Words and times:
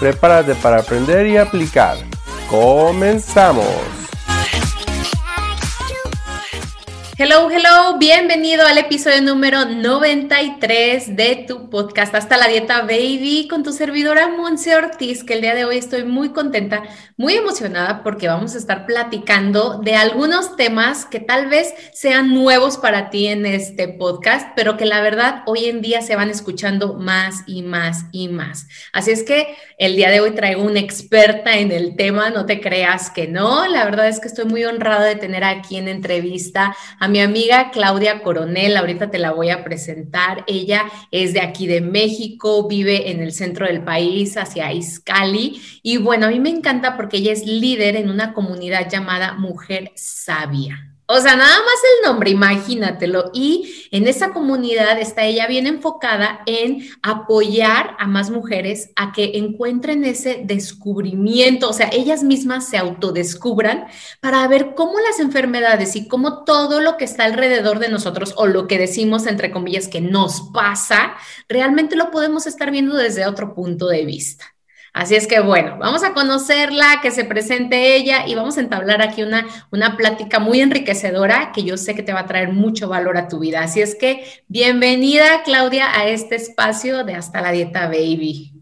Prepárate 0.00 0.54
para 0.56 0.78
aprender 0.80 1.26
y 1.26 1.36
aplicar. 1.36 1.96
¡Comenzamos! 2.50 4.03
Hello, 7.16 7.48
hello, 7.48 7.96
bienvenido 7.96 8.66
al 8.66 8.76
episodio 8.76 9.22
número 9.22 9.66
93 9.66 11.14
de 11.14 11.44
tu 11.46 11.70
podcast 11.70 12.12
Hasta 12.12 12.36
la 12.36 12.48
Dieta 12.48 12.80
Baby 12.80 13.46
con 13.48 13.62
tu 13.62 13.72
servidora 13.72 14.30
Monse 14.36 14.74
Ortiz, 14.74 15.22
que 15.22 15.34
el 15.34 15.40
día 15.40 15.54
de 15.54 15.64
hoy 15.64 15.76
estoy 15.76 16.02
muy 16.02 16.30
contenta, 16.30 16.82
muy 17.16 17.34
emocionada 17.34 18.02
porque 18.02 18.26
vamos 18.26 18.56
a 18.56 18.58
estar 18.58 18.84
platicando 18.84 19.78
de 19.78 19.94
algunos 19.94 20.56
temas 20.56 21.04
que 21.04 21.20
tal 21.20 21.48
vez 21.48 21.72
sean 21.92 22.34
nuevos 22.34 22.78
para 22.78 23.10
ti 23.10 23.28
en 23.28 23.46
este 23.46 23.86
podcast, 23.86 24.48
pero 24.56 24.76
que 24.76 24.84
la 24.84 25.00
verdad 25.00 25.44
hoy 25.46 25.66
en 25.66 25.82
día 25.82 26.02
se 26.02 26.16
van 26.16 26.30
escuchando 26.30 26.94
más 26.94 27.44
y 27.46 27.62
más 27.62 28.06
y 28.10 28.26
más. 28.26 28.66
Así 28.92 29.12
es 29.12 29.22
que 29.22 29.54
el 29.78 29.94
día 29.94 30.10
de 30.10 30.18
hoy 30.18 30.32
traigo 30.32 30.64
una 30.64 30.80
experta 30.80 31.58
en 31.58 31.70
el 31.70 31.94
tema, 31.94 32.30
no 32.30 32.44
te 32.44 32.60
creas 32.60 33.08
que 33.10 33.28
no, 33.28 33.68
la 33.68 33.84
verdad 33.84 34.08
es 34.08 34.18
que 34.18 34.26
estoy 34.26 34.46
muy 34.46 34.64
honrada 34.64 35.04
de 35.04 35.14
tener 35.14 35.44
aquí 35.44 35.76
en 35.76 35.86
entrevista 35.86 36.74
a 37.04 37.08
mi 37.08 37.20
amiga 37.20 37.70
Claudia 37.70 38.22
Coronel, 38.22 38.78
ahorita 38.78 39.10
te 39.10 39.18
la 39.18 39.32
voy 39.32 39.50
a 39.50 39.62
presentar. 39.62 40.42
Ella 40.46 40.86
es 41.10 41.34
de 41.34 41.42
aquí 41.42 41.66
de 41.66 41.82
México, 41.82 42.66
vive 42.66 43.10
en 43.10 43.20
el 43.20 43.32
centro 43.32 43.66
del 43.66 43.84
país, 43.84 44.38
hacia 44.38 44.72
Izcali. 44.72 45.60
Y 45.82 45.98
bueno, 45.98 46.26
a 46.26 46.30
mí 46.30 46.40
me 46.40 46.48
encanta 46.48 46.96
porque 46.96 47.18
ella 47.18 47.32
es 47.32 47.44
líder 47.44 47.96
en 47.96 48.08
una 48.08 48.32
comunidad 48.32 48.88
llamada 48.88 49.34
Mujer 49.34 49.92
Sabia. 49.96 50.93
O 51.06 51.20
sea, 51.20 51.36
nada 51.36 51.56
más 51.56 51.74
el 51.96 52.08
nombre, 52.08 52.30
imagínatelo. 52.30 53.30
Y 53.34 53.88
en 53.90 54.08
esa 54.08 54.32
comunidad 54.32 54.98
está 54.98 55.24
ella 55.24 55.46
bien 55.46 55.66
enfocada 55.66 56.40
en 56.46 56.88
apoyar 57.02 57.94
a 57.98 58.06
más 58.06 58.30
mujeres 58.30 58.90
a 58.96 59.12
que 59.12 59.32
encuentren 59.34 60.04
ese 60.04 60.40
descubrimiento, 60.44 61.68
o 61.68 61.72
sea, 61.74 61.90
ellas 61.92 62.24
mismas 62.24 62.68
se 62.68 62.78
autodescubran 62.78 63.84
para 64.20 64.48
ver 64.48 64.74
cómo 64.74 64.98
las 64.98 65.20
enfermedades 65.20 65.94
y 65.94 66.08
cómo 66.08 66.44
todo 66.44 66.80
lo 66.80 66.96
que 66.96 67.04
está 67.04 67.24
alrededor 67.24 67.80
de 67.80 67.90
nosotros 67.90 68.32
o 68.38 68.46
lo 68.46 68.66
que 68.66 68.78
decimos 68.78 69.26
entre 69.26 69.50
comillas 69.50 69.88
que 69.88 70.00
nos 70.00 70.50
pasa, 70.54 71.16
realmente 71.50 71.96
lo 71.96 72.10
podemos 72.10 72.46
estar 72.46 72.70
viendo 72.70 72.96
desde 72.96 73.26
otro 73.26 73.54
punto 73.54 73.88
de 73.88 74.06
vista. 74.06 74.53
Así 74.94 75.16
es 75.16 75.26
que 75.26 75.40
bueno, 75.40 75.76
vamos 75.78 76.04
a 76.04 76.14
conocerla, 76.14 77.00
que 77.02 77.10
se 77.10 77.24
presente 77.24 77.96
ella 77.96 78.28
y 78.28 78.36
vamos 78.36 78.56
a 78.56 78.60
entablar 78.60 79.02
aquí 79.02 79.24
una, 79.24 79.44
una 79.72 79.96
plática 79.96 80.38
muy 80.38 80.60
enriquecedora 80.60 81.50
que 81.52 81.64
yo 81.64 81.76
sé 81.76 81.96
que 81.96 82.04
te 82.04 82.12
va 82.12 82.20
a 82.20 82.26
traer 82.26 82.52
mucho 82.52 82.88
valor 82.88 83.16
a 83.16 83.26
tu 83.26 83.40
vida. 83.40 83.62
Así 83.62 83.82
es 83.82 83.96
que 83.96 84.24
bienvenida 84.46 85.42
Claudia 85.44 85.98
a 85.98 86.06
este 86.06 86.36
espacio 86.36 87.02
de 87.02 87.14
Hasta 87.14 87.40
la 87.40 87.50
Dieta 87.50 87.88
Baby. 87.88 88.53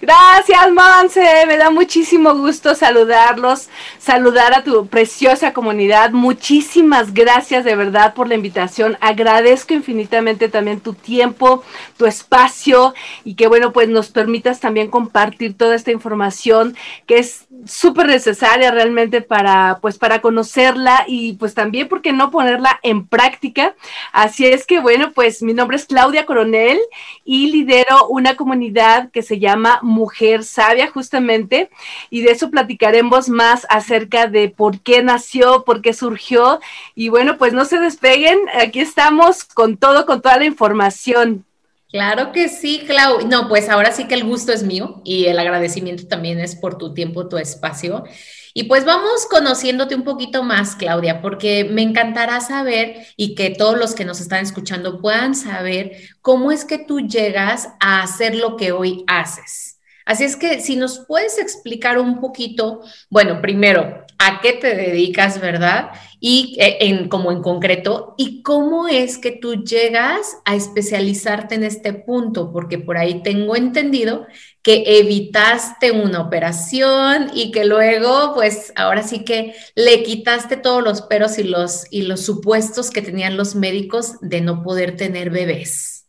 Gracias, 0.00 0.70
Monse. 0.70 1.44
Me 1.48 1.56
da 1.56 1.70
muchísimo 1.70 2.32
gusto 2.34 2.76
saludarlos, 2.76 3.68
saludar 3.98 4.54
a 4.54 4.62
tu 4.62 4.86
preciosa 4.86 5.52
comunidad. 5.52 6.12
Muchísimas 6.12 7.12
gracias 7.12 7.64
de 7.64 7.74
verdad 7.74 8.14
por 8.14 8.28
la 8.28 8.36
invitación. 8.36 8.96
Agradezco 9.00 9.74
infinitamente 9.74 10.48
también 10.48 10.78
tu 10.78 10.94
tiempo, 10.94 11.64
tu 11.96 12.06
espacio 12.06 12.94
y 13.24 13.34
que 13.34 13.48
bueno, 13.48 13.72
pues 13.72 13.88
nos 13.88 14.10
permitas 14.10 14.60
también 14.60 14.88
compartir 14.88 15.56
toda 15.56 15.74
esta 15.74 15.90
información 15.90 16.76
que 17.06 17.18
es 17.18 17.48
súper 17.66 18.06
necesaria 18.06 18.70
realmente 18.70 19.20
para 19.20 19.78
pues 19.82 19.98
para 19.98 20.20
conocerla 20.20 21.04
y 21.08 21.32
pues 21.34 21.54
también 21.54 21.88
porque 21.88 22.12
no 22.12 22.30
ponerla 22.30 22.78
en 22.84 23.04
práctica. 23.04 23.74
Así 24.12 24.46
es 24.46 24.64
que 24.64 24.78
bueno, 24.78 25.10
pues 25.12 25.42
mi 25.42 25.54
nombre 25.54 25.76
es 25.76 25.86
Claudia 25.86 26.24
Coronel 26.24 26.78
y 27.24 27.50
lidero 27.50 28.06
una 28.08 28.36
comunidad 28.36 29.10
que 29.10 29.22
se 29.22 29.40
llama 29.40 29.80
Mujer 29.88 30.44
Sabia 30.44 30.90
justamente 30.90 31.70
y 32.10 32.22
de 32.22 32.32
eso 32.32 32.50
platicaremos 32.50 33.28
más 33.28 33.66
acerca 33.68 34.26
de 34.26 34.48
por 34.48 34.80
qué 34.80 35.02
nació, 35.02 35.64
por 35.64 35.82
qué 35.82 35.92
surgió 35.92 36.60
y 36.94 37.08
bueno, 37.08 37.38
pues 37.38 37.52
no 37.52 37.64
se 37.64 37.78
despeguen, 37.78 38.38
aquí 38.54 38.80
estamos 38.80 39.44
con 39.44 39.76
todo, 39.76 40.06
con 40.06 40.22
toda 40.22 40.38
la 40.38 40.44
información. 40.44 41.44
Claro 41.90 42.32
que 42.32 42.50
sí, 42.50 42.84
Clau. 42.86 43.26
No, 43.26 43.48
pues 43.48 43.70
ahora 43.70 43.92
sí 43.92 44.06
que 44.06 44.14
el 44.14 44.24
gusto 44.24 44.52
es 44.52 44.62
mío 44.62 45.00
y 45.04 45.24
el 45.24 45.38
agradecimiento 45.38 46.06
también 46.06 46.38
es 46.38 46.54
por 46.54 46.76
tu 46.76 46.92
tiempo, 46.92 47.28
tu 47.28 47.38
espacio. 47.38 48.04
Y 48.52 48.64
pues 48.64 48.84
vamos 48.84 49.26
conociéndote 49.30 49.94
un 49.94 50.04
poquito 50.04 50.42
más, 50.42 50.76
Claudia, 50.76 51.22
porque 51.22 51.64
me 51.64 51.82
encantará 51.82 52.40
saber 52.40 53.06
y 53.16 53.34
que 53.34 53.50
todos 53.50 53.78
los 53.78 53.94
que 53.94 54.04
nos 54.04 54.20
están 54.20 54.42
escuchando 54.42 55.00
puedan 55.00 55.34
saber 55.34 55.92
cómo 56.20 56.52
es 56.52 56.64
que 56.64 56.78
tú 56.78 57.00
llegas 57.00 57.68
a 57.80 58.02
hacer 58.02 58.34
lo 58.34 58.56
que 58.56 58.72
hoy 58.72 59.04
haces. 59.06 59.77
Así 60.08 60.24
es 60.24 60.36
que 60.36 60.60
si 60.60 60.74
nos 60.74 61.00
puedes 61.00 61.36
explicar 61.36 61.98
un 61.98 62.18
poquito, 62.18 62.80
bueno, 63.10 63.42
primero, 63.42 64.06
a 64.18 64.40
qué 64.40 64.54
te 64.54 64.74
dedicas, 64.74 65.38
¿verdad? 65.38 65.90
Y 66.18 66.56
eh, 66.58 66.78
en, 66.80 67.10
como 67.10 67.30
en 67.30 67.42
concreto, 67.42 68.14
y 68.16 68.42
cómo 68.42 68.88
es 68.88 69.18
que 69.18 69.32
tú 69.32 69.64
llegas 69.64 70.38
a 70.46 70.56
especializarte 70.56 71.56
en 71.56 71.62
este 71.62 71.92
punto, 71.92 72.50
porque 72.54 72.78
por 72.78 72.96
ahí 72.96 73.22
tengo 73.22 73.54
entendido 73.54 74.26
que 74.62 74.82
evitaste 74.86 75.92
una 75.92 76.22
operación 76.22 77.30
y 77.34 77.50
que 77.50 77.66
luego, 77.66 78.32
pues 78.34 78.72
ahora 78.76 79.02
sí 79.02 79.26
que 79.26 79.54
le 79.74 80.04
quitaste 80.04 80.56
todos 80.56 80.82
los 80.82 81.02
peros 81.02 81.38
y 81.38 81.44
los, 81.44 81.84
y 81.90 82.00
los 82.00 82.22
supuestos 82.22 82.90
que 82.90 83.02
tenían 83.02 83.36
los 83.36 83.54
médicos 83.54 84.14
de 84.22 84.40
no 84.40 84.62
poder 84.62 84.96
tener 84.96 85.28
bebés. 85.28 86.06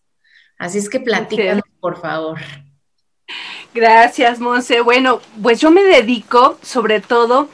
Así 0.57 0.77
es 0.77 0.89
que 0.89 1.01
platícanos, 1.01 1.65
por 1.81 1.99
favor. 1.99 2.39
Gracias, 3.74 4.40
Monse. 4.40 4.81
Bueno, 4.81 5.22
pues 5.41 5.62
yo 5.62 5.72
me 5.72 5.84
dedico 5.84 6.57
sobre 6.62 7.02
todo 7.02 7.50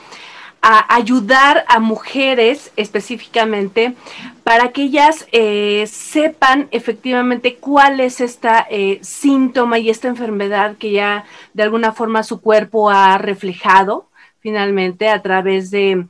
a 0.61 0.95
ayudar 0.95 1.63
a 1.67 1.79
mujeres 1.79 2.71
específicamente 2.75 3.93
para 4.43 4.71
que 4.71 4.83
ellas 4.83 5.27
eh, 5.31 5.85
sepan 5.87 6.67
efectivamente 6.71 7.57
cuál 7.57 7.99
es 7.99 8.19
esta 8.19 8.65
eh, 8.69 8.97
síntoma 9.03 9.77
y 9.77 9.91
esta 9.91 10.07
enfermedad 10.07 10.77
que 10.77 10.91
ya 10.91 11.25
de 11.53 11.63
alguna 11.63 11.91
forma 11.93 12.23
su 12.23 12.41
cuerpo 12.41 12.89
ha 12.89 13.17
reflejado 13.19 14.09
finalmente 14.39 15.09
a 15.09 15.21
través 15.21 15.69
de, 15.69 16.07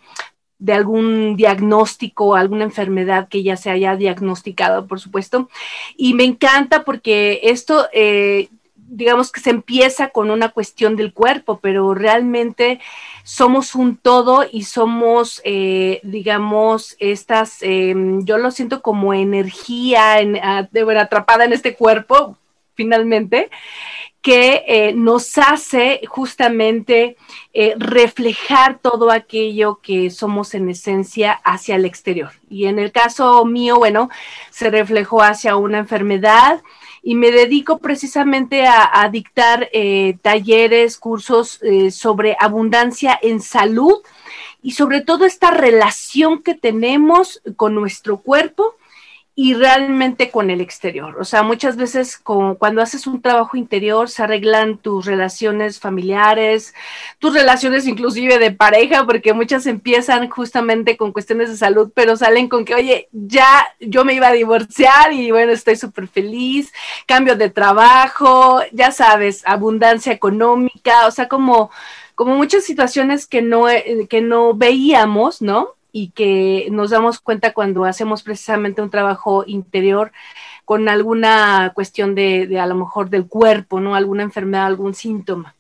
de 0.58 0.74
algún 0.74 1.36
diagnóstico, 1.36 2.36
alguna 2.36 2.64
enfermedad 2.64 3.28
que 3.28 3.44
ya 3.44 3.58
se 3.58 3.72
haya 3.72 3.96
diagnosticado, 3.96 4.88
por 4.88 5.00
supuesto. 5.00 5.50
Y 5.98 6.14
me 6.14 6.24
encanta 6.24 6.84
porque 6.86 7.42
esto 7.44 7.88
eh, 7.94 8.50
digamos 8.88 9.32
que 9.32 9.42
se 9.42 9.50
empieza 9.50 10.10
con 10.10 10.30
una 10.30 10.50
cuestión 10.50 10.96
del 10.96 11.14
cuerpo, 11.14 11.60
pero 11.62 11.94
realmente 11.94 12.80
somos 13.24 13.76
un 13.76 13.98
todo 13.98 14.46
y 14.50 14.64
somos, 14.64 15.42
eh, 15.44 16.00
digamos, 16.04 16.96
estas, 17.00 17.58
em, 17.62 18.24
yo 18.26 18.38
lo 18.38 18.52
siento 18.52 18.82
como 18.82 19.14
energía 19.14 20.20
en, 20.20 20.38
atrapada 20.44 21.46
en 21.46 21.54
este 21.54 21.76
cuerpo, 21.76 22.38
finalmente, 22.76 23.50
que 24.22 24.64
eh, 24.68 24.94
nos 24.94 25.38
hace 25.38 26.02
justamente 26.08 27.16
eh, 27.54 27.76
reflejar 27.78 28.80
todo 28.80 29.12
aquello 29.12 29.80
que 29.84 30.10
somos 30.10 30.56
en 30.56 30.68
esencia 30.68 31.32
hacia 31.44 31.76
el 31.76 31.86
exterior. 31.86 32.32
Y 32.50 32.66
en 32.66 32.80
el 32.80 32.92
caso 32.92 33.46
mío, 33.46 33.78
bueno, 33.78 34.10
se 34.50 34.72
reflejó 34.72 35.22
hacia 35.22 35.56
una 35.58 35.78
enfermedad, 35.78 36.64
y 37.08 37.14
me 37.14 37.30
dedico 37.30 37.78
precisamente 37.78 38.66
a, 38.66 39.08
dictar 39.12 39.70
eh, 39.74 40.18
talleres, 40.24 40.98
cursos 40.98 41.60
eh, 41.62 41.92
sobre 41.92 42.36
abundancia 42.40 43.18
en 43.22 43.42
salud 43.42 44.00
y 44.64 44.72
sobre 44.72 45.02
todo 45.02 45.26
esta 45.26 45.52
relación 45.52 46.42
que 46.42 46.56
tenemos 46.56 47.44
con 47.58 47.76
nuestro 47.76 48.18
cuerpo 48.18 48.74
y 49.38 49.54
realmente 49.54 50.32
con 50.32 50.50
el 50.50 50.62
exterior. 50.62 51.18
O 51.20 51.26
sea, 51.26 51.44
muchas 51.44 51.76
veces 51.76 52.18
cuando 52.18 52.82
haces 52.82 53.06
un 53.06 53.22
trabajo 53.22 53.58
interior 53.58 54.10
se 54.10 54.24
arreglan 54.24 54.78
tus 54.78 55.06
relaciones 55.06 55.78
familiares, 55.80 56.74
tus 57.20 57.34
relaciones 57.34 57.86
inclusive 57.86 58.40
de 58.40 58.52
pareja, 58.52 59.06
porque 59.06 59.34
muchas 59.34 59.66
empiezan 59.66 60.30
justamente 60.30 60.96
con 60.96 61.12
cuestiones 61.12 61.50
de 61.50 61.58
salud, 61.58 61.92
pero 61.94 62.16
salen 62.16 62.48
con 62.48 62.64
que, 62.64 62.76
oye, 62.76 63.10
ya 63.12 63.68
yo 63.82 64.06
me 64.06 64.14
iba 64.14 64.28
a 64.30 64.32
divorciar 64.34 65.12
y 65.12 65.32
bueno, 65.32 65.52
estoy 65.52 65.76
súper 65.76 66.08
feliz, 66.08 66.72
cambio 67.06 67.36
de 67.36 67.50
trabajo, 67.50 68.62
ya 68.72 68.92
sabes, 68.92 69.44
abundancia 69.46 70.14
económica, 70.14 71.08
o 71.08 71.12
sea, 71.12 71.28
como 71.28 71.72
como 72.16 72.38
muchas 72.38 72.64
situaciones 72.64 73.28
que 73.28 73.42
no, 73.42 73.70
eh, 73.70 74.08
que 74.10 74.22
no 74.22 74.54
veíamos, 74.54 75.42
¿no? 75.42 75.75
Y 75.98 76.10
que 76.12 76.68
nos 76.72 76.90
damos 76.90 77.20
cuenta 77.22 77.54
cuando 77.54 77.86
hacemos 77.86 78.22
precisamente 78.22 78.82
un 78.82 78.90
trabajo 78.90 79.46
interior 79.48 80.12
con 80.66 80.90
alguna 80.90 81.72
cuestión 81.74 82.16
de, 82.16 82.48
de 82.48 82.60
a 82.60 82.68
lo 82.68 82.76
mejor 82.76 83.10
del 83.10 83.28
cuerpo, 83.28 83.80
¿no? 83.80 83.96
Alguna 83.96 84.24
enfermedad, 84.24 84.66
algún 84.66 84.94
síntoma. 84.94 85.56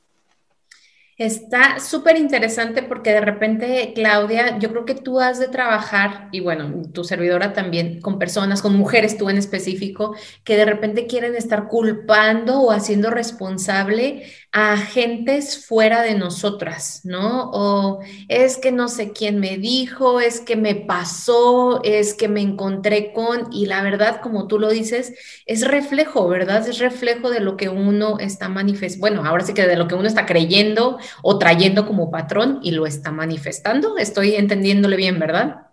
Está 1.17 1.79
súper 1.79 2.17
interesante 2.17 2.83
porque 2.83 3.11
de 3.13 3.21
repente, 3.21 3.93
Claudia, 3.95 4.59
yo 4.59 4.69
creo 4.71 4.83
que 4.83 4.95
tú 4.95 5.21
has 5.21 5.39
de 5.39 5.47
trabajar, 5.47 6.27
y 6.33 6.41
bueno, 6.41 6.81
tu 6.93 7.05
servidora 7.05 7.53
también, 7.53 8.01
con 8.01 8.19
personas, 8.19 8.61
con 8.61 8.75
mujeres 8.75 9.17
tú 9.17 9.29
en 9.29 9.37
específico, 9.37 10.13
que 10.43 10.57
de 10.57 10.65
repente 10.65 11.07
quieren 11.07 11.33
estar 11.35 11.69
culpando 11.69 12.59
o 12.59 12.71
haciendo 12.71 13.11
responsable 13.11 14.23
a 14.51 14.73
agentes 14.73 15.65
fuera 15.65 16.01
de 16.01 16.15
nosotras, 16.15 17.01
¿no? 17.05 17.49
O 17.53 17.99
es 18.27 18.57
que 18.57 18.73
no 18.73 18.89
sé 18.89 19.13
quién 19.13 19.39
me 19.39 19.57
dijo, 19.57 20.19
es 20.19 20.41
que 20.41 20.57
me 20.57 20.75
pasó, 20.75 21.81
es 21.83 22.13
que 22.13 22.27
me 22.27 22.41
encontré 22.41 23.13
con, 23.13 23.47
y 23.53 23.67
la 23.67 23.81
verdad, 23.83 24.19
como 24.21 24.47
tú 24.47 24.59
lo 24.59 24.69
dices, 24.69 25.13
es 25.45 25.65
reflejo, 25.65 26.27
¿verdad? 26.27 26.67
Es 26.67 26.79
reflejo 26.79 27.29
de 27.29 27.39
lo 27.39 27.55
que 27.55 27.69
uno 27.69 28.19
está 28.19 28.49
manifestando, 28.49 28.99
bueno, 29.01 29.25
ahora 29.25 29.45
sí 29.45 29.53
que 29.53 29.65
de 29.67 29.75
lo 29.77 29.87
que 29.87 29.95
uno 29.95 30.07
está 30.07 30.25
creyendo 30.25 30.97
o 31.21 31.37
trayendo 31.37 31.85
como 31.85 32.11
patrón 32.11 32.59
y 32.61 32.71
lo 32.71 32.85
está 32.85 33.11
manifestando. 33.11 33.97
Estoy 33.97 34.35
entendiéndole 34.35 34.95
bien, 34.95 35.19
¿verdad? 35.19 35.65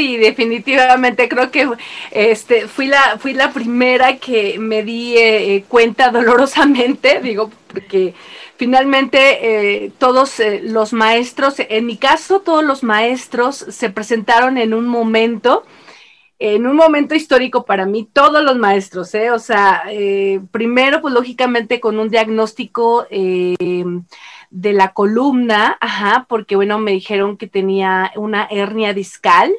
Sí, 0.00 0.16
definitivamente 0.16 1.28
creo 1.28 1.50
que 1.50 1.68
este 2.10 2.68
fui 2.68 2.86
la 2.86 3.18
fui 3.18 3.34
la 3.34 3.52
primera 3.52 4.16
que 4.16 4.58
me 4.58 4.82
di 4.82 5.16
eh, 5.18 5.64
cuenta 5.68 6.10
dolorosamente, 6.10 7.20
digo, 7.22 7.50
porque 7.66 8.14
finalmente 8.56 9.18
eh, 9.84 9.92
todos 9.98 10.40
eh, 10.40 10.60
los 10.62 10.94
maestros, 10.94 11.56
en 11.58 11.84
mi 11.84 11.98
caso 11.98 12.40
todos 12.40 12.64
los 12.64 12.82
maestros 12.82 13.56
se 13.56 13.90
presentaron 13.90 14.56
en 14.58 14.72
un 14.74 14.86
momento 14.86 15.64
en 16.38 16.66
un 16.66 16.76
momento 16.76 17.14
histórico 17.14 17.66
para 17.66 17.84
mí, 17.84 18.08
todos 18.10 18.42
los 18.42 18.56
maestros, 18.56 19.14
¿eh? 19.14 19.30
O 19.30 19.38
sea, 19.38 19.82
primero, 20.50 21.02
pues 21.02 21.12
lógicamente 21.12 21.80
con 21.80 21.98
un 21.98 22.08
diagnóstico 22.08 23.06
de 24.50 24.72
la 24.72 24.92
columna, 24.92 25.78
ajá, 25.80 26.26
porque 26.28 26.56
bueno, 26.56 26.78
me 26.78 26.92
dijeron 26.92 27.36
que 27.36 27.46
tenía 27.46 28.12
una 28.16 28.44
hernia 28.50 28.92
discal. 28.92 29.52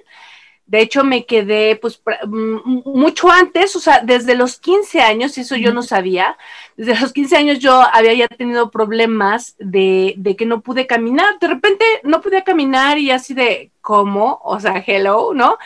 De 0.65 0.81
hecho, 0.81 1.03
me 1.03 1.25
quedé 1.25 1.75
pues 1.75 2.01
mucho 2.25 3.29
antes, 3.29 3.75
o 3.75 3.79
sea, 3.79 4.01
desde 4.03 4.35
los 4.35 4.57
15 4.57 5.01
años, 5.01 5.37
eso 5.37 5.57
yo 5.57 5.73
no 5.73 5.81
sabía, 5.81 6.37
desde 6.77 6.99
los 7.01 7.11
15 7.11 7.35
años 7.35 7.59
yo 7.59 7.81
había 7.81 8.13
ya 8.13 8.27
tenido 8.29 8.71
problemas 8.71 9.55
de, 9.59 10.13
de 10.17 10.35
que 10.37 10.45
no 10.45 10.61
pude 10.61 10.87
caminar, 10.87 11.39
de 11.39 11.47
repente 11.47 11.85
no 12.03 12.21
pude 12.21 12.43
caminar 12.43 12.97
y 12.99 13.11
así 13.11 13.33
de, 13.33 13.71
¿cómo? 13.81 14.39
O 14.43 14.59
sea, 14.59 14.81
hello, 14.85 15.33
¿no? 15.33 15.57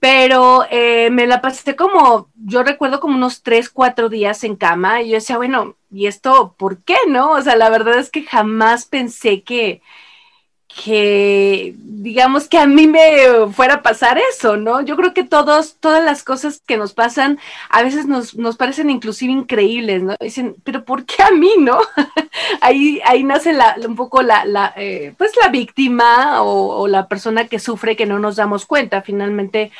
Pero 0.00 0.66
eh, 0.70 1.10
me 1.10 1.26
la 1.26 1.40
pasé 1.40 1.74
como, 1.74 2.28
yo 2.34 2.62
recuerdo 2.62 3.00
como 3.00 3.16
unos 3.16 3.42
3, 3.42 3.70
4 3.70 4.08
días 4.08 4.44
en 4.44 4.56
cama 4.56 5.02
y 5.02 5.08
yo 5.10 5.14
decía, 5.14 5.38
bueno, 5.38 5.76
¿y 5.90 6.06
esto 6.06 6.54
por 6.58 6.82
qué, 6.84 6.96
no? 7.08 7.32
O 7.32 7.42
sea, 7.42 7.56
la 7.56 7.70
verdad 7.70 7.98
es 7.98 8.10
que 8.10 8.22
jamás 8.24 8.84
pensé 8.84 9.42
que 9.42 9.80
que 10.68 11.74
digamos 11.78 12.48
que 12.48 12.58
a 12.58 12.66
mí 12.66 12.86
me 12.86 13.48
fuera 13.52 13.74
a 13.74 13.82
pasar 13.82 14.18
eso, 14.18 14.56
¿no? 14.56 14.80
Yo 14.80 14.96
creo 14.96 15.14
que 15.14 15.24
todos, 15.24 15.76
todas 15.80 16.04
las 16.04 16.22
cosas 16.22 16.60
que 16.66 16.76
nos 16.76 16.92
pasan 16.92 17.38
a 17.70 17.82
veces 17.82 18.06
nos, 18.06 18.34
nos 18.36 18.56
parecen 18.56 18.90
inclusive 18.90 19.32
increíbles, 19.32 20.02
¿no? 20.02 20.14
Dicen, 20.20 20.56
pero 20.64 20.84
¿por 20.84 21.04
qué 21.04 21.22
a 21.22 21.30
mí, 21.30 21.50
no? 21.58 21.78
ahí, 22.60 23.00
ahí 23.04 23.24
nace 23.24 23.56
un 23.86 23.96
poco 23.96 24.22
la, 24.22 24.44
la 24.44 24.72
eh, 24.76 25.14
pues 25.16 25.32
la 25.40 25.48
víctima 25.48 26.42
o, 26.42 26.86
la 26.88 27.08
persona 27.08 27.48
que 27.48 27.58
sufre 27.58 27.96
que 27.96 28.06
no 28.06 28.18
nos 28.18 28.36
damos 28.36 28.66
cuenta. 28.66 29.02
Finalmente, 29.02 29.70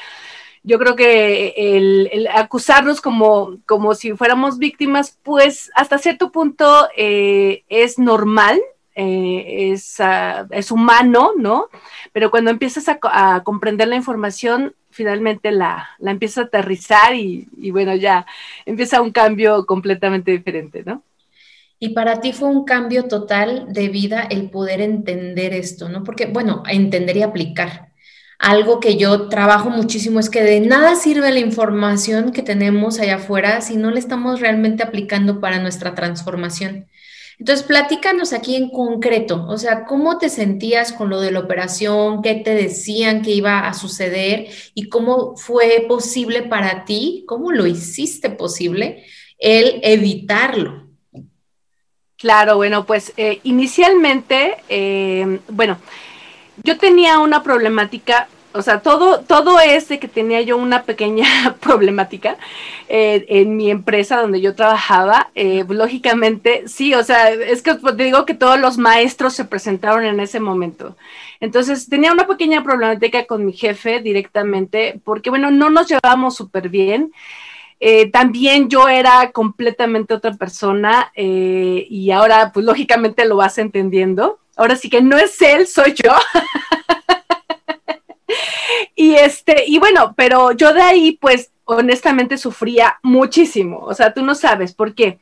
yo 0.62 0.78
creo 0.78 0.96
que 0.96 1.54
el, 1.56 2.28
acusarnos 2.34 3.00
como, 3.00 3.56
como 3.66 3.94
si 3.94 4.12
fuéramos 4.12 4.58
víctimas, 4.58 5.18
pues 5.22 5.70
hasta 5.74 5.98
cierto 5.98 6.32
punto 6.32 6.88
eh, 6.96 7.64
es 7.68 7.98
normal, 7.98 8.60
eh, 8.96 9.72
es, 9.72 10.00
ah, 10.00 10.46
es, 10.50 10.70
humano, 10.70 11.32
¿no? 11.36 11.68
Pero 12.12 12.30
cuando 12.30 12.50
empiezas 12.50 12.86
a, 12.88 13.42
comprender 13.44 13.88
la 13.88 13.96
información, 13.96 14.74
finalmente 14.90 15.50
la, 15.52 15.90
la 15.98 16.10
empiezas 16.10 16.38
a 16.38 16.46
aterrizar 16.46 17.14
y, 17.14 17.46
y, 17.58 17.70
bueno, 17.72 17.94
ya 17.94 18.26
empieza 18.64 19.02
un 19.02 19.12
cambio 19.12 19.66
completamente 19.66 20.30
diferente, 20.30 20.82
¿no? 20.84 21.02
Y 21.78 21.90
para 21.90 22.22
ti 22.22 22.32
fue 22.32 22.48
un 22.48 22.64
cambio 22.64 23.04
total 23.04 23.66
de 23.70 23.90
vida 23.90 24.22
el 24.22 24.48
poder 24.48 24.80
entender 24.80 25.52
esto, 25.52 25.90
¿no? 25.90 26.02
Porque, 26.02 26.24
bueno, 26.26 26.62
entender 26.66 27.18
y 27.18 27.22
aplicar. 27.22 27.92
Algo 28.38 28.80
que 28.80 28.96
yo 28.96 29.28
trabajo 29.28 29.68
muchísimo 29.68 30.20
es 30.20 30.30
que 30.30 30.42
de 30.42 30.60
nada 30.60 30.96
sirve 30.96 31.32
la 31.32 31.40
información 31.40 32.32
que 32.32 32.42
tenemos 32.42 32.98
allá 32.98 33.16
afuera 33.16 33.60
si 33.60 33.76
no 33.76 33.90
la 33.90 33.98
estamos 33.98 34.40
realmente 34.40 34.82
aplicando 34.82 35.40
para 35.40 35.58
nuestra 35.58 35.94
transformación. 35.94 36.86
Entonces, 37.38 37.66
platícanos 37.66 38.32
aquí 38.32 38.56
en 38.56 38.70
concreto, 38.70 39.46
o 39.48 39.58
sea, 39.58 39.84
¿cómo 39.84 40.16
te 40.16 40.30
sentías 40.30 40.92
con 40.92 41.10
lo 41.10 41.20
de 41.20 41.32
la 41.32 41.40
operación? 41.40 42.22
¿Qué 42.22 42.34
te 42.36 42.54
decían 42.54 43.20
que 43.20 43.32
iba 43.32 43.68
a 43.68 43.74
suceder? 43.74 44.48
¿Y 44.74 44.88
cómo 44.88 45.36
fue 45.36 45.84
posible 45.86 46.42
para 46.42 46.86
ti? 46.86 47.24
¿Cómo 47.28 47.52
lo 47.52 47.66
hiciste 47.66 48.30
posible 48.30 49.04
el 49.38 49.80
evitarlo? 49.82 50.86
Claro, 52.16 52.56
bueno, 52.56 52.86
pues 52.86 53.12
eh, 53.18 53.40
inicialmente, 53.42 54.56
eh, 54.70 55.40
bueno, 55.48 55.78
yo 56.64 56.78
tenía 56.78 57.18
una 57.18 57.42
problemática 57.42 58.28
o 58.56 58.62
sea, 58.62 58.80
todo, 58.80 59.20
todo 59.20 59.60
es 59.60 59.88
de 59.88 59.98
que 59.98 60.08
tenía 60.08 60.40
yo 60.40 60.56
una 60.56 60.84
pequeña 60.84 61.26
problemática 61.60 62.36
eh, 62.88 63.24
en 63.28 63.56
mi 63.56 63.70
empresa 63.70 64.20
donde 64.20 64.40
yo 64.40 64.54
trabajaba. 64.54 65.30
Eh, 65.34 65.64
lógicamente, 65.68 66.64
sí, 66.66 66.94
o 66.94 67.04
sea, 67.04 67.30
es 67.30 67.62
que 67.62 67.74
te 67.74 68.04
digo 68.04 68.24
que 68.24 68.34
todos 68.34 68.58
los 68.58 68.78
maestros 68.78 69.34
se 69.34 69.44
presentaron 69.44 70.04
en 70.04 70.20
ese 70.20 70.40
momento. 70.40 70.96
Entonces, 71.40 71.88
tenía 71.88 72.12
una 72.12 72.26
pequeña 72.26 72.62
problemática 72.62 73.26
con 73.26 73.44
mi 73.44 73.52
jefe 73.52 74.00
directamente, 74.00 75.00
porque, 75.04 75.30
bueno, 75.30 75.50
no 75.50 75.70
nos 75.70 75.88
llevábamos 75.88 76.36
súper 76.36 76.68
bien. 76.68 77.12
Eh, 77.78 78.10
también 78.10 78.70
yo 78.70 78.88
era 78.88 79.32
completamente 79.32 80.14
otra 80.14 80.32
persona 80.32 81.12
y 81.14 82.10
ahora, 82.10 82.52
pues 82.52 82.64
lógicamente 82.64 83.26
lo 83.26 83.36
vas 83.36 83.58
entendiendo. 83.58 84.38
Ahora 84.56 84.76
sí 84.76 84.88
que 84.88 85.02
no 85.02 85.18
es 85.18 85.40
él, 85.42 85.66
soy 85.66 85.94
yo. 85.94 86.12
Y 88.96 89.14
este, 89.14 89.64
y 89.66 89.78
bueno, 89.78 90.14
pero 90.16 90.52
yo 90.52 90.72
de 90.72 90.80
ahí, 90.80 91.12
pues, 91.20 91.52
honestamente 91.64 92.38
sufría 92.38 92.98
muchísimo. 93.02 93.80
O 93.80 93.94
sea, 93.94 94.14
tú 94.14 94.24
no 94.24 94.34
sabes 94.34 94.72
por 94.72 94.94
qué. 94.94 95.20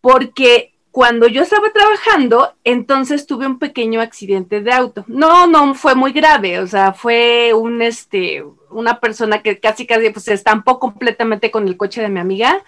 Porque 0.00 0.72
cuando 0.96 1.28
yo 1.28 1.42
estaba 1.42 1.70
trabajando, 1.72 2.54
entonces 2.64 3.26
tuve 3.26 3.46
un 3.46 3.58
pequeño 3.58 4.00
accidente 4.00 4.62
de 4.62 4.72
auto. 4.72 5.04
No, 5.06 5.46
no 5.46 5.74
fue 5.74 5.94
muy 5.94 6.10
grave, 6.12 6.58
o 6.58 6.66
sea, 6.66 6.94
fue 6.94 7.52
un 7.52 7.82
este, 7.82 8.42
una 8.70 8.98
persona 8.98 9.42
que 9.42 9.60
casi 9.60 9.86
casi 9.86 10.08
pues 10.08 10.24
se 10.24 10.32
estampó 10.32 10.78
completamente 10.78 11.50
con 11.50 11.68
el 11.68 11.76
coche 11.76 12.00
de 12.00 12.08
mi 12.08 12.18
amiga. 12.18 12.64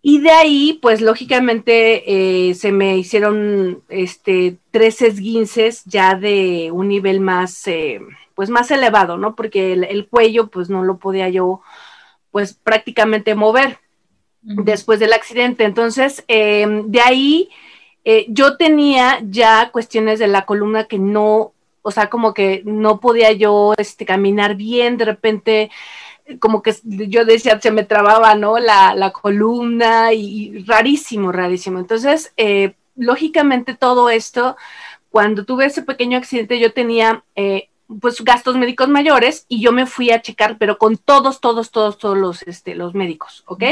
Y 0.00 0.20
de 0.20 0.30
ahí, 0.30 0.78
pues 0.80 1.02
lógicamente 1.02 2.04
eh, 2.06 2.54
se 2.54 2.72
me 2.72 2.96
hicieron 2.96 3.82
este 3.90 4.56
tres 4.70 5.02
esguinces 5.02 5.84
ya 5.84 6.14
de 6.14 6.70
un 6.72 6.88
nivel 6.88 7.20
más 7.20 7.66
eh, 7.68 8.00
pues 8.42 8.50
más 8.50 8.72
elevado, 8.72 9.18
¿no? 9.18 9.36
Porque 9.36 9.72
el, 9.72 10.08
cuello 10.08 10.48
pues 10.48 10.68
no 10.68 10.82
lo 10.82 10.96
podía 10.96 11.28
yo 11.28 11.60
pues 12.32 12.54
prácticamente 12.54 13.36
mover 13.36 13.78
después 14.40 14.98
del 14.98 15.12
accidente. 15.12 15.62
Entonces, 15.62 16.24
em, 16.26 16.90
de 16.90 17.00
ahí 17.00 17.50
eh, 18.04 18.26
yo 18.28 18.56
tenía 18.56 19.20
ya 19.22 19.70
cuestiones 19.70 20.18
de 20.18 20.26
la 20.26 20.44
columna 20.44 20.86
que 20.86 20.98
no, 20.98 21.52
o 21.82 21.90
sea, 21.92 22.10
como 22.10 22.34
que 22.34 22.62
no 22.64 22.98
podía 22.98 23.30
yo 23.30 23.74
este, 23.78 24.04
caminar 24.04 24.56
bien, 24.56 24.96
de 24.96 25.04
repente 25.04 25.70
como 26.40 26.62
que 26.62 26.74
yo 26.82 27.24
decía, 27.24 27.60
se 27.60 27.70
me 27.70 27.84
trababa, 27.84 28.34
¿no? 28.34 28.58
La, 28.58 28.92
la 28.96 29.12
columna 29.12 30.12
y, 30.14 30.64
rarísimo, 30.64 31.30
rarísimo. 31.30 31.78
Entonces, 31.78 32.32
eh, 32.36 32.74
lógicamente 32.96 33.76
todo 33.76 34.10
esto, 34.10 34.56
cuando 35.10 35.44
tuve 35.44 35.66
ese 35.66 35.82
pequeño 35.82 36.18
accidente, 36.18 36.58
yo 36.58 36.72
tenía 36.72 37.22
eh, 37.36 37.68
pues 38.00 38.22
gastos 38.22 38.56
médicos 38.56 38.88
mayores 38.88 39.46
y 39.48 39.60
yo 39.60 39.72
me 39.72 39.86
fui 39.86 40.10
a 40.10 40.22
checar, 40.22 40.56
pero 40.58 40.78
con 40.78 40.96
todos, 40.96 41.40
todos, 41.40 41.70
todos, 41.70 41.98
todos 41.98 42.16
los, 42.16 42.42
este, 42.42 42.74
los 42.74 42.94
médicos, 42.94 43.44
¿ok? 43.46 43.64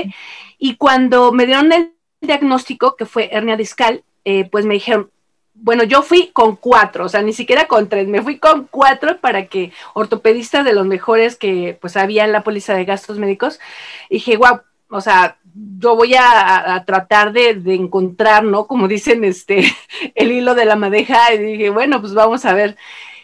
Y 0.59 0.77
cuando 0.77 1.33
me 1.33 1.47
dieron 1.47 1.73
el 1.73 1.93
diagnóstico, 2.21 2.97
que 2.97 3.07
fue 3.07 3.31
hernia 3.33 3.57
discal, 3.57 4.05
eh, 4.25 4.49
pues 4.51 4.67
me 4.67 4.75
dijeron, 4.75 5.11
bueno, 5.55 5.85
yo 5.85 6.03
fui 6.03 6.29
con 6.33 6.57
cuatro, 6.57 7.05
o 7.05 7.09
sea, 7.09 7.23
ni 7.23 7.33
siquiera 7.33 7.67
con 7.67 7.89
tres, 7.89 8.09
me 8.09 8.23
fui 8.23 8.39
con 8.39 8.67
cuatro 8.71 9.19
para 9.21 9.47
que 9.47 9.73
ortopedistas 9.95 10.65
de 10.65 10.73
los 10.73 10.87
mejores 10.87 11.37
que 11.37 11.77
pues 11.81 11.97
había 11.97 12.25
en 12.25 12.33
la 12.33 12.43
póliza 12.43 12.75
de 12.75 12.85
gastos 12.85 13.19
médicos, 13.19 13.61
y 14.09 14.15
dije, 14.15 14.37
guau, 14.37 14.61
o 14.89 15.01
sea, 15.01 15.39
yo 15.79 15.97
voy 15.97 16.15
a, 16.15 16.83
tratar 16.87 17.33
de, 17.33 17.55
de, 17.55 17.75
encontrar, 17.75 18.45
¿no? 18.45 18.67
Como 18.67 18.89
dicen, 18.89 19.25
este, 19.25 19.65
el 20.15 20.33
hilo 20.33 20.55
de 20.55 20.65
la 20.65 20.77
madeja, 20.77 21.33
y 21.35 21.39
dije, 21.39 21.71
bueno, 21.71 22.01
pues 22.01 22.15
vamos 22.15 22.45
a 22.45 22.55
ver. 22.55 22.77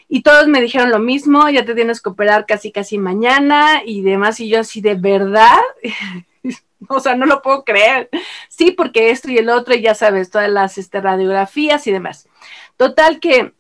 Y 0.09 0.23
todos 0.23 0.47
me 0.47 0.61
dijeron 0.61 0.91
lo 0.91 1.01
mismo, 1.01 1.49
ya 1.49 1.65
te 1.65 1.75
tienes 1.75 2.01
que 2.01 2.11
operar 2.11 2.47
casi, 2.47 2.71
casi 2.71 2.97
mañana 2.99 3.83
y 3.85 4.03
demás, 4.03 4.39
y 4.39 4.49
yo 4.49 4.61
así, 4.61 4.81
¿de 4.81 4.95
verdad? 4.95 5.59
o 6.89 7.01
sea, 7.01 7.17
no 7.17 7.27
lo 7.27 7.43
puedo 7.43 7.65
creer. 7.65 8.09
Sí, 8.49 8.71
porque 8.71 9.11
esto 9.11 9.31
y 9.31 9.39
el 9.39 9.49
otro, 9.49 9.75
y 9.75 9.83
ya 9.83 9.95
sabes, 9.95 10.31
todas 10.31 10.51
las 10.51 10.79
este, 10.79 11.01
radiografías 11.01 11.87
y 11.87 11.93
demás. 11.93 12.29
Total 12.77 13.19
que 13.19 13.53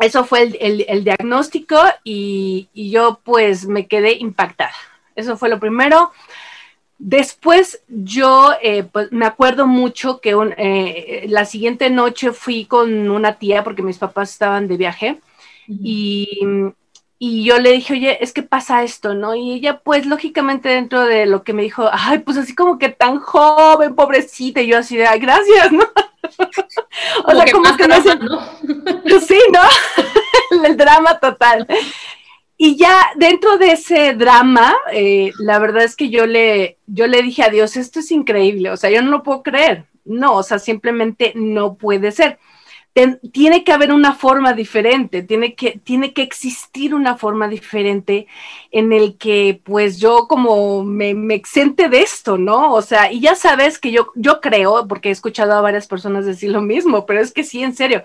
eso 0.00 0.24
fue 0.24 0.52
el, 0.60 1.04
diagnóstico 1.04 1.80
y, 2.04 2.68
yo 2.74 3.20
pues 3.24 3.66
me 3.66 3.86
quedé 3.86 4.14
impactada. 4.14 4.74
Eso 5.14 5.36
fue 5.36 5.48
lo 5.48 5.60
primero. 5.60 6.12
Después 6.98 7.82
yo 7.88 8.52
eh, 8.62 8.84
pues, 8.84 9.12
me 9.12 9.26
acuerdo 9.26 9.66
mucho 9.66 10.20
que 10.20 10.34
eh, 10.56 11.26
la 11.28 11.44
siguiente 11.44 11.90
noche 11.90 12.32
fui 12.32 12.64
con 12.64 13.10
una 13.10 13.34
tía 13.38 13.62
porque 13.62 13.82
mis 13.82 13.98
papás 13.98 14.30
estaban 14.30 14.66
de 14.66 14.76
viaje 14.76 15.20
y, 15.68 16.40
y, 17.18 17.44
yo 17.44 17.58
le 17.58 17.72
dije, 17.72 17.92
oye, 17.92 18.18
es 18.22 18.32
que 18.32 18.42
pasa 18.42 18.82
esto, 18.82 19.14
¿no? 19.14 19.34
Y 19.34 19.52
ella 19.52 19.80
pues 19.80 20.06
lógicamente 20.06 20.68
dentro 20.70 21.02
de 21.02 21.26
lo 21.26 21.44
que 21.44 21.52
me 21.52 21.62
dijo, 21.62 21.88
ay, 21.92 22.20
pues 22.20 22.36
así 22.38 22.54
como 22.54 22.78
que 22.78 22.88
tan 22.88 23.20
joven, 23.20 23.94
pobrecita, 23.94 24.60
y 24.60 24.68
yo 24.68 24.78
así 24.78 24.96
de, 24.96 25.06
ay, 25.06 25.20
gracias, 25.20 25.72
¿no? 25.72 25.84
o 27.24 27.32
sea, 27.32 27.52
como 27.52 27.76
que 27.76 27.88
no, 27.88 28.02
sé, 28.02 29.20
sí, 29.26 29.38
¿no? 29.52 30.64
El 30.64 30.76
drama 30.76 31.18
total. 31.18 31.66
Y 32.56 32.76
ya 32.76 33.10
dentro 33.14 33.56
de 33.58 33.72
ese 33.72 34.14
drama, 34.14 34.74
eh, 34.92 35.30
la 35.38 35.60
verdad 35.60 35.84
es 35.84 35.94
que 35.94 36.10
yo 36.10 36.26
le, 36.26 36.78
yo 36.86 37.06
le 37.06 37.22
dije 37.22 37.44
a 37.44 37.50
Dios, 37.50 37.76
esto 37.76 38.00
es 38.00 38.10
increíble, 38.10 38.70
o 38.70 38.76
sea, 38.76 38.90
yo 38.90 39.00
no 39.00 39.10
lo 39.10 39.22
puedo 39.22 39.42
creer. 39.42 39.86
No, 40.04 40.36
o 40.36 40.42
sea, 40.42 40.58
simplemente 40.58 41.32
no 41.36 41.74
puede 41.76 42.12
ser 42.12 42.38
tiene 43.32 43.64
que 43.64 43.72
haber 43.72 43.92
una 43.92 44.14
forma 44.14 44.52
diferente, 44.52 45.22
tiene 45.22 45.54
que, 45.54 45.80
tiene 45.82 46.12
que 46.12 46.22
existir 46.22 46.94
una 46.94 47.16
forma 47.16 47.48
diferente 47.48 48.26
en 48.70 48.92
el 48.92 49.16
que 49.16 49.60
pues 49.64 49.98
yo 49.98 50.26
como 50.28 50.84
me, 50.84 51.14
me, 51.14 51.34
exente 51.34 51.88
de 51.88 52.00
esto, 52.00 52.38
¿no? 52.38 52.72
O 52.72 52.82
sea, 52.82 53.12
y 53.12 53.20
ya 53.20 53.34
sabes 53.34 53.78
que 53.78 53.90
yo, 53.90 54.08
yo 54.14 54.40
creo, 54.40 54.86
porque 54.88 55.08
he 55.08 55.12
escuchado 55.12 55.52
a 55.52 55.60
varias 55.60 55.86
personas 55.86 56.26
decir 56.26 56.50
lo 56.50 56.60
mismo, 56.60 57.06
pero 57.06 57.20
es 57.20 57.32
que 57.32 57.44
sí, 57.44 57.62
en 57.62 57.74
serio, 57.74 58.02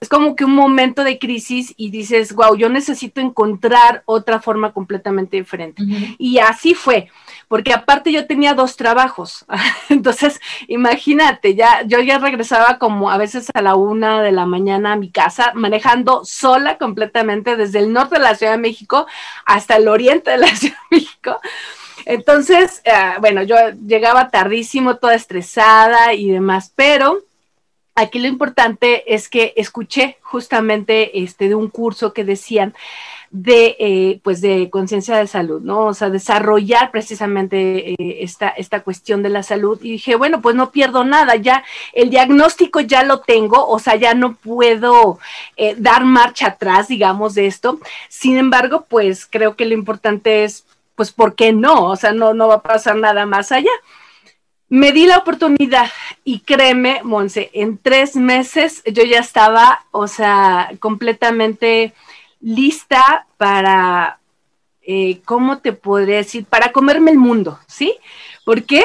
es 0.00 0.08
como 0.08 0.36
que 0.36 0.44
un 0.44 0.54
momento 0.54 1.04
de 1.04 1.18
crisis 1.18 1.72
y 1.76 1.90
dices, 1.90 2.34
wow, 2.34 2.56
yo 2.56 2.68
necesito 2.68 3.20
encontrar 3.20 4.02
otra 4.06 4.40
forma 4.40 4.72
completamente 4.72 5.36
diferente. 5.36 5.82
Y 6.18 6.38
así 6.38 6.74
fue 6.74 7.08
porque 7.48 7.72
aparte 7.72 8.12
yo 8.12 8.26
tenía 8.26 8.54
dos 8.54 8.76
trabajos. 8.76 9.44
Entonces, 9.88 10.40
imagínate, 10.68 11.54
ya 11.54 11.82
yo 11.86 12.00
ya 12.00 12.18
regresaba 12.18 12.78
como 12.78 13.10
a 13.10 13.18
veces 13.18 13.48
a 13.54 13.62
la 13.62 13.74
una 13.74 14.22
de 14.22 14.32
la 14.32 14.46
mañana 14.46 14.92
a 14.92 14.96
mi 14.96 15.10
casa, 15.10 15.52
manejando 15.54 16.24
sola 16.24 16.78
completamente 16.78 17.56
desde 17.56 17.78
el 17.78 17.92
norte 17.92 18.16
de 18.16 18.22
la 18.22 18.34
Ciudad 18.34 18.52
de 18.52 18.58
México 18.58 19.06
hasta 19.44 19.76
el 19.76 19.88
oriente 19.88 20.30
de 20.30 20.38
la 20.38 20.48
Ciudad 20.56 20.76
de 20.90 20.96
México. 20.96 21.40
Entonces, 22.06 22.82
eh, 22.84 22.92
bueno, 23.20 23.42
yo 23.42 23.56
llegaba 23.86 24.28
tardísimo, 24.28 24.96
toda 24.96 25.14
estresada 25.14 26.12
y 26.12 26.30
demás, 26.30 26.72
pero 26.74 27.22
aquí 27.94 28.18
lo 28.18 28.28
importante 28.28 29.14
es 29.14 29.28
que 29.28 29.54
escuché 29.56 30.18
justamente 30.22 31.22
este 31.22 31.48
de 31.48 31.54
un 31.54 31.68
curso 31.68 32.12
que 32.12 32.24
decían 32.24 32.74
de, 33.34 33.76
eh, 33.80 34.20
pues 34.22 34.40
de 34.40 34.70
conciencia 34.70 35.16
de 35.16 35.26
salud, 35.26 35.60
¿no? 35.60 35.86
O 35.86 35.94
sea, 35.94 36.08
desarrollar 36.08 36.92
precisamente 36.92 37.90
eh, 37.90 38.18
esta, 38.20 38.46
esta 38.50 38.84
cuestión 38.84 39.24
de 39.24 39.28
la 39.28 39.42
salud. 39.42 39.76
Y 39.82 39.90
dije, 39.90 40.14
bueno, 40.14 40.40
pues 40.40 40.54
no 40.54 40.70
pierdo 40.70 41.04
nada, 41.04 41.34
ya 41.34 41.64
el 41.94 42.10
diagnóstico 42.10 42.78
ya 42.78 43.02
lo 43.02 43.22
tengo, 43.22 43.66
o 43.66 43.80
sea, 43.80 43.96
ya 43.96 44.14
no 44.14 44.36
puedo 44.36 45.18
eh, 45.56 45.74
dar 45.76 46.04
marcha 46.04 46.46
atrás, 46.46 46.86
digamos, 46.86 47.34
de 47.34 47.48
esto. 47.48 47.80
Sin 48.08 48.38
embargo, 48.38 48.86
pues 48.88 49.26
creo 49.26 49.56
que 49.56 49.66
lo 49.66 49.74
importante 49.74 50.44
es, 50.44 50.64
pues, 50.94 51.10
¿por 51.10 51.34
qué 51.34 51.52
no? 51.52 51.86
O 51.86 51.96
sea, 51.96 52.12
no, 52.12 52.34
no 52.34 52.46
va 52.46 52.54
a 52.54 52.62
pasar 52.62 52.94
nada 52.94 53.26
más 53.26 53.50
allá. 53.50 53.72
Me 54.68 54.92
di 54.92 55.06
la 55.06 55.18
oportunidad 55.18 55.90
y 56.22 56.38
créeme, 56.38 57.00
Monse, 57.02 57.50
en 57.52 57.78
tres 57.78 58.14
meses 58.14 58.84
yo 58.86 59.02
ya 59.02 59.18
estaba, 59.18 59.86
o 59.90 60.06
sea, 60.06 60.70
completamente 60.78 61.92
lista 62.44 63.26
para, 63.38 64.18
eh, 64.82 65.20
¿cómo 65.24 65.58
te 65.58 65.72
podría 65.72 66.18
decir? 66.18 66.44
Para 66.44 66.72
comerme 66.72 67.10
el 67.10 67.18
mundo, 67.18 67.58
¿sí? 67.66 67.96
¿Por 68.44 68.64
qué? 68.64 68.84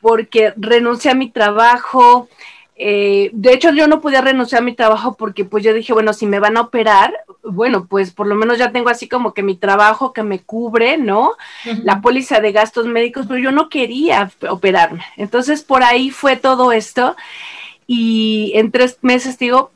Porque 0.00 0.54
renuncié 0.56 1.10
a 1.10 1.14
mi 1.14 1.30
trabajo. 1.30 2.28
Eh, 2.74 3.28
de 3.34 3.52
hecho, 3.52 3.70
yo 3.72 3.86
no 3.86 4.00
podía 4.00 4.22
renunciar 4.22 4.62
a 4.62 4.64
mi 4.64 4.72
trabajo 4.74 5.14
porque 5.14 5.44
pues 5.44 5.62
yo 5.62 5.74
dije, 5.74 5.92
bueno, 5.92 6.14
si 6.14 6.26
me 6.26 6.40
van 6.40 6.56
a 6.56 6.62
operar, 6.62 7.14
bueno, 7.42 7.86
pues 7.86 8.12
por 8.12 8.26
lo 8.26 8.34
menos 8.34 8.56
ya 8.56 8.72
tengo 8.72 8.88
así 8.88 9.08
como 9.08 9.34
que 9.34 9.42
mi 9.42 9.56
trabajo 9.56 10.14
que 10.14 10.22
me 10.22 10.40
cubre, 10.40 10.96
¿no? 10.96 11.32
La 11.82 12.00
póliza 12.00 12.40
de 12.40 12.52
gastos 12.52 12.86
médicos, 12.86 13.26
pero 13.26 13.38
yo 13.38 13.52
no 13.52 13.68
quería 13.68 14.30
operarme. 14.48 15.04
Entonces, 15.18 15.62
por 15.62 15.82
ahí 15.82 16.10
fue 16.10 16.36
todo 16.36 16.72
esto. 16.72 17.14
Y 17.86 18.52
en 18.54 18.72
tres 18.72 18.98
meses, 19.02 19.38
digo, 19.38 19.70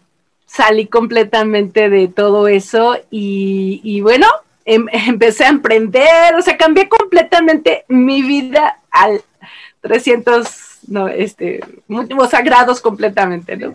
salí 0.51 0.87
completamente 0.87 1.89
de 1.89 2.09
todo 2.09 2.49
eso 2.49 2.97
y, 3.11 4.01
bueno, 4.01 4.27
em, 4.65 4.87
empecé 4.93 5.45
a 5.45 5.49
emprender, 5.49 6.35
o 6.37 6.43
sea, 6.43 6.57
cambié 6.57 6.89
completamente 6.89 7.85
mi 7.89 8.23
vida 8.23 8.81
al 8.91 9.23
300, 9.81 10.47
no, 10.89 11.09
este, 11.09 11.61
múltiples 11.87 12.31
sagrados 12.31 12.81
completamente, 12.81 13.57
¿no? 13.57 13.73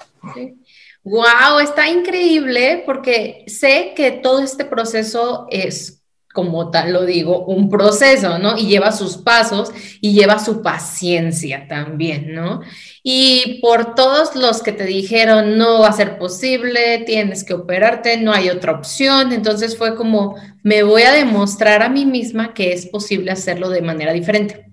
Wow, 1.04 1.60
está 1.62 1.88
increíble 1.88 2.84
porque 2.86 3.44
sé 3.48 3.94
que 3.96 4.12
todo 4.12 4.42
este 4.42 4.66
proceso 4.66 5.48
es 5.50 6.02
como 6.36 6.70
tal 6.70 6.92
lo 6.92 7.06
digo, 7.06 7.46
un 7.46 7.70
proceso, 7.70 8.38
¿no? 8.38 8.58
Y 8.58 8.68
lleva 8.68 8.92
sus 8.92 9.16
pasos 9.16 9.72
y 10.02 10.14
lleva 10.14 10.38
su 10.38 10.62
paciencia 10.62 11.66
también, 11.70 12.36
¿no? 12.36 12.60
Y 13.02 13.60
por 13.62 13.96
todos 13.96 14.36
los 14.36 14.62
que 14.62 14.74
te 14.74 14.84
dijeron, 14.84 15.58
no 15.58 15.80
va 15.80 15.88
a 15.88 15.94
ser 15.94 16.18
posible, 16.18 17.04
tienes 17.06 17.46
que 17.46 17.54
operarte, 17.54 18.18
no 18.18 18.34
hay 18.34 18.50
otra 18.50 18.74
opción, 18.74 19.32
entonces 19.32 19.78
fue 19.78 19.96
como, 19.96 20.36
me 20.62 20.84
voy 20.84 21.04
a 21.04 21.14
demostrar 21.14 21.82
a 21.82 21.90
mí 21.90 22.06
misma 22.06 22.54
que 22.54 22.74
es 22.74 22.86
posible 22.88 23.32
hacerlo 23.32 23.70
de 23.70 23.82
manera 23.82 24.12
diferente. 24.12 24.66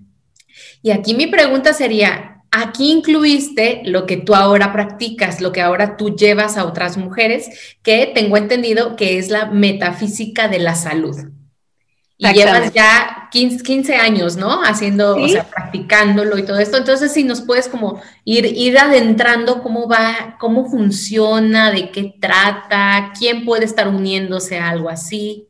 Y 0.81 0.91
aquí 0.91 1.13
mi 1.13 1.27
pregunta 1.27 1.71
sería, 1.71 2.43
aquí 2.51 2.91
incluiste 2.91 3.83
lo 3.85 4.05
que 4.05 4.17
tú 4.17 4.35
ahora 4.35 4.73
practicas, 4.73 5.39
lo 5.39 5.53
que 5.53 5.61
ahora 5.61 5.95
tú 5.95 6.13
llevas 6.13 6.57
a 6.57 6.65
otras 6.65 6.97
mujeres, 6.97 7.77
que 7.83 8.11
tengo 8.13 8.35
entendido 8.35 8.97
que 8.97 9.17
es 9.17 9.29
la 9.29 9.45
metafísica 9.45 10.49
de 10.49 10.59
la 10.59 10.75
salud. 10.75 11.15
Y 12.17 12.31
llevas 12.31 12.71
ya 12.73 13.29
15, 13.31 13.95
años, 13.95 14.37
¿no? 14.37 14.63
Haciendo, 14.63 15.15
o 15.15 15.27
sea, 15.27 15.43
practicándolo 15.49 16.37
y 16.37 16.43
todo 16.45 16.59
esto. 16.59 16.77
Entonces, 16.77 17.11
si 17.11 17.23
nos 17.23 17.41
puedes 17.41 17.67
como 17.67 18.01
ir, 18.23 18.45
ir 18.45 18.77
adentrando 18.77 19.61
cómo 19.63 19.87
va, 19.89 20.37
cómo 20.39 20.69
funciona, 20.69 21.71
de 21.71 21.91
qué 21.91 22.15
trata, 22.21 23.11
quién 23.17 23.45
puede 23.45 23.65
estar 23.65 23.87
uniéndose 23.87 24.59
a 24.59 24.69
algo 24.69 24.89
así. 24.89 25.49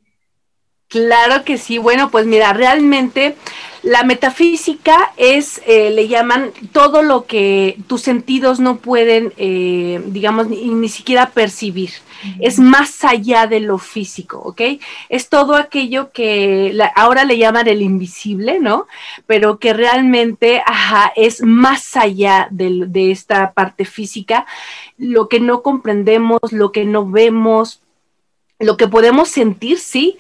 Claro 0.94 1.44
que 1.44 1.58
sí. 1.58 1.80
Bueno, 1.80 2.12
pues 2.12 2.28
mira, 2.28 2.54
realmente 2.54 3.36
la 3.82 4.04
metafísica 4.04 5.12
es, 5.18 5.60
eh, 5.66 5.90
le 5.90 6.08
llaman 6.08 6.52
todo 6.72 7.02
lo 7.02 7.26
que 7.26 7.80
tus 7.88 8.02
sentidos 8.02 8.60
no 8.60 8.78
pueden, 8.78 9.34
eh, 9.38 10.04
digamos, 10.06 10.50
ni, 10.50 10.88
siquiera 10.90 11.32
percibir. 11.32 11.90
Es 12.40 12.60
más 12.60 13.04
allá 13.04 13.48
de 13.48 13.60
lo 13.60 13.80
físico, 13.80 14.38
¿ok? 14.38 14.62
Es 15.10 15.30
todo 15.30 15.56
aquello 15.56 16.12
que 16.12 16.78
ahora 16.96 17.26
le 17.26 17.40
llaman 17.40 17.68
el 17.68 17.82
invisible, 17.82 18.60
¿no? 18.60 18.86
Pero 19.26 19.58
que 19.58 19.74
realmente, 19.74 20.62
ajá, 20.64 21.12
es 21.16 21.42
más 21.42 21.98
allá 21.98 22.48
de, 22.52 22.84
de 22.86 23.10
esta 23.10 23.54
parte 23.54 23.84
física, 23.86 24.46
lo 25.00 25.28
que 25.28 25.40
no 25.40 25.64
comprendemos, 25.64 26.40
lo 26.52 26.72
que 26.72 26.86
no 26.86 27.10
vemos, 27.10 27.82
lo 28.60 28.78
que 28.78 28.88
podemos 28.88 29.30
sentir, 29.30 29.80
sí, 29.80 30.18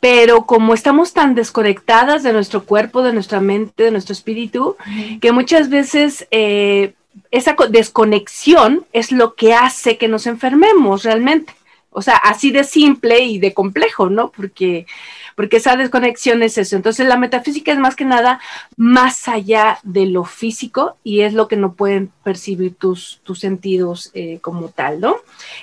pero 0.00 0.46
como 0.46 0.72
estamos 0.72 1.12
tan 1.12 1.34
desconectadas 1.34 2.22
de 2.22 2.32
nuestro 2.32 2.64
cuerpo, 2.64 3.02
de 3.02 3.12
nuestra 3.12 3.40
mente, 3.40 3.84
de 3.84 3.90
nuestro 3.90 4.14
espíritu, 4.14 4.76
que 5.20 5.30
muchas 5.30 5.68
veces 5.68 6.26
eh, 6.30 6.94
esa 7.30 7.54
desconexión 7.68 8.86
es 8.92 9.12
lo 9.12 9.34
que 9.34 9.52
hace 9.52 9.98
que 9.98 10.08
nos 10.08 10.26
enfermemos 10.26 11.04
realmente. 11.04 11.52
O 11.92 12.02
sea, 12.02 12.16
así 12.16 12.52
de 12.52 12.62
simple 12.62 13.20
y 13.20 13.38
de 13.40 13.52
complejo, 13.52 14.10
¿no? 14.10 14.30
Porque, 14.30 14.86
porque 15.34 15.56
esa 15.56 15.76
desconexión 15.76 16.42
es 16.44 16.56
eso. 16.56 16.76
Entonces, 16.76 17.06
la 17.06 17.16
metafísica 17.16 17.72
es 17.72 17.78
más 17.78 17.96
que 17.96 18.04
nada 18.04 18.40
más 18.76 19.26
allá 19.26 19.80
de 19.82 20.06
lo 20.06 20.24
físico 20.24 20.96
y 21.02 21.22
es 21.22 21.34
lo 21.34 21.48
que 21.48 21.56
no 21.56 21.72
pueden 21.74 22.12
percibir 22.22 22.76
tus, 22.76 23.20
tus 23.24 23.40
sentidos 23.40 24.12
eh, 24.14 24.38
como 24.40 24.68
tal, 24.68 25.00
¿no? 25.00 25.16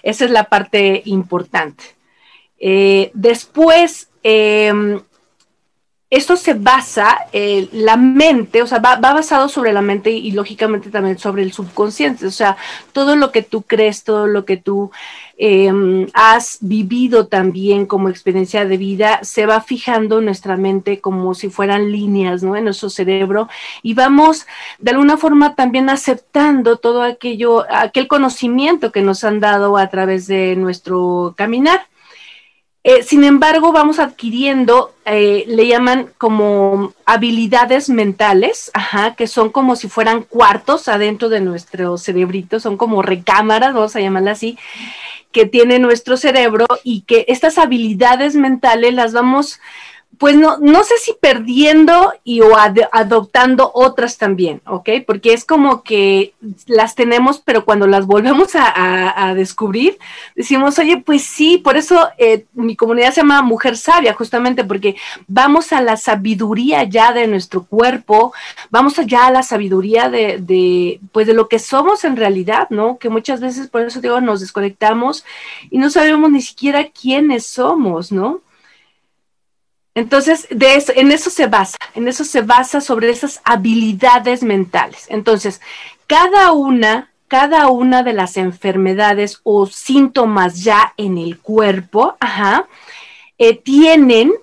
Esa 0.03 0.25
es 0.25 0.31
la 0.31 0.43
parte 0.43 1.01
importante. 1.05 1.83
Eh, 2.59 3.11
después, 3.13 4.09
Em, 4.29 4.99
esto 6.09 6.35
se 6.35 6.53
basa, 6.53 7.27
eh, 7.31 7.69
la 7.71 7.95
mente, 7.95 8.61
o 8.61 8.67
sea, 8.67 8.79
va, 8.79 8.97
basado 8.97 9.47
sobre 9.47 9.71
la 9.71 9.81
mente 9.81 10.11
y, 10.11 10.31
lógicamente 10.31 10.89
también 10.89 11.17
sobre 11.17 11.43
el 11.43 11.53
subconsciente, 11.53 12.27
o 12.27 12.31
sea, 12.31 12.57
todo 12.91 13.15
lo 13.15 13.31
que 13.31 13.41
tú 13.41 13.61
crees, 13.61 14.03
todo 14.03 14.27
lo 14.27 14.43
que 14.43 14.57
tú 14.57 14.91
em, 15.37 16.07
has 16.13 16.57
vivido 16.59 17.27
también 17.27 17.85
como 17.85 18.09
experiencia 18.09 18.65
de 18.65 18.75
vida, 18.75 19.19
se 19.23 19.45
va 19.45 19.61
fijando 19.61 20.19
en 20.19 20.25
nuestra 20.25 20.57
mente 20.57 20.99
como 20.99 21.33
si 21.33 21.49
fueran 21.49 21.89
líneas, 21.91 22.43
¿no? 22.43 22.57
En 22.57 22.65
nuestro 22.65 22.89
cerebro 22.89 23.47
y 23.81 23.93
vamos 23.93 24.45
de 24.79 24.91
alguna 24.91 25.15
forma 25.15 25.55
también 25.55 25.89
aceptando 25.89 26.77
todo 26.77 27.01
aquello, 27.01 27.65
aquel 27.69 28.07
conocimiento 28.09 28.91
que 28.91 29.01
nos 29.01 29.23
han 29.23 29.39
dado 29.39 29.77
a 29.77 29.87
través 29.87 30.27
de 30.27 30.57
nuestro 30.57 31.33
caminar. 31.37 31.87
Eh, 32.89 33.03
sin 33.03 33.25
embargo, 33.25 33.73
vamos 33.73 33.99
adquiriendo, 33.99 34.93
eh, 35.03 35.43
le 35.47 35.67
llaman 35.67 36.09
como 36.17 36.93
habilidades 37.05 37.89
mentales, 37.89 38.71
ajá, 38.73 39.13
que 39.15 39.27
son 39.27 39.49
como 39.49 39.75
si 39.75 39.89
fueran 39.89 40.21
cuartos 40.21 40.87
adentro 40.87 41.27
de 41.27 41.41
nuestro 41.41 41.97
cerebrito, 41.97 42.61
son 42.61 42.77
como 42.77 43.01
recámaras, 43.01 43.73
vamos 43.73 43.97
a 43.97 43.99
llamarla 43.99 44.31
así, 44.31 44.57
que 45.33 45.45
tiene 45.45 45.79
nuestro 45.79 46.15
cerebro 46.15 46.65
y 46.85 47.01
que 47.01 47.25
estas 47.27 47.57
habilidades 47.57 48.35
mentales 48.35 48.93
las 48.93 49.11
vamos 49.11 49.59
pues 50.17 50.35
no, 50.35 50.57
no 50.57 50.83
sé 50.83 50.95
si 50.99 51.13
perdiendo 51.13 52.13
y 52.23 52.41
o 52.41 52.55
adoptando 52.57 53.71
otras 53.73 54.17
también, 54.17 54.61
¿ok? 54.65 54.89
Porque 55.05 55.33
es 55.33 55.45
como 55.45 55.83
que 55.83 56.33
las 56.65 56.95
tenemos, 56.95 57.39
pero 57.39 57.65
cuando 57.65 57.87
las 57.87 58.05
volvemos 58.05 58.49
a, 58.55 59.33
descubrir, 59.35 59.97
decimos, 60.35 60.79
oye, 60.79 60.97
pues 60.97 61.23
sí, 61.23 61.57
por 61.57 61.77
eso 61.77 62.09
eh, 62.17 62.45
mi 62.53 62.75
comunidad 62.75 63.13
se 63.13 63.21
llama 63.21 63.41
Mujer 63.41 63.77
Sabia, 63.77 64.13
justamente 64.13 64.63
porque 64.63 64.95
vamos 65.27 65.71
a 65.73 65.81
la 65.81 65.97
sabiduría 65.97 66.83
ya 66.83 67.13
de 67.13 67.27
nuestro 67.27 67.65
cuerpo, 67.65 68.33
vamos 68.69 68.97
allá 68.97 69.27
a 69.27 69.31
la 69.31 69.43
sabiduría 69.43 70.09
de, 70.09 70.99
pues 71.11 71.27
de 71.27 71.33
lo 71.33 71.47
que 71.47 71.59
somos 71.59 72.03
en 72.05 72.15
realidad, 72.15 72.67
¿no? 72.69 72.97
Que 72.97 73.09
muchas 73.09 73.39
veces, 73.41 73.67
por 73.67 73.81
eso 73.81 74.01
digo, 74.01 74.19
nos 74.21 74.39
desconectamos 74.39 75.25
y 75.69 75.77
no 75.77 75.89
sabemos 75.89 76.31
ni 76.31 76.41
siquiera 76.41 76.87
quiénes 76.89 77.45
somos, 77.45 78.11
¿no? 78.11 78.41
Entonces, 79.97 80.47
de 80.51 80.75
eso, 80.75 80.93
en 80.95 81.11
eso 81.11 81.31
se 81.31 81.47
basa, 81.47 81.75
en 81.95 82.07
eso 82.07 82.23
se 82.23 82.43
basa 82.43 82.81
sobre 82.81 83.09
esas 83.09 83.41
habilidades 83.43 84.43
mentales. 84.43 85.07
Entonces, 85.09 85.59
cada 86.05 86.51
una, 86.51 87.09
cada 87.27 87.69
una 87.69 88.03
de 88.03 88.13
las 88.13 88.37
enfermedades 88.37 89.39
o 89.41 89.65
síntomas 89.65 90.63
ya 90.63 90.93
en 90.97 91.17
el 91.17 91.39
cuerpo, 91.39 92.15
eh, 93.39 93.57
tienen 93.57 94.33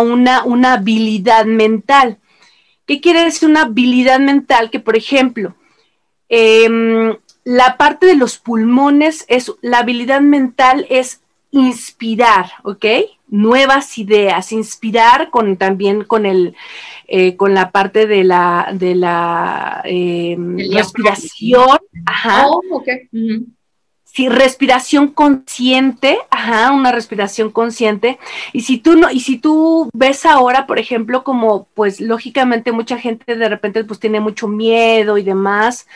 una, 0.00 0.42
una 0.42 0.72
habilidad 0.72 1.44
mental. 1.44 2.18
¿Qué 2.84 3.00
quiere 3.00 3.22
decir 3.22 3.48
una 3.48 3.62
habilidad 3.62 4.18
mental? 4.18 4.68
Que, 4.72 4.80
por 4.80 4.96
ejemplo, 4.96 5.54
em, 6.28 7.16
la 7.44 7.76
parte 7.76 8.06
de 8.06 8.16
los 8.16 8.38
pulmones 8.38 9.26
es, 9.28 9.52
la 9.62 9.78
habilidad 9.78 10.22
mental 10.22 10.88
es 10.90 11.20
inspirar, 11.54 12.50
¿ok? 12.64 12.84
Nuevas 13.28 13.96
ideas, 13.98 14.52
inspirar 14.52 15.30
con 15.30 15.56
también 15.56 16.04
con 16.04 16.26
el 16.26 16.56
eh, 17.06 17.36
con 17.36 17.54
la 17.54 17.70
parte 17.70 18.06
de 18.06 18.24
la 18.24 18.70
de 18.72 18.94
la 18.94 19.82
em, 19.84 20.58
respiración, 20.72 21.78
ajá. 22.06 22.46
Oh, 22.48 22.82
Sí, 24.04 24.28
respiración 24.28 25.08
consciente, 25.08 26.18
ajá, 26.30 26.70
una 26.70 26.92
respiración 26.92 27.50
consciente. 27.50 28.20
Y 28.52 28.60
si 28.60 28.78
tú 28.78 28.94
no, 28.94 29.10
y 29.10 29.18
si 29.18 29.38
tú 29.38 29.90
ves 29.92 30.24
ahora, 30.24 30.68
por 30.68 30.78
ejemplo, 30.78 31.24
como 31.24 31.66
pues 31.74 32.00
lógicamente 32.00 32.70
mucha 32.70 32.96
gente 32.96 33.34
de 33.34 33.48
repente 33.48 33.82
pues 33.82 33.98
tiene 33.98 34.20
mucho 34.20 34.46
miedo 34.46 35.18
y 35.18 35.24
demás, 35.24 35.88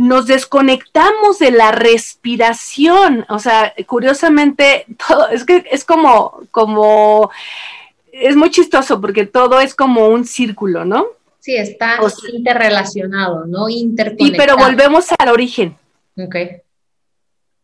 nos 0.00 0.26
desconectamos 0.26 1.38
de 1.38 1.50
la 1.50 1.72
respiración. 1.72 3.26
O 3.28 3.38
sea, 3.38 3.74
curiosamente, 3.86 4.86
todo, 5.06 5.28
es 5.28 5.44
que 5.44 5.66
es 5.70 5.84
como, 5.84 6.40
como, 6.50 7.30
es 8.10 8.34
muy 8.34 8.50
chistoso 8.50 8.98
porque 8.98 9.26
todo 9.26 9.60
es 9.60 9.74
como 9.74 10.08
un 10.08 10.24
círculo, 10.24 10.86
¿no? 10.86 11.04
Sí, 11.40 11.54
está 11.54 11.98
interrelacionado, 12.32 13.44
¿no? 13.44 13.68
Interconectado. 13.68 14.30
Sí, 14.30 14.36
pero 14.38 14.56
volvemos 14.56 15.08
al 15.18 15.28
origen. 15.28 15.76
Ok. 16.16 16.36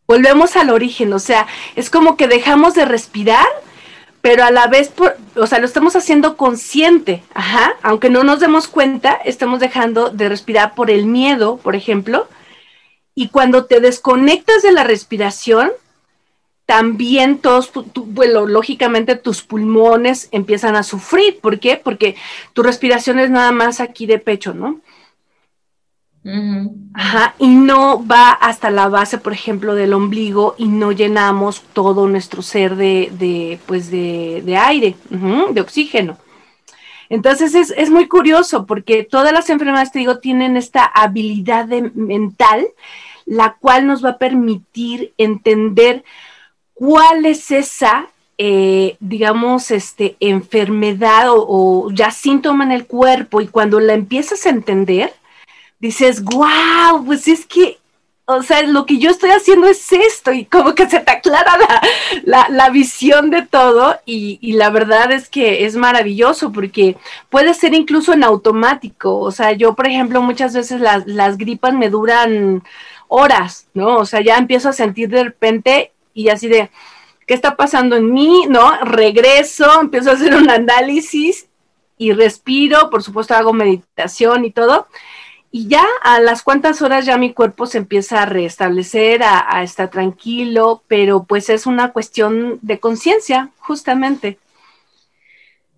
Volvemos 0.06 0.56
al 0.56 0.68
origen, 0.70 1.14
o 1.14 1.18
sea, 1.18 1.46
es 1.74 1.88
como 1.88 2.18
que 2.18 2.28
dejamos 2.28 2.74
de 2.74 2.84
respirar 2.84 3.46
pero 4.20 4.44
a 4.44 4.50
la 4.50 4.66
vez, 4.66 4.88
por, 4.88 5.16
o 5.36 5.46
sea, 5.46 5.58
lo 5.58 5.66
estamos 5.66 5.94
haciendo 5.96 6.36
consciente, 6.36 7.22
ajá, 7.34 7.74
aunque 7.82 8.10
no 8.10 8.24
nos 8.24 8.40
demos 8.40 8.68
cuenta, 8.68 9.12
estamos 9.24 9.60
dejando 9.60 10.10
de 10.10 10.28
respirar 10.28 10.74
por 10.74 10.90
el 10.90 11.06
miedo, 11.06 11.58
por 11.58 11.76
ejemplo, 11.76 12.28
y 13.14 13.28
cuando 13.28 13.64
te 13.64 13.80
desconectas 13.80 14.62
de 14.62 14.72
la 14.72 14.84
respiración, 14.84 15.70
también 16.66 17.38
todos, 17.38 17.70
bueno, 17.94 18.46
lógicamente 18.46 19.14
tus 19.14 19.42
pulmones 19.42 20.28
empiezan 20.32 20.74
a 20.74 20.82
sufrir. 20.82 21.38
¿Por 21.40 21.60
qué? 21.60 21.80
Porque 21.82 22.16
tu 22.52 22.64
respiración 22.64 23.20
es 23.20 23.30
nada 23.30 23.52
más 23.52 23.80
aquí 23.80 24.04
de 24.06 24.18
pecho, 24.18 24.52
¿no? 24.52 24.80
Ajá, 26.94 27.34
y 27.38 27.48
no 27.48 28.04
va 28.06 28.32
hasta 28.32 28.70
la 28.70 28.88
base, 28.88 29.18
por 29.18 29.32
ejemplo, 29.32 29.74
del 29.74 29.92
ombligo 29.92 30.54
y 30.58 30.66
no 30.66 30.92
llenamos 30.92 31.62
todo 31.72 32.08
nuestro 32.08 32.42
ser 32.42 32.76
de, 32.76 33.58
pues 33.66 33.90
de, 33.90 34.56
aire, 34.56 34.96
de 35.10 35.60
oxígeno. 35.60 36.18
Entonces 37.08 37.54
es, 37.54 37.90
muy 37.90 38.08
curioso 38.08 38.66
porque 38.66 39.04
todas 39.04 39.32
las 39.32 39.48
enfermedades, 39.50 39.92
te 39.92 40.00
digo, 40.00 40.18
tienen 40.18 40.56
esta 40.56 40.84
habilidad 40.84 41.68
mental, 41.94 42.66
la 43.24 43.56
cual 43.60 43.86
nos 43.86 44.04
va 44.04 44.10
a 44.10 44.18
permitir 44.18 45.12
entender 45.18 46.04
cuál 46.74 47.26
es 47.26 47.50
esa 47.50 48.08
eh, 48.38 48.98
digamos, 49.00 49.70
este, 49.70 50.16
enfermedad 50.20 51.28
o, 51.28 51.90
ya 51.90 52.10
síntoma 52.10 52.64
en 52.64 52.72
el 52.72 52.86
cuerpo 52.86 53.40
y 53.40 53.46
cuando 53.48 53.80
la 53.80 53.94
empiezas 53.94 54.44
a 54.44 54.50
entender, 54.50 55.14
dices, 55.78 56.22
wow, 56.22 57.04
pues 57.04 57.28
es 57.28 57.46
que, 57.46 57.78
o 58.24 58.42
sea, 58.42 58.62
lo 58.62 58.86
que 58.86 58.98
yo 58.98 59.10
estoy 59.10 59.30
haciendo 59.30 59.66
es 59.68 59.92
esto 59.92 60.32
y 60.32 60.44
como 60.44 60.74
que 60.74 60.88
se 60.88 61.00
te 61.00 61.10
aclara 61.10 61.58
la, 62.24 62.70
visión 62.70 63.30
de 63.30 63.42
todo 63.42 63.98
y, 64.04 64.52
la 64.54 64.70
verdad 64.70 65.12
es 65.12 65.28
que 65.28 65.64
es 65.64 65.76
maravilloso 65.76 66.52
porque 66.52 66.96
puede 67.30 67.54
ser 67.54 67.74
incluso 67.74 68.12
en 68.12 68.24
automático, 68.24 69.18
o 69.18 69.30
sea, 69.30 69.52
yo, 69.52 69.74
por 69.74 69.86
ejemplo, 69.86 70.20
muchas 70.22 70.54
veces 70.54 70.80
las, 70.80 71.06
las 71.06 71.38
gripas 71.38 71.72
me 71.74 71.88
duran 71.90 72.62
horas, 73.08 73.68
¿no? 73.74 73.96
O 73.96 74.04
sea, 74.06 74.20
ya 74.20 74.36
empiezo 74.36 74.68
a 74.68 74.72
sentir 74.72 75.08
de 75.08 75.24
repente 75.24 75.92
y 76.14 76.28
así 76.30 76.48
de, 76.48 76.70
¿qué 77.26 77.34
está 77.34 77.56
pasando 77.56 77.96
en 77.96 78.12
mí? 78.12 78.46
¿No? 78.48 78.76
Regreso, 78.82 79.80
empiezo 79.80 80.10
a 80.10 80.14
hacer 80.14 80.34
un 80.34 80.50
análisis 80.50 81.46
y 81.98 82.12
respiro, 82.12 82.90
por 82.90 83.02
supuesto 83.02 83.34
hago 83.34 83.52
meditación 83.52 84.44
y 84.44 84.50
todo, 84.50 84.86
y 85.56 85.68
ya 85.68 85.86
a 86.02 86.20
las 86.20 86.42
cuantas 86.42 86.82
horas 86.82 87.06
ya 87.06 87.16
mi 87.16 87.32
cuerpo 87.32 87.64
se 87.64 87.78
empieza 87.78 88.20
a 88.20 88.26
restablecer, 88.26 89.22
a, 89.22 89.62
estar 89.62 89.88
tranquilo, 89.88 90.82
pero 90.86 91.24
pues 91.24 91.48
es 91.48 91.64
una 91.64 91.94
cuestión 91.94 92.58
de 92.60 92.78
conciencia, 92.78 93.48
justamente. 93.60 94.38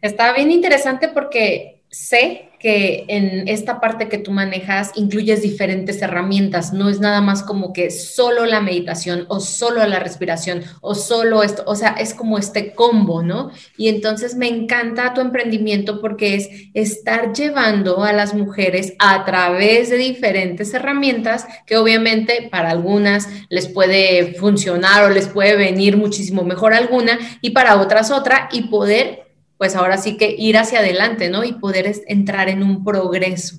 Está 0.03 0.33
bien 0.33 0.51
interesante 0.51 1.07
porque 1.07 1.81
sé 1.91 2.48
que 2.59 3.05
en 3.09 3.47
esta 3.49 3.81
parte 3.81 4.09
que 4.09 4.19
tú 4.19 4.33
manejas 4.33 4.93
incluyes 4.97 5.43
diferentes 5.43 6.03
herramientas, 6.03 6.73
no 6.73 6.89
es 6.89 7.01
nada 7.01 7.21
más 7.21 7.43
como 7.43 7.73
que 7.73 7.91
solo 7.91 8.47
la 8.47 8.61
meditación 8.61 9.27
o 9.29 9.41
solo 9.41 9.85
la 9.87 10.01
respiración 10.01 10.63
o 10.81 10.95
solo 10.95 11.43
esto, 11.43 11.63
o 11.67 11.75
sea, 11.75 11.91
es 11.91 12.15
como 12.15 12.39
este 12.39 12.75
combo, 12.75 13.23
¿no? 13.23 13.51
Y 13.77 13.89
entonces 13.89 14.35
me 14.35 14.49
encanta 14.49 15.15
tu 15.15 15.21
emprendimiento 15.21 16.01
porque 16.01 16.35
es 16.35 16.49
estar 16.75 17.33
llevando 17.33 18.03
a 18.03 18.13
las 18.13 18.35
mujeres 18.35 18.95
a 18.99 19.25
través 19.25 19.91
de 19.91 19.97
diferentes 19.97 20.75
herramientas 20.75 21.47
que 21.67 21.77
obviamente 21.77 22.49
para 22.51 22.71
algunas 22.71 23.29
les 23.49 23.69
puede 23.69 24.35
funcionar 24.35 25.05
o 25.05 25.11
les 25.11 25.29
puede 25.29 25.57
venir 25.57 25.97
muchísimo 25.97 26.43
mejor 26.43 26.75
alguna 26.75 27.19
y 27.41 27.51
para 27.51 27.81
otras 27.81 28.11
otra 28.11 28.49
y 28.53 28.63
poder 28.63 29.28
pues 29.59 29.75
ahora 29.75 29.99
sí 29.99 30.17
que 30.17 30.35
ir 30.39 30.57
hacia 30.57 30.79
adelante, 30.79 31.29
¿no? 31.29 31.45
Y 31.45 31.53
poder 31.53 31.93
entrar 32.07 32.49
en 32.49 32.63
un 32.63 32.85
progreso. 32.85 33.57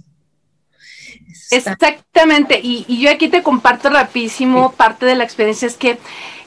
Exactamente, 1.51 2.59
y, 2.61 3.01
yo 3.01 3.09
aquí 3.09 3.27
te 3.27 3.43
comparto 3.43 3.89
rapidísimo 3.89 4.71
parte 4.73 5.05
de 5.05 5.15
la 5.15 5.23
experiencia 5.23 5.67
es 5.67 5.77
que, 5.77 5.97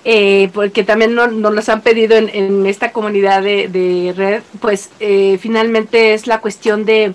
eh, 0.05 0.49
porque 0.55 0.85
también 0.85 1.15
nos, 1.15 1.33
nos 1.33 1.69
han 1.69 1.83
pedido 1.83 2.17
en, 2.17 2.67
esta 2.67 2.93
comunidad 2.93 3.43
de, 3.43 4.15
red, 4.17 4.43
pues 4.61 4.91
eh, 5.01 5.39
finalmente 5.41 6.15
es 6.15 6.27
la 6.27 6.41
cuestión 6.41 6.85
de, 6.85 7.15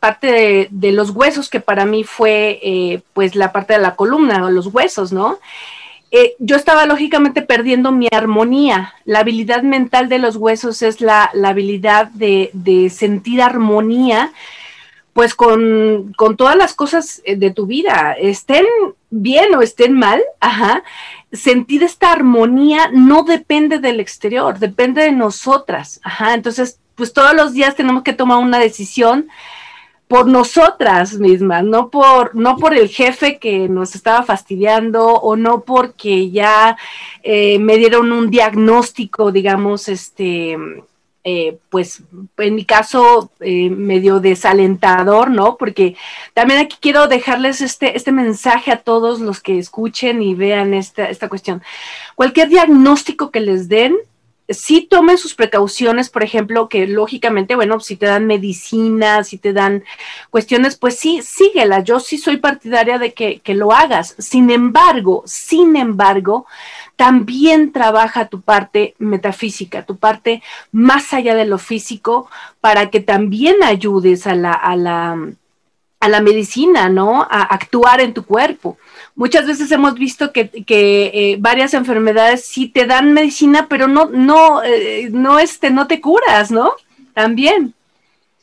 parte 0.00 0.68
de, 0.70 0.92
los 0.92 1.10
huesos, 1.10 1.48
que 1.48 1.60
para 1.60 1.86
mí 1.86 2.04
fue 2.04 2.60
eh, 2.62 3.00
pues 3.14 3.34
la 3.36 3.52
parte 3.52 3.72
de 3.72 3.78
la 3.78 3.96
columna 3.96 4.44
o 4.44 4.50
los 4.50 4.66
huesos, 4.66 5.12
¿no? 5.12 5.38
Eh, 6.14 6.36
yo 6.38 6.56
estaba 6.56 6.84
lógicamente 6.84 7.40
perdiendo 7.40 7.90
mi 7.90 8.06
armonía. 8.12 8.92
La 9.06 9.20
habilidad 9.20 9.62
mental 9.62 10.10
de 10.10 10.18
los 10.18 10.36
huesos 10.36 10.82
es 10.82 11.00
la, 11.00 11.30
habilidad 11.42 12.08
de, 12.08 12.92
sentir 12.94 13.40
armonía, 13.40 14.30
pues 15.14 15.34
con, 15.34 16.14
todas 16.36 16.54
las 16.54 16.74
cosas 16.74 17.22
eh, 17.24 17.36
de 17.36 17.50
tu 17.50 17.64
vida, 17.64 18.12
estén 18.12 18.66
bien 19.08 19.54
o 19.54 19.62
estén 19.62 19.94
mal, 19.94 20.22
ajá, 20.38 20.84
sentir 21.32 21.82
esta 21.82 22.12
armonía 22.12 22.90
no 22.92 23.22
depende 23.22 23.78
del 23.78 23.98
exterior, 23.98 24.58
depende 24.58 25.02
de 25.02 25.12
nosotras, 25.12 25.98
ajá, 26.02 26.34
entonces, 26.34 26.78
pues 26.94 27.14
todos 27.14 27.34
los 27.34 27.54
días 27.54 27.74
tenemos 27.74 28.02
que 28.02 28.12
tomar 28.12 28.38
una 28.38 28.58
decisión 28.58 29.28
por 30.12 30.26
nosotras 30.26 31.14
mismas, 31.14 31.64
no 31.64 31.88
por, 31.88 32.34
no 32.34 32.58
por 32.58 32.74
el 32.74 32.90
jefe 32.90 33.38
que 33.38 33.66
nos 33.70 33.94
estaba 33.94 34.22
fastidiando 34.22 35.06
o 35.06 35.36
no 35.36 35.62
porque 35.62 36.30
ya 36.30 36.76
eh, 37.22 37.58
me 37.58 37.78
dieron 37.78 38.12
un 38.12 38.28
diagnóstico, 38.30 39.32
digamos, 39.32 39.88
este, 39.88 40.58
eh, 41.24 41.56
pues 41.70 42.02
en 42.36 42.54
mi 42.54 42.66
caso 42.66 43.30
eh, 43.40 43.70
medio 43.70 44.20
desalentador, 44.20 45.30
¿no? 45.30 45.56
Porque 45.56 45.96
también 46.34 46.60
aquí 46.60 46.76
quiero 46.78 47.08
dejarles 47.08 47.62
este, 47.62 47.96
este 47.96 48.12
mensaje 48.12 48.70
a 48.70 48.82
todos 48.82 49.18
los 49.18 49.40
que 49.40 49.58
escuchen 49.58 50.20
y 50.20 50.34
vean 50.34 50.74
esta, 50.74 51.08
esta 51.08 51.30
cuestión. 51.30 51.62
Cualquier 52.16 52.50
diagnóstico 52.50 53.30
que 53.30 53.40
les 53.40 53.66
den, 53.66 53.96
sí 54.54 54.86
tomen 54.88 55.18
sus 55.18 55.34
precauciones, 55.34 56.10
por 56.10 56.22
ejemplo, 56.22 56.68
que 56.68 56.86
lógicamente, 56.86 57.54
bueno, 57.54 57.80
si 57.80 57.96
te 57.96 58.06
dan 58.06 58.26
medicina, 58.26 59.24
si 59.24 59.38
te 59.38 59.52
dan 59.52 59.84
cuestiones, 60.30 60.76
pues 60.76 60.98
sí, 60.98 61.20
síguela. 61.22 61.80
Yo 61.80 62.00
sí 62.00 62.18
soy 62.18 62.38
partidaria 62.38 62.98
de 62.98 63.12
que, 63.12 63.40
que 63.40 63.54
lo 63.54 63.72
hagas. 63.72 64.14
Sin 64.18 64.50
embargo, 64.50 65.22
sin 65.26 65.76
embargo, 65.76 66.46
también 66.96 67.72
trabaja 67.72 68.28
tu 68.28 68.40
parte 68.40 68.94
metafísica, 68.98 69.84
tu 69.84 69.96
parte 69.96 70.42
más 70.70 71.12
allá 71.12 71.34
de 71.34 71.46
lo 71.46 71.58
físico, 71.58 72.30
para 72.60 72.90
que 72.90 73.00
también 73.00 73.62
ayudes 73.62 74.26
a 74.26 74.34
la, 74.34 74.52
a 74.52 74.76
la, 74.76 75.16
a 76.02 76.08
la 76.08 76.20
medicina, 76.20 76.88
¿no? 76.88 77.22
A 77.22 77.42
actuar 77.42 78.00
en 78.00 78.12
tu 78.12 78.24
cuerpo. 78.24 78.76
Muchas 79.14 79.46
veces 79.46 79.70
hemos 79.70 79.94
visto 79.94 80.32
que, 80.32 80.50
eh, 80.52 81.36
varias 81.38 81.74
enfermedades 81.74 82.44
sí 82.44 82.66
te 82.66 82.86
dan 82.86 83.12
medicina, 83.12 83.68
pero 83.70 83.86
no, 83.86 84.06
no, 84.06 84.64
eh, 84.64 85.10
no, 85.12 85.38
este, 85.38 85.70
no 85.70 85.86
te 85.86 86.00
curas, 86.00 86.50
¿no? 86.50 86.72
También. 87.14 87.72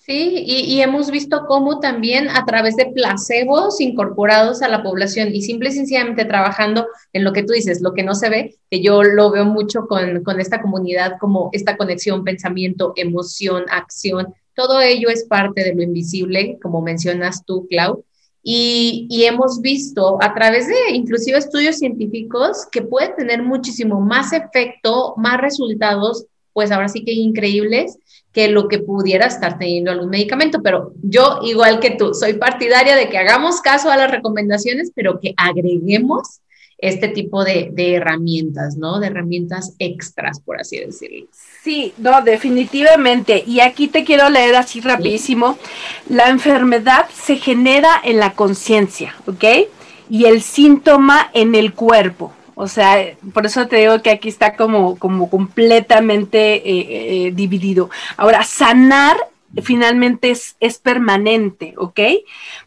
Sí, 0.06 0.42
y, 0.48 0.82
hemos 0.82 1.12
visto 1.12 1.46
cómo 1.48 1.82
también 1.82 2.30
a 2.30 2.46
través 2.46 2.78
de 2.78 2.86
placebos 2.86 3.82
incorporados 3.82 4.62
a 4.62 4.70
la 4.70 4.82
población 4.82 5.36
y 5.36 5.42
simple 5.42 5.70
y 5.70 5.74
sencillamente 5.74 6.24
trabajando 6.26 6.88
en 7.12 7.26
lo 7.26 7.34
que 7.34 7.44
tú 7.44 7.52
dices, 7.52 7.82
lo 7.82 7.94
que 7.94 8.04
no 8.04 8.16
se 8.16 8.30
ve, 8.30 8.56
que 8.72 8.82
yo 8.82 9.04
lo 9.04 9.32
veo 9.32 9.46
mucho 9.46 9.86
con, 9.86 10.24
con 10.24 10.40
esta 10.40 10.62
comunidad, 10.62 11.18
como 11.20 11.50
esta 11.52 11.76
conexión, 11.76 12.24
pensamiento, 12.24 12.94
emoción, 12.96 13.66
acción, 13.70 14.34
todo 14.60 14.82
ello 14.82 15.08
es 15.08 15.24
parte 15.24 15.64
de 15.64 15.74
lo 15.74 15.82
invisible, 15.82 16.60
como 16.62 16.82
mencionas 16.82 17.46
tú, 17.46 17.66
Clau, 17.70 18.04
y, 18.44 19.24
hemos 19.24 19.62
visto 19.62 20.18
a 20.22 20.34
través 20.34 20.68
de 20.68 20.92
inclusive 20.92 21.38
estudios 21.38 21.78
científicos 21.78 22.68
que 22.70 22.82
puede 22.82 23.14
tener 23.14 23.42
muchísimo 23.42 24.02
más 24.02 24.34
efecto, 24.34 25.14
más 25.16 25.40
resultados, 25.40 26.26
pues 26.52 26.72
ahora 26.72 26.90
sí 26.90 27.06
que 27.06 27.14
increíbles 27.14 27.98
que 28.34 28.50
lo 28.50 28.68
que 28.68 28.80
pudiera 28.80 29.28
estar 29.28 29.58
teniendo 29.58 29.92
algún 29.92 30.10
medicamento. 30.10 30.60
Pero 30.62 30.92
yo, 31.04 31.40
igual 31.44 31.80
que 31.80 31.92
tú, 31.92 32.14
soy 32.14 32.34
partidaria 32.34 32.98
de 32.98 33.08
que 33.08 33.18
hagamos 33.18 33.62
caso 33.62 33.90
a 33.90 33.96
las 33.96 34.12
recomendaciones, 34.12 34.92
pero 34.94 35.22
que 35.22 35.34
agreguemos 35.38 36.42
este 36.78 37.08
tipo 37.08 37.46
de, 37.46 37.70
de 37.72 37.96
herramientas, 37.96 38.76
¿no? 38.76 39.00
De 39.00 39.08
herramientas 39.08 39.76
extras, 39.80 40.42
por 40.42 40.60
así 40.60 40.80
decirlo. 40.80 41.28
Sí, 41.64 41.94
no, 41.98 42.22
definitivamente. 42.22 43.44
Y 43.46 43.60
aquí 43.60 43.88
te 43.88 44.06
quiero 44.06 44.30
leer 44.30 44.56
así 44.56 44.80
rapidísimo. 44.80 45.58
La 46.08 46.30
enfermedad 46.30 47.08
se 47.14 47.36
genera 47.36 48.00
en 48.04 48.18
la 48.18 48.32
conciencia, 48.32 49.16
¿ok? 49.28 49.44
Y 50.10 50.26
el 50.26 50.42
síntoma 50.42 51.30
en 51.34 51.56
el 51.56 51.74
cuerpo. 51.74 52.34
O 52.56 52.68
sea, 52.68 52.98
por 53.34 53.46
eso 53.46 53.68
te 53.68 53.78
digo 53.78 54.02
que 54.02 54.10
aquí 54.10 54.30
está 54.30 54.56
como, 54.56 54.98
como 54.98 55.30
completamente 55.30 56.56
eh, 56.56 56.64
eh, 57.28 57.32
dividido. 57.34 57.90
Ahora, 58.18 58.44
sanar 58.44 59.18
finalmente 59.64 60.32
es, 60.32 60.56
es, 60.60 60.78
permanente, 60.78 61.74
¿ok? 61.78 62.00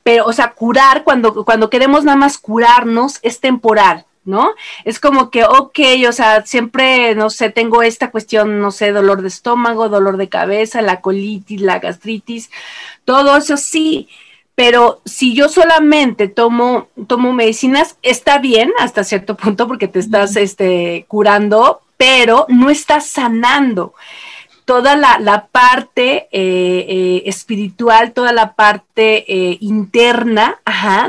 Pero, 0.03 0.27
o 0.27 0.33
sea, 0.33 0.53
curar, 0.53 1.05
cuando, 1.05 1.45
cuando 1.45 1.71
queremos 1.71 2.05
nada 2.05 2.17
más 2.17 2.39
curarnos, 2.39 3.19
es 3.23 3.41
temporal. 3.41 4.05
¿No? 4.25 4.53
Es 4.85 5.01
como 5.01 5.31
que, 5.31 5.45
ok, 5.45 5.79
o 6.09 6.13
sea, 6.13 6.45
siempre, 6.47 7.15
no 7.15 7.31
sé, 7.31 7.51
tengo 7.51 7.83
esta 7.83 8.11
cuestión, 8.11 8.61
no 8.61 8.71
sé, 8.71 8.93
dolor 8.93 9.23
de 9.23 9.29
estómago, 9.29 9.89
dolor 9.89 10.17
de 10.17 10.29
cabeza, 10.29 10.83
la 10.83 11.01
colitis, 11.01 11.61
la 11.61 11.79
gastritis, 11.79 12.51
todo 13.05 13.37
eso 13.37 13.57
sí, 13.57 14.09
pero 14.55 15.01
si 15.05 15.35
yo 15.35 15.49
solamente 15.49 16.29
tomo, 16.29 16.89
tomo 17.07 17.33
medicinas, 17.33 17.97
está 18.03 18.39
bien 18.39 18.73
hasta 18.79 19.05
cierto 19.05 19.37
punto 19.37 19.67
porque 19.67 19.89
te 19.89 19.99
estás 19.99 20.37
este, 20.37 21.05
curando, 21.09 21.81
pero 21.97 22.47
no 22.49 22.71
estás 22.71 23.07
sanando 23.07 23.95
toda 24.65 24.97
la, 24.97 25.49
parte 25.51 26.29
eh, 26.33 26.87
eh, 26.89 27.23
espiritual, 27.27 28.13
toda 28.13 28.33
la 28.33 28.55
parte 28.55 29.25
eh, 29.27 29.59
interna 29.61 30.61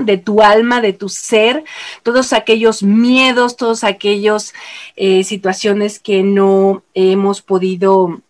de 0.01 0.17
tu 0.17 0.41
alma, 0.41 0.81
de 0.81 0.93
tu 0.93 1.09
ser, 1.09 1.63
todos 2.03 2.33
aquellos 2.33 2.83
miedos, 2.83 3.55
todas 3.55 3.83
aquellas 3.83 4.53
situaciones 4.95 5.99
que 5.99 6.23
no 6.23 6.83
hemos 6.93 7.41
podido 7.41 8.21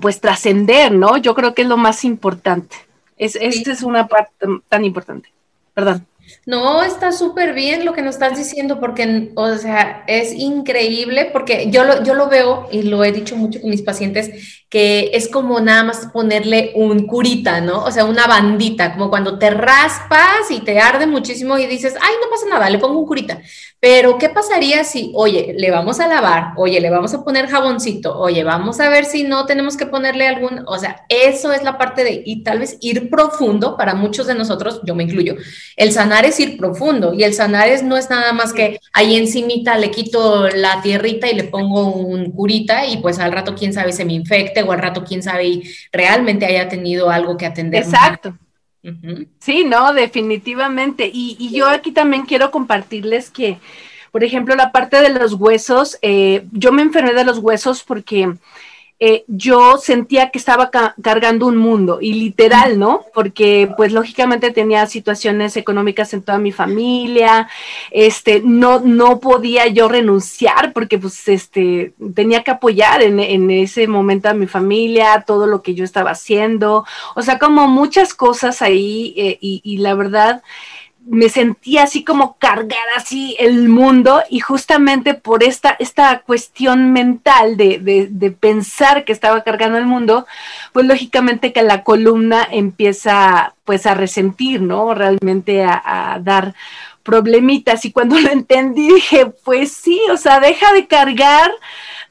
pues 0.00 0.20
trascender, 0.20 0.92
¿no? 0.92 1.16
Yo 1.16 1.34
creo 1.34 1.54
que 1.54 1.62
es 1.62 1.68
lo 1.68 1.76
más 1.76 2.04
importante. 2.04 2.76
Es, 3.16 3.36
Esta 3.36 3.72
es 3.72 3.82
una 3.82 4.06
parte 4.06 4.32
tan 4.68 4.84
importante. 4.84 5.30
Perdón. 5.74 6.06
No, 6.50 6.82
está 6.82 7.12
súper 7.12 7.54
bien 7.54 7.84
lo 7.84 7.92
que 7.92 8.02
nos 8.02 8.14
estás 8.16 8.36
diciendo 8.36 8.80
porque, 8.80 9.30
o 9.36 9.54
sea, 9.56 10.04
es 10.08 10.32
increíble 10.32 11.30
porque 11.32 11.70
yo 11.70 11.84
lo, 11.84 12.02
yo 12.02 12.14
lo 12.14 12.28
veo 12.28 12.66
y 12.72 12.82
lo 12.82 13.04
he 13.04 13.12
dicho 13.12 13.36
mucho 13.36 13.60
con 13.60 13.70
mis 13.70 13.82
pacientes, 13.82 14.59
que 14.70 15.10
es 15.14 15.28
como 15.28 15.58
nada 15.60 15.82
más 15.82 16.06
ponerle 16.12 16.70
un 16.76 17.08
curita, 17.08 17.60
¿no? 17.60 17.84
O 17.84 17.90
sea, 17.90 18.04
una 18.04 18.28
bandita, 18.28 18.92
como 18.92 19.10
cuando 19.10 19.36
te 19.36 19.50
raspas 19.50 20.48
y 20.50 20.60
te 20.60 20.78
arde 20.78 21.08
muchísimo 21.08 21.58
y 21.58 21.66
dices, 21.66 21.96
ay, 22.00 22.14
no 22.22 22.30
pasa 22.30 22.46
nada, 22.48 22.70
le 22.70 22.78
pongo 22.78 23.00
un 23.00 23.06
curita. 23.06 23.42
Pero, 23.80 24.16
¿qué 24.18 24.28
pasaría 24.28 24.84
si, 24.84 25.10
oye, 25.14 25.54
le 25.58 25.70
vamos 25.70 25.98
a 25.98 26.06
lavar, 26.06 26.52
oye, 26.56 26.80
le 26.80 26.90
vamos 26.90 27.12
a 27.14 27.24
poner 27.24 27.48
jaboncito, 27.48 28.16
oye, 28.16 28.44
vamos 28.44 28.78
a 28.78 28.88
ver 28.88 29.06
si 29.06 29.24
no 29.24 29.46
tenemos 29.46 29.76
que 29.76 29.86
ponerle 29.86 30.28
algún, 30.28 30.62
o 30.66 30.78
sea, 30.78 31.04
eso 31.08 31.52
es 31.52 31.64
la 31.64 31.76
parte 31.76 32.04
de, 32.04 32.22
y 32.24 32.44
tal 32.44 32.60
vez 32.60 32.76
ir 32.80 33.10
profundo 33.10 33.76
para 33.76 33.94
muchos 33.94 34.26
de 34.26 34.34
nosotros, 34.34 34.82
yo 34.84 34.94
me 34.94 35.04
incluyo, 35.04 35.34
el 35.76 35.92
sanar 35.92 36.26
es 36.26 36.38
ir 36.38 36.58
profundo 36.58 37.14
y 37.14 37.24
el 37.24 37.34
sanar 37.34 37.68
es, 37.68 37.82
no 37.82 37.96
es 37.96 38.10
nada 38.10 38.32
más 38.34 38.52
que 38.52 38.78
ahí 38.92 39.16
encimita 39.16 39.78
le 39.78 39.90
quito 39.90 40.48
la 40.48 40.82
tierrita 40.82 41.28
y 41.28 41.34
le 41.34 41.44
pongo 41.44 41.86
un 41.86 42.32
curita 42.32 42.86
y 42.86 42.98
pues 42.98 43.18
al 43.18 43.32
rato 43.32 43.54
quién 43.54 43.72
sabe 43.72 43.92
se 43.92 44.04
me 44.04 44.12
o 44.62 44.72
al 44.72 44.80
rato 44.80 45.04
quién 45.04 45.22
sabe 45.22 45.46
y 45.46 45.74
realmente 45.92 46.46
haya 46.46 46.68
tenido 46.68 47.10
algo 47.10 47.36
que 47.36 47.46
atender. 47.46 47.82
Exacto. 47.82 48.36
Sí, 49.40 49.64
no, 49.64 49.92
definitivamente. 49.92 51.10
Y, 51.12 51.50
yo 51.54 51.68
aquí 51.68 51.92
también 51.92 52.24
quiero 52.24 52.50
compartirles 52.50 53.30
que, 53.30 53.58
por 54.10 54.24
ejemplo, 54.24 54.54
la 54.56 54.72
parte 54.72 55.00
de 55.00 55.10
los 55.10 55.34
huesos, 55.34 55.98
eh, 56.02 56.46
yo 56.52 56.72
me 56.72 56.82
enfermé 56.82 57.12
de 57.12 57.24
los 57.24 57.38
huesos 57.38 57.82
porque 57.82 58.32
eh, 59.02 59.24
yo 59.28 59.78
sentía 59.78 60.28
que 60.28 60.38
estaba 60.38 60.70
cargando 60.70 61.46
un 61.46 61.56
mundo 61.56 62.00
y 62.02 62.12
literal, 62.12 62.78
¿no? 62.78 63.06
Porque 63.14 63.72
pues 63.74 63.92
lógicamente 63.92 64.50
tenía 64.50 64.86
situaciones 64.86 65.56
económicas 65.56 66.12
en 66.12 66.20
toda 66.20 66.36
mi 66.36 66.52
familia, 66.52 67.48
este, 67.90 68.42
no, 68.44 68.80
no 68.80 69.18
podía 69.18 69.68
yo 69.68 69.88
renunciar 69.88 70.74
porque 70.74 70.98
pues 70.98 71.26
este, 71.28 71.94
tenía 72.14 72.44
que 72.44 72.50
apoyar 72.50 73.00
en, 73.00 73.20
en 73.20 73.50
ese 73.50 73.86
momento 73.86 74.28
a 74.28 74.34
mi 74.34 74.46
familia, 74.46 75.24
todo 75.26 75.46
lo 75.46 75.62
que 75.62 75.74
yo 75.74 75.82
estaba 75.82 76.10
haciendo, 76.10 76.84
o 77.14 77.22
sea, 77.22 77.38
como 77.38 77.68
muchas 77.68 78.12
cosas 78.12 78.60
ahí 78.60 79.14
eh, 79.16 79.38
y, 79.40 79.62
y 79.64 79.78
la 79.78 79.94
verdad 79.94 80.42
me 81.06 81.28
sentía 81.28 81.84
así 81.84 82.04
como 82.04 82.36
cargar 82.38 82.84
así 82.96 83.36
el 83.38 83.68
mundo 83.68 84.22
y 84.28 84.40
justamente 84.40 85.14
por 85.14 85.42
esta, 85.42 85.76
esta 85.78 86.20
cuestión 86.20 86.92
mental 86.92 87.56
de, 87.56 88.36
pensar 88.38 89.04
que 89.04 89.12
estaba 89.12 89.42
cargando 89.42 89.78
el 89.78 89.86
mundo, 89.86 90.26
pues 90.72 90.86
lógicamente 90.86 91.52
que 91.52 91.62
la 91.62 91.82
columna 91.82 92.46
empieza 92.50 93.54
pues 93.64 93.86
a 93.86 93.94
resentir, 93.94 94.62
¿no? 94.62 94.94
Realmente 94.94 95.64
a, 95.64 96.14
a 96.14 96.18
dar 96.20 96.54
problemitas 97.02 97.84
y 97.84 97.92
cuando 97.92 98.18
lo 98.20 98.30
entendí 98.30 98.92
dije, 98.92 99.26
pues 99.44 99.72
sí, 99.72 100.00
o 100.12 100.16
sea, 100.16 100.40
deja 100.40 100.72
de 100.72 100.86
cargar 100.86 101.50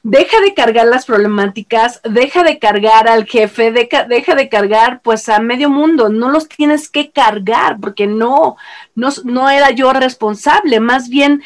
deja 0.02 0.40
de 0.40 0.54
cargar 0.54 0.86
las 0.86 1.04
problemáticas, 1.06 2.00
deja 2.04 2.42
de 2.42 2.58
cargar 2.58 3.08
al 3.08 3.26
jefe, 3.26 3.70
deja, 3.70 4.04
deja, 4.04 4.34
de 4.34 4.48
cargar 4.48 5.00
pues 5.02 5.28
a 5.28 5.40
medio 5.40 5.70
mundo, 5.70 6.08
no 6.08 6.30
los 6.30 6.48
tienes 6.48 6.88
que 6.88 7.10
cargar 7.10 7.78
porque 7.80 8.06
no, 8.06 8.56
no, 8.94 9.10
no 9.24 9.50
era 9.50 9.70
yo 9.70 9.92
responsable, 9.92 10.80
más 10.80 11.08
bien 11.08 11.42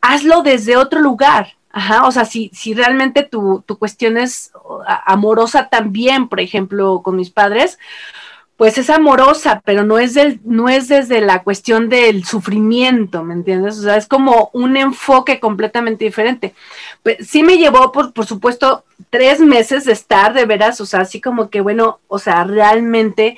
hazlo 0.00 0.42
desde 0.42 0.76
otro 0.76 1.00
lugar. 1.00 1.54
Ajá, 1.70 2.06
o 2.06 2.12
sea, 2.12 2.24
si, 2.24 2.50
si 2.54 2.72
realmente 2.72 3.22
tu, 3.22 3.62
tu 3.66 3.78
cuestión 3.78 4.16
es 4.16 4.50
amorosa 5.04 5.68
también, 5.68 6.26
por 6.26 6.40
ejemplo, 6.40 7.02
con 7.02 7.16
mis 7.16 7.28
padres, 7.28 7.78
pues 8.56 8.78
es 8.78 8.88
amorosa, 8.88 9.60
pero 9.64 9.84
no 9.84 9.98
es, 9.98 10.14
del, 10.14 10.40
no 10.44 10.68
es 10.68 10.88
desde 10.88 11.20
la 11.20 11.42
cuestión 11.42 11.90
del 11.90 12.24
sufrimiento, 12.24 13.22
¿me 13.22 13.34
entiendes? 13.34 13.78
O 13.78 13.82
sea, 13.82 13.96
es 13.96 14.06
como 14.06 14.50
un 14.54 14.78
enfoque 14.78 15.38
completamente 15.40 16.06
diferente. 16.06 16.54
Pues, 17.02 17.18
sí 17.28 17.42
me 17.42 17.58
llevó, 17.58 17.92
por, 17.92 18.14
por 18.14 18.24
supuesto, 18.24 18.84
tres 19.10 19.40
meses 19.40 19.84
de 19.84 19.92
estar 19.92 20.32
de 20.32 20.46
veras, 20.46 20.80
o 20.80 20.86
sea, 20.86 21.00
así 21.00 21.20
como 21.20 21.50
que, 21.50 21.60
bueno, 21.60 22.00
o 22.08 22.18
sea, 22.18 22.44
realmente, 22.44 23.36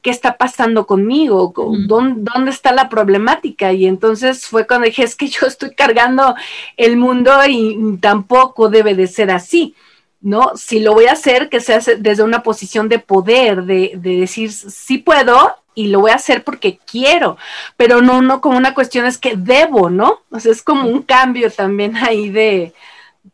¿qué 0.00 0.08
está 0.08 0.38
pasando 0.38 0.86
conmigo? 0.86 1.52
¿Dónde, 1.86 2.30
¿Dónde, 2.32 2.50
está 2.50 2.72
la 2.72 2.88
problemática? 2.88 3.74
Y 3.74 3.84
entonces 3.84 4.46
fue 4.46 4.66
cuando 4.66 4.86
dije, 4.86 5.02
es 5.02 5.16
que 5.16 5.28
yo 5.28 5.46
estoy 5.46 5.74
cargando 5.74 6.34
el 6.78 6.96
mundo 6.96 7.30
y 7.46 7.98
tampoco 8.00 8.70
debe 8.70 8.94
de 8.94 9.06
ser 9.06 9.30
así. 9.30 9.74
¿No? 10.20 10.52
Si 10.56 10.80
lo 10.80 10.94
voy 10.94 11.06
a 11.06 11.12
hacer, 11.12 11.48
que 11.48 11.60
sea 11.60 11.80
desde 11.98 12.22
una 12.22 12.42
posición 12.42 12.88
de 12.88 12.98
poder, 12.98 13.64
de, 13.64 13.92
decir, 13.96 14.52
sí 14.52 14.98
puedo 14.98 15.56
y 15.74 15.88
lo 15.88 16.00
voy 16.00 16.10
a 16.10 16.16
hacer 16.16 16.42
porque 16.42 16.78
quiero, 16.90 17.36
pero 17.76 18.00
no, 18.00 18.22
no 18.22 18.40
como 18.40 18.56
una 18.56 18.74
cuestión 18.74 19.06
es 19.06 19.18
que 19.18 19.36
debo, 19.36 19.90
¿no? 19.90 20.22
O 20.30 20.40
sea, 20.40 20.52
es 20.52 20.62
como 20.62 20.88
un 20.88 21.02
cambio 21.02 21.50
también 21.50 21.96
ahí 21.96 22.30
de, 22.30 22.72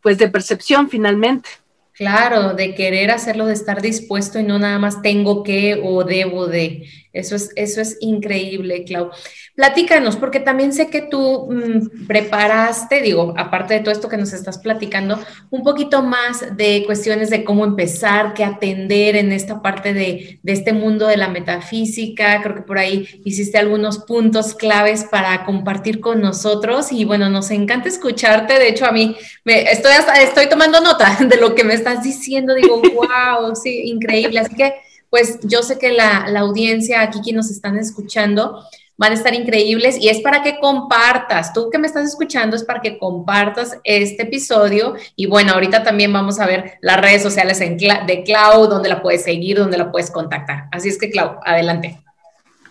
pues, 0.01 0.17
de 0.17 0.27
percepción 0.27 0.89
finalmente. 0.89 1.49
Claro, 1.93 2.53
de 2.53 2.73
querer 2.73 3.11
hacerlo, 3.11 3.45
de 3.45 3.53
estar 3.53 3.81
dispuesto 3.81 4.39
y 4.39 4.43
no 4.43 4.57
nada 4.57 4.79
más 4.79 5.01
tengo 5.01 5.43
que 5.43 5.79
o 5.83 6.03
debo 6.03 6.47
de. 6.47 6.89
Eso 7.13 7.35
es, 7.35 7.51
eso 7.55 7.79
es 7.79 7.97
increíble, 8.01 8.83
Clau. 8.85 9.11
Platícanos, 9.55 10.15
porque 10.15 10.39
también 10.39 10.73
sé 10.73 10.89
que 10.89 11.01
tú 11.01 11.47
mm, 11.47 12.07
preparaste, 12.07 13.01
digo, 13.01 13.35
aparte 13.37 13.75
de 13.75 13.81
todo 13.81 13.91
esto 13.91 14.09
que 14.09 14.17
nos 14.17 14.33
estás 14.33 14.57
platicando, 14.57 15.19
un 15.51 15.61
poquito 15.61 16.01
más 16.01 16.57
de 16.57 16.81
cuestiones 16.87 17.29
de 17.29 17.43
cómo 17.43 17.65
empezar, 17.65 18.33
qué 18.33 18.43
atender 18.43 19.15
en 19.15 19.31
esta 19.31 19.61
parte 19.61 19.93
de, 19.93 20.39
este 20.43 20.73
mundo 20.73 21.05
de 21.05 21.17
la 21.17 21.29
metafísica. 21.29 22.41
Creo 22.41 22.55
que 22.55 22.61
por 22.63 22.79
ahí 22.79 23.21
hiciste 23.25 23.59
algunos 23.59 23.99
puntos 23.99 24.55
claves 24.55 25.03
para 25.03 25.45
compartir 25.45 25.99
con 25.99 26.19
nosotros 26.19 26.91
y 26.91 27.05
bueno, 27.05 27.29
nos 27.29 27.51
encanta 27.51 27.89
escucharte. 27.89 28.57
De 28.57 28.69
hecho, 28.69 28.87
a 28.87 28.91
mí 28.91 29.15
me, 29.43 29.71
estoy, 29.71 29.91
estoy 30.19 30.49
tomando 30.49 30.81
nota 30.81 31.15
de 31.29 31.37
lo 31.37 31.53
que 31.53 31.63
me 31.63 31.75
estás 31.75 32.03
diciendo. 32.03 32.55
Digo, 32.55 32.81
wow, 32.95 33.55
sí, 33.55 33.83
increíble. 33.85 34.39
Así 34.39 34.55
que, 34.55 34.73
pues 35.13 35.37
yo 35.43 35.61
sé 35.61 35.77
que 35.77 35.91
la, 35.91 36.25
la 36.27 36.39
audiencia 36.39 37.01
aquí, 37.01 37.19
quienes 37.21 37.45
nos 37.45 37.51
están 37.51 37.77
escuchando, 37.77 38.65
van 38.97 39.11
a 39.11 39.13
estar 39.13 39.35
increíbles 39.35 39.95
y 40.01 40.09
es 40.09 40.21
para 40.21 40.41
que 40.41 40.57
compartas, 40.57 41.53
tú 41.53 41.69
que 41.69 41.77
me 41.77 41.85
estás 41.85 42.07
escuchando 42.07 42.55
es 42.55 42.63
para 42.63 42.81
que 42.81 42.97
compartas 42.97 43.77
este 43.83 44.23
episodio 44.23 44.95
y 45.15 45.27
bueno, 45.27 45.53
ahorita 45.53 45.83
también 45.83 46.11
vamos 46.11 46.39
a 46.39 46.47
ver 46.47 46.79
las 46.81 46.99
redes 46.99 47.21
sociales 47.21 47.59
de 47.59 48.23
Clau, 48.25 48.65
donde 48.65 48.89
la 48.89 49.03
puedes 49.03 49.23
seguir, 49.23 49.59
donde 49.59 49.77
la 49.77 49.91
puedes 49.91 50.09
contactar. 50.09 50.63
Así 50.71 50.89
es 50.89 50.97
que 50.97 51.11
Clau, 51.11 51.37
adelante. 51.45 51.99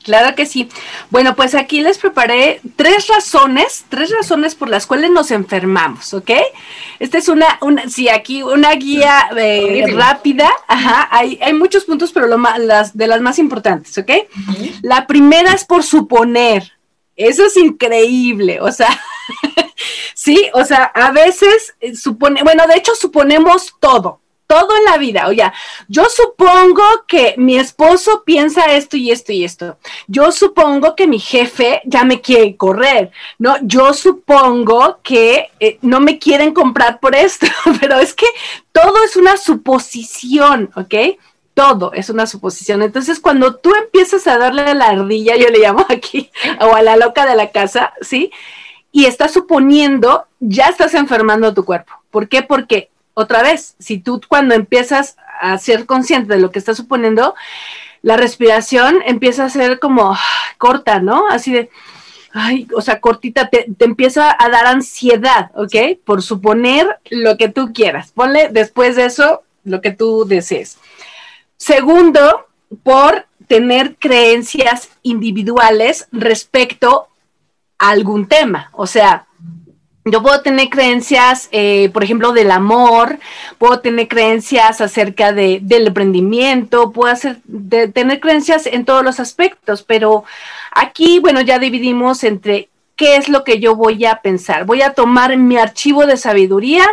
Claro 0.03 0.35
que 0.35 0.47
sí. 0.47 0.69
Bueno, 1.11 1.37
pues 1.37 1.55
aquí 1.55 1.81
les 1.81 1.99
preparé 1.99 2.61
tres 2.77 3.07
razones, 3.07 3.85
tres 3.89 4.11
razones 4.11 4.55
por 4.55 4.69
las 4.69 4.87
cuales 4.87 5.11
nos 5.11 5.31
enfermamos, 5.31 6.13
¿ok? 6.13 6.31
Esta 6.99 7.19
es 7.19 7.29
una, 7.29 7.59
una 7.61 7.89
sí, 7.89 8.09
aquí 8.09 8.43
una 8.43 8.73
guía 8.73 9.31
eh, 9.37 9.85
rápida. 9.95 10.51
Ajá, 10.67 11.09
hay, 11.11 11.39
hay, 11.43 11.53
muchos 11.55 11.85
puntos, 11.85 12.13
pero 12.13 12.27
lo 12.27 12.39
las, 12.59 12.97
de 12.97 13.07
las 13.07 13.21
más 13.21 13.39
importantes, 13.39 13.97
¿ok? 13.99 14.11
La 14.83 15.07
primera 15.07 15.53
es 15.53 15.65
por 15.65 15.83
suponer. 15.83 16.73
Eso 17.15 17.45
es 17.45 17.57
increíble, 17.59 18.59
o 18.61 18.73
sea, 18.73 18.89
sí, 20.15 20.49
o 20.55 20.65
sea, 20.65 20.85
a 20.85 21.13
veces 21.13 21.75
eh, 21.81 21.95
supone, 21.95 22.43
bueno, 22.43 22.67
de 22.67 22.77
hecho 22.77 22.95
suponemos 22.95 23.75
todo, 23.81 24.22
todo 24.47 24.77
en 24.77 24.85
la 24.85 24.99
vida. 24.99 25.29
Oye, 25.29 25.51
yo 25.89 26.05
supongo 26.11 26.83
que 27.07 27.35
mi 27.39 27.57
esposo 27.57 28.23
piensa 28.25 28.67
esto 28.67 28.97
y 28.97 29.11
esto 29.11 29.33
y 29.33 29.45
esto. 29.45 29.79
Yo 30.07 30.31
supongo 30.31 30.95
que 30.95 31.07
mi 31.07 31.19
jefe 31.19 31.81
ya 31.85 32.05
me 32.05 32.21
quiere 32.21 32.57
correr, 32.57 33.13
¿no? 33.39 33.57
Yo 33.63 33.95
supongo 33.95 34.99
que 35.03 35.51
eh, 35.59 35.79
no 35.81 36.01
me 36.01 36.19
quieren 36.19 36.53
comprar 36.53 37.01
por 37.01 37.15
esto, 37.15 37.47
pero 37.81 37.99
es 37.99 38.15
que 38.15 38.27
todo 38.73 39.03
es 39.05 39.17
una 39.17 39.37
suposición, 39.37 40.71
¿ok? 40.77 41.19
Todo 41.55 41.93
es 41.93 42.11
una 42.11 42.27
suposición. 42.27 42.83
Entonces, 42.83 43.21
cuando 43.21 43.57
tú 43.57 43.75
empiezas 43.75 44.27
a 44.27 44.39
darle 44.39 44.63
a 44.63 44.75
la 44.75 44.89
ardilla, 44.89 45.37
yo 45.37 45.49
le 45.49 45.61
llamo 45.61 45.87
aquí, 45.89 46.31
o 46.61 46.75
a 46.75 46.83
la 46.83 46.97
loca 46.97 47.27
de 47.27 47.37
la 47.37 47.51
casa, 47.51 47.95
¿sí? 48.01 48.31
Y 48.91 49.07
estás 49.07 49.33
suponiendo, 49.33 50.27
ya 50.41 50.67
estás 50.67 50.93
enfermando 50.95 51.55
tu 51.55 51.65
cuerpo. 51.65 51.93
¿Por 52.11 52.29
qué? 52.29 52.43
Porque 52.43 52.91
otra 53.15 53.43
vez, 53.43 53.75
si 53.79 53.99
tú 53.99 54.21
cuando 54.27 54.55
empiezas 54.55 55.17
a 55.41 55.59
ser 55.59 55.87
consciente 55.87 56.35
de 56.35 56.41
lo 56.41 56.51
que 56.51 56.59
estás 56.59 56.77
suponiendo, 56.77 57.35
la 58.03 58.17
respiración 58.17 58.97
empieza 59.07 59.45
a 59.45 59.51
ser 59.51 59.79
como 59.79 60.17
corta, 60.59 61.01
¿no? 61.01 61.29
Así 61.29 61.53
de, 61.53 61.71
ay, 62.33 62.67
o 62.75 62.81
sea, 62.81 63.01
cortita, 63.01 63.49
te, 63.49 63.67
empieza 63.79 64.35
a 64.39 64.49
dar 64.49 64.67
ansiedad, 64.67 65.51
¿ok? 65.55 65.99
Por 66.05 66.23
suponer 66.23 66.99
lo 67.11 67.37
que 67.37 67.49
tú 67.49 67.73
quieras. 67.73 68.13
Ponle 68.13 68.49
después 68.51 68.97
de 68.97 69.07
eso 69.07 69.43
lo 69.65 69.81
que 69.81 69.93
tú 69.93 70.25
desees. 70.27 70.79
Segundo, 71.57 72.49
por 72.83 73.27
tener 73.47 73.97
creencias 73.97 74.89
individuales 75.03 76.09
respecto 76.11 77.09
a 77.79 77.91
algún 77.91 78.27
tema. 78.27 78.71
O 78.73 78.87
sea, 78.87 79.27
yo 80.05 80.23
puedo 80.23 80.43
tener 80.43 80.69
creencias, 80.69 81.49
eh, 81.53 81.89
por 81.91 82.03
ejemplo, 82.03 82.33
del 82.33 82.51
amor, 82.51 83.19
puedo 83.59 83.81
tener 83.81 84.09
creencias 84.09 84.81
acerca 84.81 85.33
de, 85.33 85.61
del 85.63 85.87
emprendimiento, 85.89 86.91
puedo 86.91 87.13
hacer, 87.13 87.39
tener 87.93 88.19
creencias 88.19 88.67
en 88.67 88.85
todos 88.85 89.05
los 89.05 89.21
aspectos, 89.21 89.83
pero 89.83 90.25
aquí, 90.73 91.21
bueno, 91.21 91.41
ya 91.41 91.59
dividimos 91.61 92.25
entre 92.25 92.69
qué 93.03 93.17
es 93.17 93.29
lo 93.29 93.43
que 93.43 93.59
yo 93.59 93.75
voy 93.75 94.05
a 94.05 94.23
pensar. 94.23 94.65
Voy 94.65 94.81
a 94.81 94.95
tomar 94.95 95.37
mi 95.37 95.57
archivo 95.57 96.07
de 96.07 96.17
sabiduría 96.17 96.87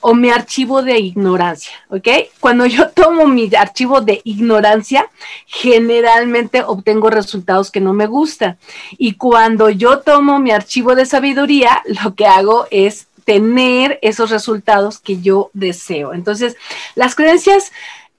o 0.00 0.14
mi 0.14 0.30
archivo 0.30 0.82
de 0.82 1.00
ignorancia, 1.00 1.72
¿ok? 1.88 2.06
Cuando 2.38 2.66
yo 2.66 2.90
tomo 2.94 3.26
mi 3.26 3.52
archivo 3.52 4.00
de 4.00 4.20
ignorancia, 4.22 5.10
generalmente 5.46 6.62
obtengo 6.62 7.10
resultados 7.10 7.72
que 7.72 7.80
no 7.80 7.94
me 7.94 8.06
gustan. 8.06 8.58
Y 8.96 9.14
cuando 9.14 9.68
yo 9.68 9.98
tomo 9.98 10.38
mi 10.38 10.52
archivo 10.52 10.94
de 10.94 11.04
sabiduría, 11.04 11.82
lo 12.04 12.14
que 12.14 12.26
hago 12.26 12.68
es 12.70 13.08
tener 13.24 13.98
esos 14.02 14.30
resultados 14.30 15.00
que 15.00 15.20
yo 15.20 15.50
deseo. 15.52 16.14
Entonces, 16.14 16.54
las 16.94 17.16
creencias 17.16 17.72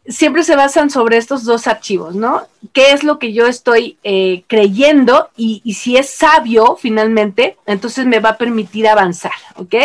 siempre 0.08 0.44
se 0.44 0.56
basan 0.56 0.90
sobre 0.90 1.18
estos 1.18 1.44
dos 1.44 1.68
archivos, 1.68 2.16
¿no? 2.16 2.48
¿Qué 2.74 2.92
es 2.92 3.04
lo 3.04 3.20
que 3.20 3.34
yo 3.34 3.48
estoy 3.48 3.98
eh, 4.04 4.44
creyendo 4.48 5.30
y, 5.36 5.62
si 5.74 5.98
es 5.98 6.10
sabio 6.10 6.78
finalmente, 6.80 7.58
entonces 7.66 8.06
me 8.06 8.20
va 8.20 8.30
a 8.30 8.38
permitir 8.38 8.88
avanzar, 8.88 9.34
¿ok? 9.56 9.76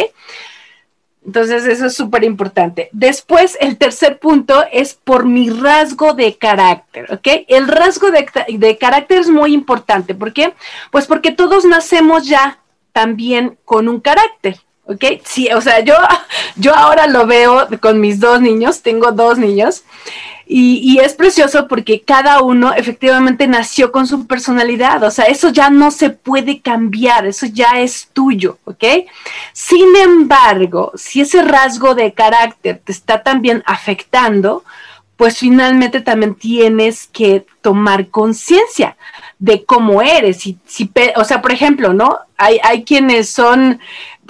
Entonces 1.24 1.66
eso 1.66 1.86
es 1.86 1.94
súper 1.94 2.24
importante. 2.24 2.88
Después, 2.92 3.56
el 3.60 3.78
tercer 3.78 4.18
punto 4.18 4.64
es 4.72 4.94
por 4.94 5.24
mi 5.24 5.50
rasgo 5.50 6.14
de 6.14 6.36
carácter, 6.36 7.12
¿ok? 7.12 7.44
El 7.48 7.68
rasgo 7.68 8.10
de, 8.10 8.26
de 8.48 8.78
carácter 8.78 9.20
es 9.20 9.28
muy 9.28 9.54
importante. 9.54 10.14
¿Por 10.14 10.32
qué? 10.32 10.54
Pues 10.90 11.06
porque 11.06 11.30
todos 11.30 11.64
nacemos 11.64 12.26
ya 12.26 12.58
también 12.92 13.56
con 13.64 13.88
un 13.88 14.00
carácter, 14.00 14.60
¿ok? 14.92 15.04
Sí, 15.24 15.48
o 15.54 15.60
sea, 15.60 15.80
yo, 15.80 15.94
yo 16.56 16.74
ahora 16.74 17.06
lo 17.06 17.26
veo 17.26 17.68
con 17.80 18.00
mis 18.00 18.20
dos 18.20 18.40
niños, 18.40 18.82
tengo 18.82 19.12
dos 19.12 19.38
niños, 19.38 19.84
y, 20.54 20.98
es 20.98 21.14
precioso 21.14 21.66
porque 21.66 22.02
cada 22.02 22.42
uno 22.42 22.74
efectivamente 22.74 23.46
nació 23.46 23.90
con 23.90 24.06
su 24.06 24.26
personalidad, 24.26 25.02
o 25.02 25.10
sea, 25.10 25.24
eso 25.24 25.48
ya 25.48 25.70
no 25.70 25.90
se 25.90 26.10
puede 26.10 26.60
cambiar, 26.60 27.26
eso 27.26 27.46
ya 27.46 27.80
es 27.80 28.10
tuyo, 28.12 28.58
¿ok? 28.64 28.84
Sin 29.54 29.96
embargo, 29.96 30.92
si 30.94 31.22
ese 31.22 31.42
rasgo 31.42 31.94
de 31.94 32.12
carácter 32.12 32.82
te 32.84 32.92
está 32.92 33.22
también 33.22 33.62
afectando, 33.64 34.62
pues 35.16 35.38
finalmente 35.38 36.00
también 36.00 36.34
tienes 36.34 37.06
que 37.06 37.46
tomar 37.62 38.08
conciencia 38.08 38.96
de 39.38 39.64
cómo 39.64 40.02
eres. 40.02 40.38
Si, 40.66 40.90
o 41.16 41.24
sea, 41.24 41.40
por 41.40 41.52
ejemplo, 41.52 41.94
¿no? 41.94 42.18
Hay, 42.36 42.58
hay 42.62 42.84
quienes 42.84 43.28
son 43.28 43.80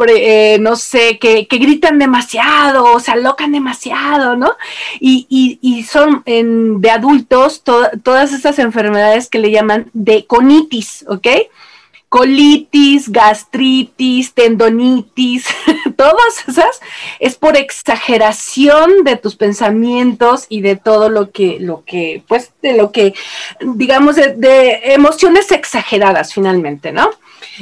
eh, 0.08 0.58
no 0.60 0.76
sé, 0.76 1.18
que, 1.18 1.46
gritan 1.50 1.98
demasiado 1.98 2.84
o 2.84 3.00
se 3.00 3.12
alocan 3.12 3.52
demasiado, 3.52 4.36
¿no? 4.36 4.54
Y, 5.00 5.86
son 5.88 6.22
de 6.24 6.90
adultos 6.90 7.62
todas 7.62 8.32
esas 8.32 8.58
enfermedades 8.58 9.28
que 9.28 9.38
le 9.38 9.50
llaman 9.50 9.90
de 9.92 10.26
conitis, 10.26 11.04
¿ok? 11.08 11.26
colitis, 12.12 13.10
gastritis, 13.10 14.34
tendonitis, 14.34 15.46
todas 15.96 16.46
esas 16.46 16.82
es 17.20 17.36
por 17.36 17.56
exageración 17.56 19.02
de 19.02 19.16
tus 19.16 19.34
pensamientos 19.34 20.44
y 20.50 20.60
de 20.60 20.76
todo 20.76 21.08
lo 21.08 21.30
que, 21.30 21.58
lo 21.58 21.84
que, 21.86 22.22
pues, 22.28 22.52
de 22.60 22.74
lo 22.74 22.92
que, 22.92 23.14
digamos, 23.60 24.16
de, 24.16 24.92
emociones 24.92 25.50
exageradas 25.52 26.34
finalmente, 26.34 26.92
¿no? 26.92 27.08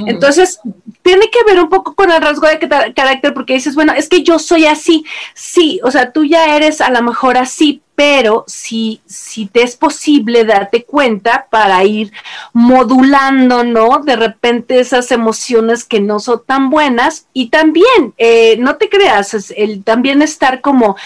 Entonces, 0.07 0.61
tiene 1.03 1.31
que 1.31 1.45
ver 1.45 1.63
un 1.63 1.69
poco 1.69 1.95
con 1.95 2.11
el 2.11 2.21
rasgo 2.21 2.47
de 2.47 2.59
carácter 2.95 3.35
porque 3.35 3.55
dices, 3.55 3.75
bueno, 3.75 3.93
es 3.93 4.09
que 4.09 4.23
yo 4.23 4.39
soy 4.39 4.67
así, 4.67 5.05
sí, 5.35 5.81
o 5.83 5.91
sea, 5.91 6.13
tú 6.13 6.25
ya 6.25 6.57
eres 6.57 6.81
a 6.81 6.91
lo 6.91 7.03
mejor 7.03 7.37
así, 7.37 7.83
pero 8.01 8.45
si, 8.47 9.03
si 9.05 9.45
te 9.45 9.63
es 9.63 9.77
posible 9.77 10.47
darte 10.47 10.85
cuenta 10.85 11.49
para 11.51 11.85
ir 11.85 12.11
modulando, 12.55 13.63
¿no? 13.63 13.99
De 13.99 14.17
repente 14.17 14.81
esas 14.81 15.13
emociones 15.13 15.85
que 15.85 16.01
no 16.01 16.19
son 16.19 16.43
tan 16.47 16.71
buenas 16.71 17.27
y 17.35 17.51
también, 17.51 18.15
eh, 18.17 18.57
no 18.59 18.77
te 18.77 18.89
creas, 18.89 19.53
el 19.55 19.85
también 19.85 20.23
estar 20.23 20.63
como, 20.63 20.97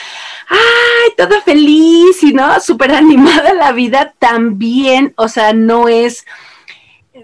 ay, 0.49 1.13
toda 1.17 1.41
feliz 1.41 2.23
y, 2.23 2.33
¿no? 2.33 2.61
Súper 2.61 2.93
animada 2.95 3.55
la 3.55 3.73
vida 3.73 4.15
también, 4.21 5.15
o 5.17 5.27
sea, 5.27 5.53
no 5.53 5.89
es, 5.89 6.25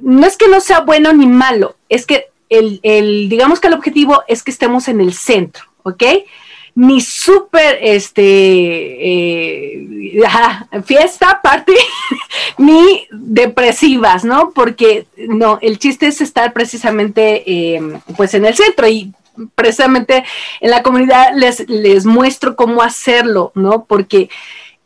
no 0.00 0.26
es 0.26 0.36
que 0.36 0.48
no 0.48 0.60
sea 0.60 0.80
bueno 0.80 1.12
ni 1.12 1.26
malo, 1.26 1.76
es 1.88 2.06
que 2.06 2.26
el, 2.48 2.80
el 2.82 3.28
digamos 3.28 3.60
que 3.60 3.68
el 3.68 3.74
objetivo 3.74 4.22
es 4.28 4.42
que 4.42 4.50
estemos 4.50 4.88
en 4.88 5.00
el 5.00 5.14
centro, 5.14 5.64
¿ok? 5.82 6.04
ni 6.74 7.00
súper 7.00 7.78
este 7.82 8.22
eh, 8.22 10.22
fiesta, 10.84 11.40
party, 11.42 11.74
ni 12.58 13.06
depresivas, 13.10 14.24
¿no? 14.24 14.50
Porque 14.50 15.06
no, 15.16 15.58
el 15.62 15.78
chiste 15.78 16.06
es 16.06 16.20
estar 16.20 16.52
precisamente 16.52 17.74
em, 17.74 18.00
pues 18.16 18.34
en 18.34 18.44
el 18.44 18.54
centro 18.54 18.88
y 18.88 19.12
precisamente 19.54 20.24
en 20.60 20.70
la 20.70 20.82
comunidad 20.82 21.32
les, 21.34 21.68
les 21.68 22.04
muestro 22.04 22.56
cómo 22.56 22.82
hacerlo, 22.82 23.52
¿no? 23.54 23.84
Porque 23.84 24.28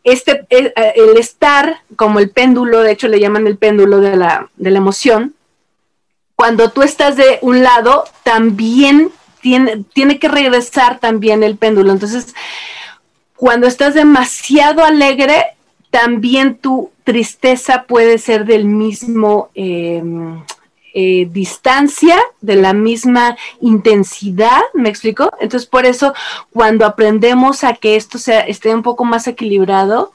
este, 0.05 0.47
el, 0.51 0.73
el, 0.77 1.17
estar 1.17 1.81
como 1.97 2.19
el 2.21 2.31
péndulo, 2.31 2.81
de 2.81 2.93
hecho 2.93 3.09
le 3.09 3.21
llaman 3.21 3.47
el 3.47 3.57
péndulo 3.57 4.01
de 4.01 4.17
la, 4.17 4.51
de 4.57 4.71
la 4.71 4.79
emoción, 4.79 5.35
cuando 6.37 6.71
tú 6.71 6.83
estás 6.83 7.17
de 7.17 7.39
un 7.43 7.63
lado, 7.63 8.05
también 8.23 9.13
tiene, 9.41 10.19
que 10.19 10.29
regresar 10.29 10.99
también 11.01 11.43
el 11.43 11.57
péndulo. 11.57 11.93
Entonces, 11.93 12.35
cuando 13.37 13.67
estás 13.67 13.95
demasiado 13.95 14.85
alegre, 14.85 15.45
también 15.91 16.57
tu 16.57 16.91
tristeza 17.05 17.85
puede 17.85 18.19
ser 18.19 18.47
del 18.47 18.65
mismo 18.65 19.51
em, 19.55 20.43
eh, 20.97 21.29
distancia, 21.31 22.17
de 22.41 22.57
la 22.57 22.73
misma 22.73 23.37
intensidad, 23.61 24.61
¿me 24.75 24.89
explico? 24.89 25.33
Entonces, 25.41 25.69
por 25.69 25.87
eso, 25.87 26.15
cuando 26.53 26.87
aprendemos 26.87 27.65
a 27.65 27.75
que 27.75 27.97
esto 27.97 28.19
sea, 28.19 28.41
esté 28.41 28.73
un 28.73 28.83
poco 28.83 29.05
más 29.05 29.27
equilibrado, 29.27 30.13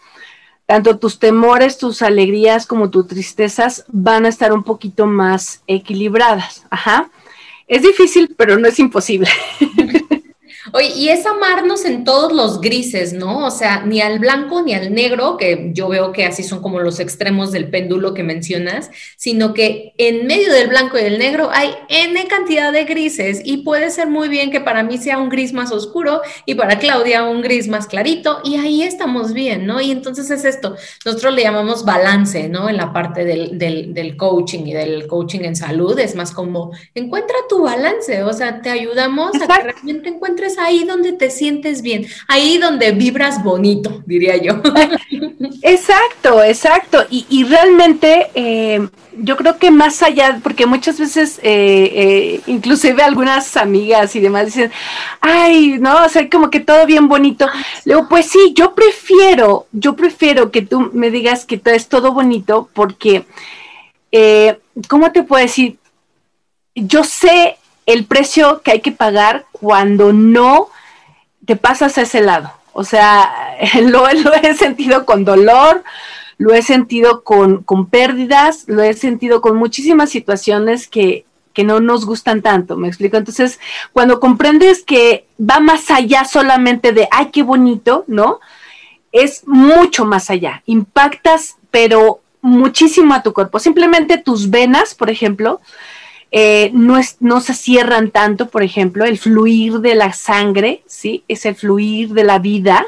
tanto 0.65 0.97
tus 0.97 1.19
temores, 1.19 1.77
tus 1.77 2.01
alegrías 2.01 2.65
como 2.65 2.89
tus 2.89 3.07
tristezas 3.07 3.85
van 3.89 4.25
a 4.25 4.29
estar 4.29 4.53
un 4.53 4.63
poquito 4.63 5.05
más 5.05 5.63
equilibradas. 5.67 6.65
Ajá. 6.69 7.09
Es 7.67 7.81
difícil, 7.81 8.33
pero 8.37 8.57
no 8.57 8.67
es 8.67 8.79
imposible. 8.79 9.29
Oye, 10.71 10.91
y 10.95 11.09
es 11.09 11.25
amarnos 11.25 11.85
en 11.85 12.03
todos 12.03 12.31
los 12.31 12.61
grises, 12.61 13.13
¿no? 13.13 13.45
O 13.45 13.51
sea, 13.51 13.83
ni 13.85 14.01
al 14.01 14.19
blanco 14.19 14.61
ni 14.61 14.73
al 14.73 14.93
negro, 14.93 15.37
que 15.37 15.71
yo 15.73 15.87
veo 15.89 16.11
que 16.11 16.25
así 16.25 16.43
son 16.43 16.61
como 16.61 16.79
los 16.79 16.99
extremos 16.99 17.51
del 17.51 17.69
péndulo 17.69 18.13
que 18.13 18.23
mencionas, 18.23 18.91
sino 19.17 19.53
que 19.53 19.93
en 19.97 20.27
medio 20.27 20.51
del 20.53 20.69
blanco 20.69 20.97
y 20.97 21.03
del 21.03 21.17
negro 21.17 21.49
hay 21.51 21.73
N 21.89 22.27
cantidad 22.27 22.71
de 22.71 22.85
grises 22.85 23.41
y 23.43 23.57
puede 23.57 23.89
ser 23.89 24.07
muy 24.07 24.29
bien 24.29 24.51
que 24.51 24.61
para 24.61 24.83
mí 24.83 24.97
sea 24.97 25.17
un 25.17 25.29
gris 25.29 25.53
más 25.53 25.71
oscuro 25.71 26.21
y 26.45 26.55
para 26.55 26.77
Claudia 26.79 27.23
un 27.23 27.41
gris 27.41 27.67
más 27.67 27.87
clarito 27.87 28.41
y 28.43 28.57
ahí 28.57 28.83
estamos 28.83 29.33
bien, 29.33 29.65
¿no? 29.65 29.81
Y 29.81 29.91
entonces 29.91 30.29
es 30.29 30.45
esto, 30.45 30.75
nosotros 31.05 31.33
le 31.33 31.43
llamamos 31.43 31.83
balance, 31.85 32.47
¿no? 32.47 32.69
En 32.69 32.77
la 32.77 32.93
parte 32.93 33.25
del, 33.25 33.57
del 33.57 34.17
coaching 34.17 34.65
y 34.65 34.73
del 34.73 35.07
coaching 35.07 35.41
en 35.41 35.55
salud, 35.55 35.97
es 35.99 36.15
más 36.15 36.31
como 36.31 36.71
encuentra 36.93 37.35
tu 37.47 37.63
balance, 37.63 38.23
o 38.23 38.33
sea, 38.33 38.61
te 38.61 38.69
ayudamos 38.69 39.31
a 39.35 39.47
que 39.47 39.63
realmente 39.63 40.09
encuentres 40.09 40.58
ahí 40.59 40.83
donde 40.83 41.13
te 41.13 41.29
sientes 41.29 41.81
bien, 41.81 42.05
ahí 42.27 42.57
donde 42.57 42.91
vibras 42.91 43.43
bonito, 43.43 44.03
diría 44.05 44.37
yo. 44.37 44.61
Exacto, 45.61 46.43
exacto. 46.43 47.05
Y, 47.09 47.43
realmente 47.43 48.27
eh, 48.33 48.87
yo 49.17 49.35
creo 49.37 49.57
que 49.57 49.71
más 49.71 50.01
allá, 50.01 50.39
porque 50.43 50.65
muchas 50.65 50.99
veces, 50.99 51.39
eh, 51.43 51.91
eh, 51.93 52.41
inclusive 52.47 53.01
algunas 53.03 53.57
amigas 53.57 54.15
y 54.15 54.19
demás 54.19 54.45
dicen, 54.45 54.71
ay, 55.21 55.77
no, 55.79 56.05
o 56.05 56.09
sea, 56.09 56.29
como 56.29 56.49
que 56.49 56.59
todo 56.59 56.85
bien 56.85 57.07
bonito. 57.07 57.47
Luego, 57.85 58.07
pues 58.09 58.27
sí, 58.27 58.53
yo 58.55 58.73
prefiero, 58.73 59.67
yo 59.71 59.95
prefiero 59.95 60.51
que 60.51 60.61
tú 60.61 60.91
me 60.93 61.11
digas 61.11 61.45
que 61.45 61.57
todo 61.57 61.73
es 61.73 61.87
todo 61.87 62.13
bonito 62.13 62.69
porque, 62.73 63.25
¿cómo 64.87 65.11
te 65.11 65.23
puedo 65.23 65.41
decir? 65.41 65.77
Yo 66.75 67.03
sé 67.03 67.57
el 67.89 68.05
precio 68.05 68.61
que 68.61 68.71
hay 68.71 68.81
que 68.81 68.91
pagar 68.91 69.45
cuando 69.51 70.13
no 70.13 70.69
te 71.45 71.55
pasas 71.55 71.97
a 71.97 72.03
ese 72.03 72.21
lado. 72.21 72.51
O 72.71 72.83
sea, 72.83 73.57
lo, 73.81 74.07
he 74.07 74.53
sentido 74.53 75.05
con 75.07 75.25
dolor, 75.25 75.83
lo 76.37 76.53
he 76.53 76.61
sentido 76.61 77.23
con, 77.23 77.63
pérdidas, 77.89 78.65
lo 78.67 78.83
he 78.83 78.93
sentido 78.93 79.41
con 79.41 79.57
muchísimas 79.57 80.11
situaciones 80.11 80.87
que, 80.87 81.25
que 81.51 81.63
no 81.63 81.79
nos 81.79 82.05
gustan 82.05 82.43
tanto, 82.43 82.77
¿me 82.77 82.87
explico? 82.87 83.17
Entonces, 83.17 83.59
cuando 83.91 84.19
comprendes 84.19 84.83
que 84.83 85.25
va 85.39 85.59
más 85.59 85.89
allá 85.89 86.25
solamente 86.25 86.91
de, 86.91 87.07
ay, 87.09 87.29
qué 87.33 87.41
bonito, 87.41 88.03
¿no? 88.05 88.39
Es 89.11 89.47
mucho 89.47 90.05
más 90.05 90.29
allá, 90.29 90.61
impactas, 90.67 91.57
pero 91.71 92.21
muchísimo 92.41 93.15
a 93.15 93.23
tu 93.23 93.33
cuerpo. 93.33 93.57
Simplemente 93.57 94.19
tus 94.19 94.51
venas, 94.51 94.93
por 94.93 95.09
ejemplo, 95.09 95.59
eh, 96.31 96.69
no, 96.73 96.97
es, 96.97 97.17
no 97.19 97.41
se 97.41 97.53
cierran 97.53 98.11
tanto, 98.11 98.49
por 98.49 98.63
ejemplo, 98.63 99.05
el 99.05 99.17
fluir 99.17 99.79
de 99.79 99.95
la 99.95 100.13
sangre, 100.13 100.83
¿sí? 100.85 101.23
Es 101.27 101.45
el 101.45 101.55
fluir 101.55 102.09
de 102.09 102.23
la 102.23 102.39
vida. 102.39 102.85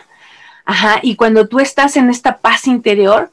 Ajá, 0.65 0.99
y 1.01 1.15
cuando 1.15 1.47
tú 1.47 1.60
estás 1.60 1.97
en 1.97 2.10
esta 2.10 2.38
paz 2.38 2.67
interior, 2.67 3.32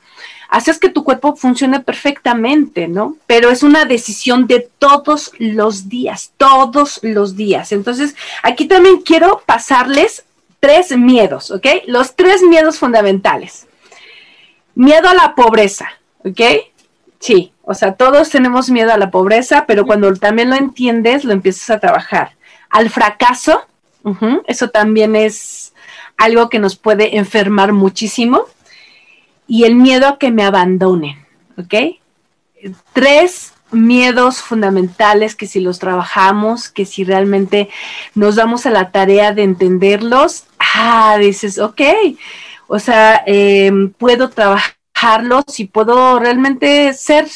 haces 0.48 0.78
que 0.78 0.88
tu 0.88 1.04
cuerpo 1.04 1.36
funcione 1.36 1.80
perfectamente, 1.80 2.88
¿no? 2.88 3.16
Pero 3.26 3.50
es 3.50 3.62
una 3.62 3.84
decisión 3.84 4.46
de 4.46 4.68
todos 4.78 5.32
los 5.38 5.88
días, 5.88 6.32
todos 6.38 7.00
los 7.02 7.36
días. 7.36 7.72
Entonces, 7.72 8.16
aquí 8.42 8.66
también 8.66 9.02
quiero 9.02 9.42
pasarles 9.44 10.24
tres 10.58 10.96
miedos, 10.96 11.50
¿ok? 11.50 11.66
Los 11.86 12.16
tres 12.16 12.42
miedos 12.42 12.78
fundamentales. 12.78 13.66
Miedo 14.74 15.08
a 15.08 15.14
la 15.14 15.34
pobreza, 15.34 15.88
¿ok? 16.24 16.40
Sí, 17.20 17.52
o 17.70 17.74
sea, 17.74 17.92
todos 17.92 18.30
tenemos 18.30 18.70
miedo 18.70 18.94
a 18.94 18.96
la 18.96 19.10
pobreza, 19.10 19.66
pero 19.66 19.84
cuando 19.84 20.14
también 20.14 20.48
lo 20.48 20.56
entiendes, 20.56 21.22
lo 21.22 21.34
empiezas 21.34 21.68
a 21.68 21.78
trabajar. 21.78 22.30
Al 22.70 22.88
fracaso, 22.88 23.60
eso 24.46 24.70
también 24.70 25.14
es 25.14 25.74
algo 26.16 26.48
que 26.48 26.60
nos 26.60 26.76
puede 26.76 27.18
enfermar 27.18 27.74
muchísimo. 27.74 28.46
Y 29.46 29.64
el 29.64 29.74
miedo 29.74 30.08
a 30.08 30.18
que 30.18 30.30
me 30.30 30.44
abandonen, 30.44 31.26
¿ok? 31.58 31.98
Tres 32.94 33.52
miedos 33.70 34.40
fundamentales 34.40 35.36
que 35.36 35.46
si 35.46 35.60
los 35.60 35.78
trabajamos, 35.78 36.70
que 36.70 36.86
si 36.86 37.04
realmente 37.04 37.68
nos 38.14 38.36
damos 38.36 38.64
a 38.64 38.70
la 38.70 38.92
tarea 38.92 39.34
de 39.34 39.42
entenderlos, 39.42 40.44
ah, 40.58 41.18
dices, 41.20 41.58
ok, 41.58 41.82
o 42.66 42.78
sea, 42.78 43.22
em, 43.26 43.90
puedo 43.90 44.30
trabajar 44.30 44.78
si 45.46 45.64
puedo 45.64 46.18
realmente 46.18 46.92
ser 46.92 47.28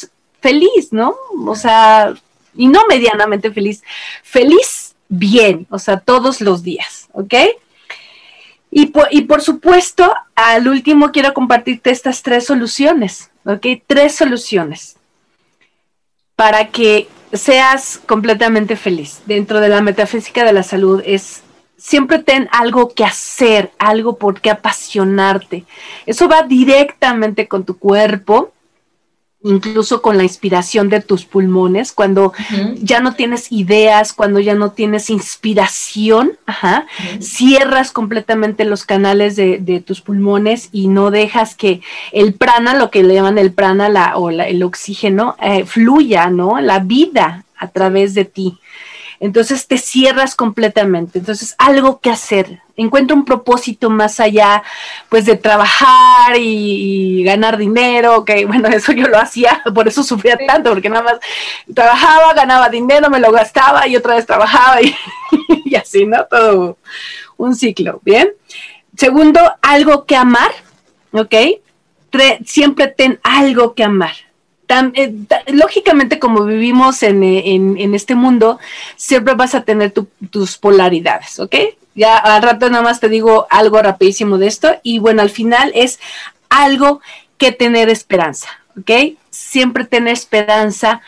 feliz, 0.43 0.93
¿no? 0.93 1.15
O 1.47 1.55
sea, 1.55 2.13
y 2.55 2.69
no 2.69 2.83
medianamente 2.89 3.51
feliz, 3.51 3.83
feliz 4.23 4.95
bien, 5.09 5.67
o 5.71 5.79
sea, 5.79 6.01
todos 6.01 6.41
los 6.41 6.63
días, 6.63 7.09
¿ok? 7.13 7.35
Y 8.71 8.87
por, 8.87 9.09
y 9.11 9.23
por 9.23 9.43
supuesto, 9.43 10.13
al 10.35 10.69
último 10.69 11.13
quiero 11.13 11.33
compartirte 11.33 11.91
estas 11.91 12.23
tres 12.23 12.47
soluciones, 12.47 13.31
¿ok? 13.45 13.67
Tres 13.87 14.15
soluciones 14.15 14.97
para 16.37 16.69
que 16.69 17.09
seas 17.33 18.01
completamente 18.07 18.77
feliz. 18.77 19.21
Dentro 19.27 19.61
de 19.61 19.69
la 19.69 19.81
metafísica 19.81 20.45
de 20.45 20.53
la 20.53 20.63
salud 20.63 21.03
es 21.05 21.43
siempre 21.77 22.21
ten 22.21 22.49
algo 22.53 22.95
que 22.95 23.05
hacer, 23.05 23.73
algo 23.79 24.17
por 24.17 24.41
qué 24.41 24.51
apasionarte. 24.51 25.65
Eso 26.07 26.29
va 26.29 26.43
directamente 26.43 27.49
con 27.49 27.65
tu 27.65 27.79
cuerpo, 27.79 28.53
incluso 29.45 30.03
con 30.03 30.17
la 30.17 30.23
inspiración 30.23 30.89
de 30.89 31.01
tus 31.01 31.25
pulmones, 31.25 31.93
cuando 31.93 32.33
ya 32.77 33.01
no 33.01 33.15
tienes 33.15 33.51
ideas, 33.51 34.13
cuando 34.13 34.41
ya 34.41 34.55
no 34.55 34.73
tienes 34.73 35.11
inspiración, 35.11 36.33
cierras 37.21 37.93
completamente 37.93 38.65
los 38.65 38.85
canales 38.85 39.37
de, 39.37 39.83
tus 39.85 40.01
pulmones 40.01 40.69
y 40.73 40.89
no 40.89 41.11
dejas 41.11 41.55
que 41.55 41.81
el 42.13 42.35
prana, 42.35 42.75
lo 42.75 42.91
que 42.91 43.03
le 43.03 43.15
llaman 43.15 43.39
el 43.39 43.53
prana 43.53 43.89
la, 43.89 44.17
o 44.17 44.31
el 44.31 44.63
oxígeno, 44.63 45.37
eh, 45.41 45.65
fluya, 45.65 46.29
¿no? 46.31 46.61
La 46.61 46.79
vida 46.79 47.45
a 47.57 47.69
través 47.69 48.15
de 48.15 48.25
ti. 48.25 48.59
Entonces 49.23 49.69
te 49.69 49.79
cierras 49.79 50.35
completamente. 50.35 51.21
Entonces, 51.21 51.55
algo 51.57 52.01
que 52.01 52.11
hacer. 52.11 52.59
Encuentra 52.77 53.15
un 53.17 53.25
propósito 53.25 53.89
más 53.89 54.19
allá, 54.19 54.65
pues, 55.09 55.27
de 55.27 55.37
trabajar 55.37 56.37
y, 56.37 57.23
ganar 57.23 57.57
dinero, 57.57 58.25
que 58.25 58.45
bueno, 58.47 58.69
eso 58.69 58.91
yo 58.91 59.07
lo 59.07 59.21
hacía, 59.21 59.63
por 59.73 59.87
eso 59.87 60.03
sufría 60.03 60.37
tanto, 60.45 60.71
porque 60.71 60.89
nada 60.89 61.05
más 61.05 61.21
trabajaba, 61.73 62.35
ganaba 62.35 62.69
dinero, 62.69 63.11
me 63.11 63.21
lo 63.21 63.31
gastaba 63.31 63.87
y 63.87 63.95
otra 63.95 64.17
vez 64.17 64.27
trabajaba 64.27 64.83
y, 64.83 64.93
y 65.67 65.77
así, 65.77 66.05
¿no? 66.05 66.25
Todo 66.25 66.77
un 67.37 67.55
ciclo, 67.55 68.01
¿bien? 68.03 68.29
Segundo, 68.97 69.41
algo 69.63 70.05
que 70.05 70.17
amar, 70.17 70.51
¿ok? 71.13 71.35
siempre 72.45 72.89
ten 72.89 73.21
algo 73.23 73.75
que 73.75 73.85
amar. 73.85 74.15
Eh, 74.95 75.15
lógicamente, 75.49 76.19
como 76.19 76.45
vivimos 76.45 77.03
en, 77.03 77.95
este 77.95 78.15
mundo, 78.15 78.59
siempre 78.97 79.35
vas 79.35 79.55
a 79.55 79.63
tener 79.63 79.93
tus 80.31 80.57
polaridades, 80.57 81.39
¿ok? 81.39 81.55
Ya 81.95 82.17
al 82.17 82.43
rato 82.43 82.71
nada 82.71 82.83
más 82.83 83.01
te 83.01 83.09
digo 83.09 83.47
algo 83.51 83.83
rapidísimo 83.83 84.39
de 84.39 84.47
esto 84.47 84.77
y 84.83 84.99
bueno, 84.99 85.21
al 85.21 85.29
final 85.29 85.73
es 85.75 86.01
algo 86.49 87.03
que 87.37 87.53
tener 87.53 87.91
esperanza, 87.91 88.49
¿ok? 88.79 89.19
Siempre 89.31 89.85
tener 89.85 90.15
esperanza 90.15 91.03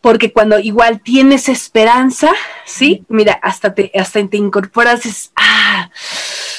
porque 0.00 0.32
cuando 0.32 0.58
igual 0.58 1.00
tienes 1.00 1.48
esperanza, 1.48 2.30
¿sí? 2.64 3.04
Mira, 3.08 3.38
hasta 3.42 3.74
te, 3.74 3.90
hasta 3.98 4.26
te 4.26 4.36
incorporas, 4.36 5.06
es, 5.06 5.30
ah, 5.36 5.90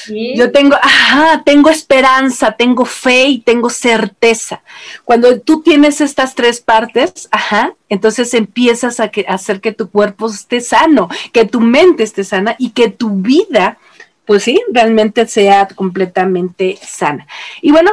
yo 0.08 0.52
tengo, 0.52 0.76
ajá, 0.76 1.42
tengo 1.44 1.70
esperanza, 1.70 2.52
tengo 2.52 2.84
fe 2.84 3.26
y 3.26 3.38
tengo 3.38 3.70
certeza. 3.70 4.62
Cuando 5.04 5.40
tú 5.40 5.62
tienes 5.62 6.00
estas 6.00 6.34
tres 6.34 6.60
partes, 6.60 7.28
ajá, 7.30 7.74
entonces 7.88 8.34
empiezas 8.34 9.00
a, 9.00 9.10
hacer 9.28 9.60
que 9.60 9.72
tu 9.72 9.90
cuerpo 9.90 10.28
esté 10.28 10.60
sano, 10.60 11.08
que 11.32 11.44
tu 11.44 11.60
mente 11.60 12.02
esté 12.02 12.24
sana 12.24 12.56
y 12.58 12.70
que 12.70 12.88
tu 12.88 13.10
vida, 13.10 13.78
pues 14.24 14.44
sí, 14.44 14.60
realmente 14.72 15.26
sea 15.26 15.68
completamente 15.68 16.78
sana. 16.82 17.26
Y 17.62 17.72
bueno, 17.72 17.92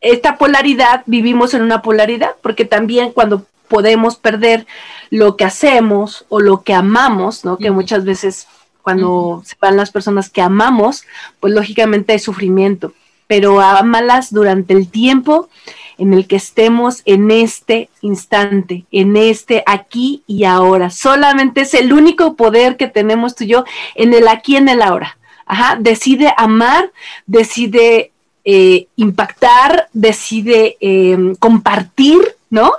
esta 0.00 0.36
polaridad, 0.36 1.02
vivimos 1.06 1.54
en 1.54 1.62
una 1.62 1.82
polaridad, 1.82 2.32
porque 2.42 2.64
también 2.64 3.12
cuando 3.12 3.46
podemos 3.68 4.16
perder 4.16 4.66
lo 5.10 5.36
que 5.36 5.44
hacemos 5.44 6.26
o 6.28 6.40
lo 6.40 6.62
que 6.62 6.74
amamos, 6.74 7.44
¿no? 7.44 7.56
Que 7.56 7.70
muchas 7.70 8.04
veces 8.04 8.46
cuando 8.84 9.42
se 9.46 9.56
van 9.58 9.78
las 9.78 9.90
personas 9.90 10.28
que 10.28 10.42
amamos, 10.42 11.04
pues 11.40 11.54
lógicamente 11.54 12.12
hay 12.12 12.18
sufrimiento, 12.18 12.92
pero 13.26 13.62
amalas 13.62 14.30
durante 14.30 14.74
el 14.74 14.88
tiempo 14.90 15.48
en 15.96 16.12
el 16.12 16.26
que 16.26 16.36
estemos 16.36 17.00
en 17.06 17.30
este 17.30 17.88
instante, 18.02 18.84
en 18.92 19.16
este 19.16 19.62
aquí 19.66 20.22
y 20.26 20.44
ahora. 20.44 20.90
Solamente 20.90 21.62
es 21.62 21.72
el 21.72 21.94
único 21.94 22.34
poder 22.34 22.76
que 22.76 22.86
tenemos 22.86 23.34
tú 23.34 23.44
y 23.44 23.48
yo 23.48 23.64
en 23.94 24.12
el 24.12 24.28
aquí 24.28 24.52
y 24.52 24.56
en 24.56 24.68
el 24.68 24.82
ahora. 24.82 25.16
Ajá, 25.46 25.76
decide 25.80 26.34
amar, 26.36 26.90
decide 27.26 28.12
eh, 28.44 28.86
impactar, 28.96 29.88
decide 29.94 30.76
eh, 30.80 31.34
compartir, 31.38 32.20
¿no? 32.50 32.70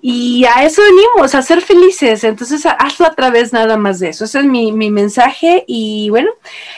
Y 0.00 0.44
a 0.44 0.64
eso 0.64 0.80
venimos, 0.82 1.34
a 1.34 1.42
ser 1.42 1.60
felices. 1.60 2.22
Entonces, 2.22 2.64
hazlo 2.66 3.06
a 3.06 3.14
través 3.14 3.52
nada 3.52 3.76
más 3.76 3.98
de 3.98 4.10
eso. 4.10 4.24
Ese 4.24 4.38
es 4.38 4.44
mi, 4.44 4.70
mi 4.70 4.90
mensaje. 4.90 5.64
Y 5.66 6.08
bueno, 6.10 6.30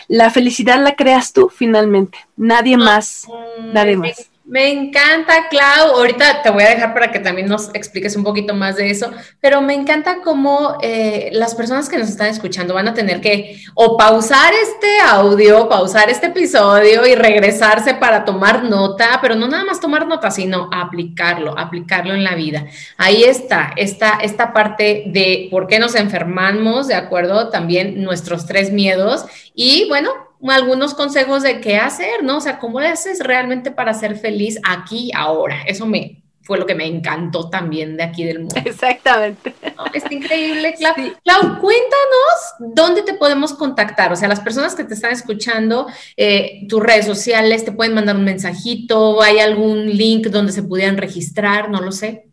la 0.08 0.30
felicidad 0.30 0.82
la 0.82 0.96
creas 0.96 1.32
tú 1.32 1.50
finalmente. 1.54 2.18
Nadie 2.36 2.78
más. 2.78 3.26
Nadie 3.72 3.96
más. 3.96 4.29
Me 4.50 4.68
encanta, 4.68 5.46
Clau. 5.48 5.92
Ahorita 5.94 6.42
te 6.42 6.50
voy 6.50 6.64
a 6.64 6.70
dejar 6.70 6.92
para 6.92 7.12
que 7.12 7.20
también 7.20 7.46
nos 7.46 7.72
expliques 7.72 8.16
un 8.16 8.24
poquito 8.24 8.52
más 8.52 8.74
de 8.74 8.90
eso, 8.90 9.08
pero 9.38 9.62
me 9.62 9.74
encanta 9.74 10.22
cómo 10.24 10.76
eh, 10.82 11.30
las 11.32 11.54
personas 11.54 11.88
que 11.88 11.96
nos 11.96 12.08
están 12.08 12.26
escuchando 12.26 12.74
van 12.74 12.88
a 12.88 12.92
tener 12.92 13.20
que 13.20 13.62
o 13.74 13.96
pausar 13.96 14.52
este 14.52 14.98
audio, 15.06 15.68
pausar 15.68 16.10
este 16.10 16.26
episodio 16.26 17.06
y 17.06 17.14
regresarse 17.14 17.94
para 17.94 18.24
tomar 18.24 18.64
nota, 18.64 19.20
pero 19.22 19.36
no 19.36 19.46
nada 19.46 19.64
más 19.64 19.78
tomar 19.78 20.08
nota, 20.08 20.32
sino 20.32 20.68
aplicarlo, 20.72 21.56
aplicarlo 21.56 22.12
en 22.12 22.24
la 22.24 22.34
vida. 22.34 22.66
Ahí 22.96 23.22
está, 23.22 23.72
esta, 23.76 24.18
esta 24.20 24.52
parte 24.52 25.04
de 25.06 25.46
por 25.52 25.68
qué 25.68 25.78
nos 25.78 25.94
enfermamos, 25.94 26.88
de 26.88 26.96
acuerdo, 26.96 27.50
también 27.50 28.02
nuestros 28.02 28.46
tres 28.46 28.72
miedos 28.72 29.26
y 29.54 29.86
bueno, 29.88 30.10
algunos 30.48 30.94
consejos 30.94 31.42
de 31.42 31.60
qué 31.60 31.76
hacer, 31.76 32.22
¿no? 32.22 32.38
O 32.38 32.40
sea, 32.40 32.58
¿cómo 32.58 32.80
le 32.80 32.88
haces 32.88 33.20
realmente 33.20 33.70
para 33.70 33.92
ser 33.94 34.16
feliz 34.16 34.58
aquí, 34.64 35.10
ahora? 35.14 35.62
Eso 35.66 35.86
me 35.86 36.22
fue 36.42 36.58
lo 36.58 36.66
que 36.66 36.74
me 36.74 36.86
encantó 36.86 37.48
también 37.48 37.96
de 37.96 38.02
aquí 38.02 38.24
del 38.24 38.40
mundo. 38.40 38.56
Exactamente. 38.64 39.54
Es 39.92 40.02
increíble, 40.10 40.74
Clau. 40.78 40.94
Clau, 41.22 41.60
cuéntanos 41.60 42.74
dónde 42.74 43.02
te 43.02 43.14
podemos 43.14 43.52
contactar. 43.54 44.12
O 44.12 44.16
sea, 44.16 44.26
las 44.26 44.40
personas 44.40 44.74
que 44.74 44.84
te 44.84 44.94
están 44.94 45.12
escuchando, 45.12 45.86
eh, 46.16 46.66
tus 46.68 46.82
redes 46.82 47.06
sociales, 47.06 47.64
te 47.64 47.72
pueden 47.72 47.94
mandar 47.94 48.16
un 48.16 48.24
mensajito, 48.24 49.22
hay 49.22 49.38
algún 49.38 49.96
link 49.96 50.26
donde 50.26 50.52
se 50.52 50.62
pudieran 50.62 50.96
registrar, 50.96 51.70
no 51.70 51.80
lo 51.80 51.92
sé. 51.92 52.29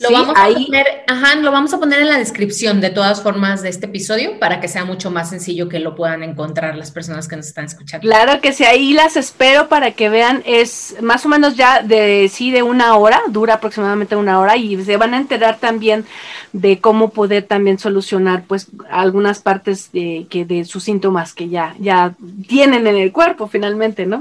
Lo, 0.00 0.12
vamos 0.12 0.34
a 0.36 0.46
poner, 0.46 0.86
ajá, 1.08 1.34
lo 1.36 1.50
vamos 1.50 1.74
a 1.74 1.78
poner 1.78 2.00
en 2.00 2.08
la 2.08 2.18
descripción 2.18 2.80
de 2.80 2.90
todas 2.90 3.20
formas 3.20 3.62
de 3.62 3.68
este 3.68 3.86
episodio 3.86 4.38
para 4.38 4.60
que 4.60 4.68
sea 4.68 4.84
mucho 4.84 5.10
más 5.10 5.30
sencillo 5.30 5.68
que 5.68 5.80
lo 5.80 5.96
puedan 5.96 6.22
encontrar 6.22 6.76
las 6.76 6.92
personas 6.92 7.26
que 7.26 7.34
nos 7.34 7.48
están 7.48 7.64
escuchando. 7.64 8.06
Claro 8.06 8.40
que 8.40 8.52
sí, 8.52 8.64
ahí 8.64 8.92
las 8.92 9.16
espero 9.16 9.68
para 9.68 9.90
que 9.90 10.08
vean, 10.08 10.42
es 10.46 10.94
más 11.00 11.26
o 11.26 11.28
menos 11.28 11.56
ya 11.56 11.82
de 11.82 12.30
sí 12.32 12.52
de 12.52 12.62
una 12.62 12.96
hora, 12.96 13.20
dura 13.28 13.54
aproximadamente 13.54 14.14
una 14.14 14.38
hora 14.38 14.56
y 14.56 14.82
se 14.84 14.96
van 14.96 15.14
a 15.14 15.16
enterar 15.16 15.58
también 15.58 16.06
de 16.52 16.78
cómo 16.78 17.10
poder 17.10 17.42
también 17.42 17.80
solucionar 17.80 18.44
pues 18.46 18.68
algunas 18.90 19.40
partes 19.40 19.90
de, 19.92 20.28
que 20.30 20.44
de 20.44 20.64
sus 20.64 20.84
síntomas 20.84 21.34
que 21.34 21.48
ya, 21.48 21.74
ya 21.80 22.14
tienen 22.46 22.86
en 22.86 22.96
el 22.96 23.10
cuerpo 23.10 23.48
finalmente, 23.48 24.06
¿no? 24.06 24.20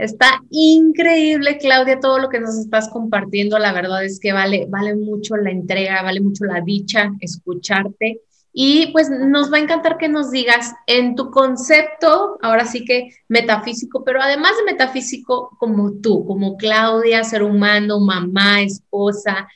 Está 0.00 0.42
increíble, 0.48 1.58
Claudia, 1.58 2.00
todo 2.00 2.18
lo 2.18 2.30
que 2.30 2.40
nos 2.40 2.56
estás 2.56 2.88
compartiendo. 2.88 3.58
La 3.58 3.74
verdad 3.74 4.02
es 4.02 4.18
que 4.18 4.32
vale, 4.32 4.64
vale 4.66 4.96
mucho 4.96 5.36
la 5.36 5.50
entrega, 5.50 6.02
vale 6.02 6.22
mucho 6.22 6.46
la 6.46 6.62
dicha 6.62 7.12
escucharte. 7.20 8.22
Y 8.50 8.90
pues 8.92 9.10
nos 9.10 9.52
va 9.52 9.58
a 9.58 9.60
encantar 9.60 9.98
que 9.98 10.08
nos 10.08 10.30
digas 10.30 10.72
en 10.86 11.14
tu 11.16 11.30
concepto, 11.30 12.38
ahora 12.40 12.64
sí 12.64 12.86
que 12.86 13.10
metafísico, 13.28 14.02
pero 14.02 14.22
además 14.22 14.52
de 14.56 14.72
metafísico, 14.72 15.54
como 15.58 15.92
tú, 16.00 16.24
como 16.24 16.56
Claudia, 16.56 17.22
ser 17.22 17.42
humano, 17.42 18.00
mamá, 18.00 18.62
esposa, 18.62 19.48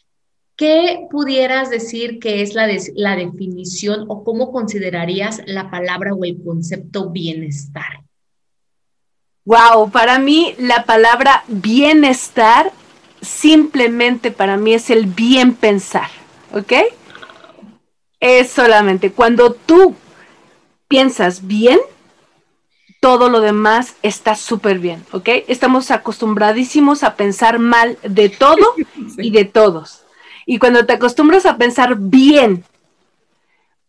¿qué 0.57 1.07
pudieras 1.11 1.71
decir 1.71 2.19
que 2.19 2.43
es 2.43 2.55
la, 2.55 2.69
la 2.97 3.17
definición 3.17 4.05
o 4.09 4.23
cómo 4.23 4.53
considerarías 4.53 5.41
la 5.47 5.71
palabra 5.71 6.13
o 6.13 6.23
el 6.23 6.41
concepto 6.45 7.09
bienestar? 7.09 8.04
Wow, 9.47 9.91
para 9.91 10.19
mí 10.19 10.55
la 10.59 10.85
palabra 10.85 11.45
bienestar 11.49 12.73
simplemente 13.21 14.31
para 14.31 14.57
mí 14.57 14.73
es 14.73 14.89
el 14.89 15.07
bien 15.07 15.55
pensar, 15.55 16.09
¿ok? 16.53 16.73
Es 18.21 18.51
solamente 18.51 19.13
cuando 19.13 19.53
tú 19.53 19.95
piensas 20.89 21.47
bien, 21.47 21.79
todo 23.01 23.29
lo 23.29 23.43
demás 23.43 23.97
está 24.03 24.35
súper 24.35 24.79
bien, 24.79 25.05
¿ok? 25.13 25.29
Estamos 25.47 25.91
acostumbradísimos 25.91 27.03
a 27.03 27.17
pensar 27.17 27.59
mal 27.59 27.99
de 28.03 28.31
todo 28.31 28.75
y 29.19 29.31
de 29.31 29.45
todos. 29.45 30.05
Y 30.47 30.59
cuando 30.59 30.87
te 30.87 30.95
acostumbras 30.95 31.45
a 31.45 31.59
pensar 31.59 31.97
bien, 31.99 32.65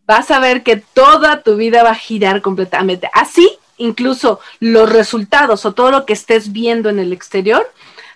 vas 0.05 0.31
a 0.31 0.39
ver 0.39 0.63
que 0.63 0.75
toda 0.75 1.43
tu 1.43 1.55
vida 1.55 1.81
va 1.83 1.91
a 1.91 1.95
girar 1.95 2.41
completamente. 2.41 3.09
Así 3.13 3.57
incluso 3.77 4.39
los 4.59 4.91
resultados 4.91 5.65
o 5.65 5.73
todo 5.73 5.91
lo 5.91 6.05
que 6.05 6.13
estés 6.13 6.51
viendo 6.51 6.89
en 6.89 6.99
el 6.99 7.13
exterior, 7.13 7.71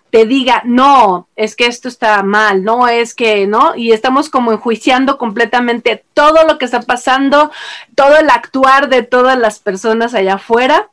te 0.09 0.25
diga, 0.25 0.61
no, 0.65 1.27
es 1.35 1.55
que 1.55 1.67
esto 1.67 1.87
está 1.87 2.23
mal, 2.23 2.63
no 2.63 2.87
es 2.87 3.13
que, 3.13 3.45
¿no? 3.45 3.75
Y 3.75 3.91
estamos 3.91 4.29
como 4.29 4.51
enjuiciando 4.51 5.17
completamente 5.17 6.03
todo 6.13 6.45
lo 6.47 6.57
que 6.57 6.65
está 6.65 6.81
pasando, 6.81 7.51
todo 7.95 8.17
el 8.17 8.29
actuar 8.29 8.89
de 8.89 9.03
todas 9.03 9.37
las 9.37 9.59
personas 9.59 10.13
allá 10.15 10.35
afuera. 10.35 10.89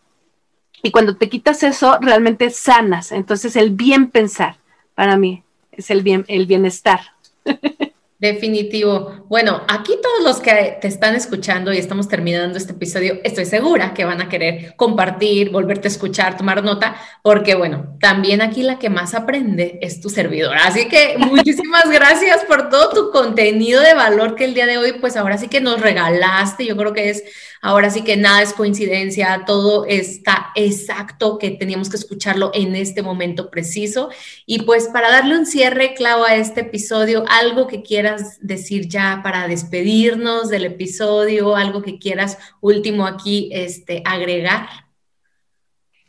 Y 0.83 0.91
cuando 0.91 1.17
te 1.17 1.31
quitas 1.31 1.62
eso, 1.62 1.99
realmente 2.01 2.51
sanas. 2.51 3.11
Entonces, 3.11 3.57
el 3.57 3.71
bien 3.71 4.11
pensar, 4.11 4.57
para 4.95 5.17
mí, 5.17 5.43
es 5.73 5.91
el 5.91 6.03
bien, 6.03 6.25
el 6.29 6.47
bienestar. 6.47 7.01
Definitivo. 8.19 9.27
Bueno, 9.29 9.61
aquí 9.69 9.93
todos 10.03 10.25
los 10.25 10.41
que 10.41 10.79
te 10.81 10.89
están 10.89 11.14
escuchando 11.14 11.71
y 11.71 11.77
estamos 11.77 12.09
terminando 12.09 12.57
este 12.57 12.73
episodio, 12.73 13.19
estoy 13.25 13.45
segura 13.45 13.93
que 13.93 14.07
van 14.07 14.23
a 14.23 14.31
querer 14.31 14.75
compartir, 14.77 15.51
volverte 15.51 15.89
a 15.89 15.91
escuchar, 15.91 16.35
tomar 16.35 16.64
nota, 16.64 16.97
porque 17.23 17.55
bueno, 17.55 17.99
también 18.01 18.41
aquí 18.41 18.62
la 18.62 18.79
que 18.79 18.89
más 18.89 19.12
aprende 19.12 19.79
es 19.83 20.01
tu 20.01 20.09
servidora. 20.09 20.64
Así 20.64 20.89
que 20.89 21.17
muchísimas 21.19 21.91
gracias 21.91 22.43
por 22.45 22.71
todo 22.71 22.89
tu 22.89 23.11
contenido 23.11 23.83
de 23.83 23.93
valor 23.93 24.35
que 24.35 24.47
el 24.47 24.55
día 24.55 24.64
de 24.64 24.79
hoy, 24.79 24.95
pues 24.99 25.14
ahora 25.19 25.37
sí 25.37 25.49
que 25.49 25.61
nos 25.61 25.83
regalaste. 25.83 26.64
Yo 26.64 26.75
creo 26.75 26.95
que 26.95 27.11
es 27.11 27.23
Ahora 27.63 27.91
sí 27.91 28.03
que 28.03 28.17
nada 28.17 28.43
es 28.43 28.53
coincidencia, 28.53 29.43
todo 29.47 29.85
está 29.87 30.51
exacto 30.55 31.39
que 31.39 31.51
teníamos 31.51 31.89
que 31.89 31.97
escucharlo 31.97 32.51
en 32.55 32.77
este 32.77 33.03
momento 33.03 33.51
preciso. 33.51 34.11
Y 34.47 34.63
pues 34.63 34.89
para 34.89 35.11
darle 35.11 35.39
un 35.39 35.47
cierre, 35.47 35.95
Clau, 35.95 36.25
a 36.25 36.37
este 36.37 36.63
episodio, 36.63 37.25
algo 37.29 37.67
que 37.67 37.83
quieras 37.83 38.39
decir 38.41 38.89
ya 38.89 39.21
para 39.23 39.49
despedirnos 39.49 40.49
del 40.49 40.67
episodio, 40.67 41.57
algo 41.57 41.83
que 41.83 41.99
quieras 41.99 42.39
último 42.61 43.07
aquí 43.07 43.49
este, 43.53 44.03
agregar. 44.05 44.69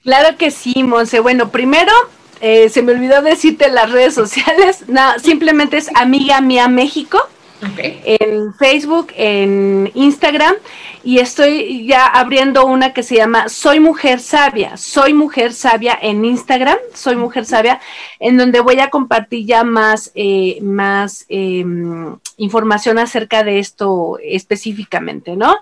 Claro 0.04 0.38
que 0.38 0.52
sí, 0.52 0.84
Monse. 0.84 1.20
Bueno, 1.20 1.50
primero 1.50 1.92
eh, 2.40 2.70
se 2.70 2.82
me 2.82 2.94
olvidó 2.94 3.22
decirte 3.22 3.70
las 3.70 3.92
redes 3.92 4.14
sociales. 4.14 4.86
Simplemente 5.24 5.78
es 5.78 5.90
Amiga 5.96 6.40
Mía 6.42 6.68
México 6.68 7.28
en 7.62 8.54
Facebook, 8.54 9.12
en 9.16 9.92
Instagram 9.94 10.56
y 11.04 11.20
estoy 11.20 11.88
ya 11.88 12.06
abriendo 12.06 12.66
una 12.66 12.94
que 12.94 13.02
se 13.02 13.16
llama 13.16 13.50
Soy 13.50 13.80
Mujer 13.80 14.20
Sabia, 14.20 14.78
Soy 14.78 15.14
Mujer 15.14 15.54
Sabia 15.54 15.98
en 16.02 16.26
Instagram, 16.26 16.78
Soy 16.94 17.16
Mujer 17.16 17.46
Sabia, 17.46 17.80
en 18.20 18.38
donde 18.38 18.60
voy 18.60 18.80
a 18.80 18.90
compartir 18.90 19.46
ya 19.46 19.64
más, 19.64 20.12
eh, 20.16 20.60
más 20.62 21.26
em, 21.30 22.18
información 22.38 23.00
acerca 23.00 23.44
de 23.44 23.60
esto 23.60 24.20
específicamente, 24.22 25.36
¿no? 25.36 25.58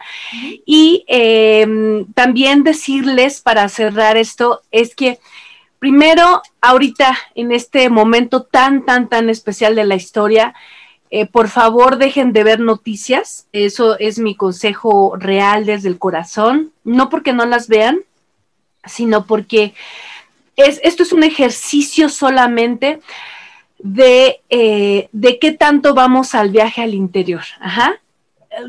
Y 0.65 1.05
em, 1.07 2.05
también 2.13 2.63
decirles 2.63 3.39
para 3.41 3.69
cerrar 3.69 4.17
esto 4.17 4.61
es 4.71 4.95
que 4.95 5.19
primero, 5.79 6.41
ahorita, 6.61 7.15
en 7.35 7.51
este 7.51 7.89
momento 7.89 8.41
tan, 8.41 8.83
tan, 8.85 9.07
tan 9.09 9.29
especial 9.29 9.75
de 9.75 9.85
la 9.85 9.95
historia, 9.95 10.55
eh, 11.11 11.25
por 11.25 11.49
favor, 11.49 11.97
dejen 11.97 12.33
de 12.33 12.43
ver 12.43 12.59
noticias. 12.59 13.47
Eso 13.51 13.97
es 13.99 14.19
mi 14.19 14.35
consejo 14.35 15.15
real 15.17 15.65
desde 15.65 15.89
el 15.89 15.99
corazón. 15.99 16.71
No 16.83 17.09
porque 17.09 17.33
no 17.33 17.45
las 17.45 17.67
vean, 17.67 17.99
sino 18.85 19.25
porque 19.25 19.73
es, 20.55 20.79
esto 20.83 21.03
es 21.03 21.13
un 21.13 21.23
ejercicio 21.23 22.09
solamente 22.09 22.99
de, 23.77 24.41
eh, 24.49 25.09
de 25.11 25.39
qué 25.39 25.51
tanto 25.51 25.93
vamos 25.93 26.33
al 26.33 26.49
viaje 26.49 26.81
al 26.81 26.93
interior. 26.93 27.43
Ajá. 27.59 27.99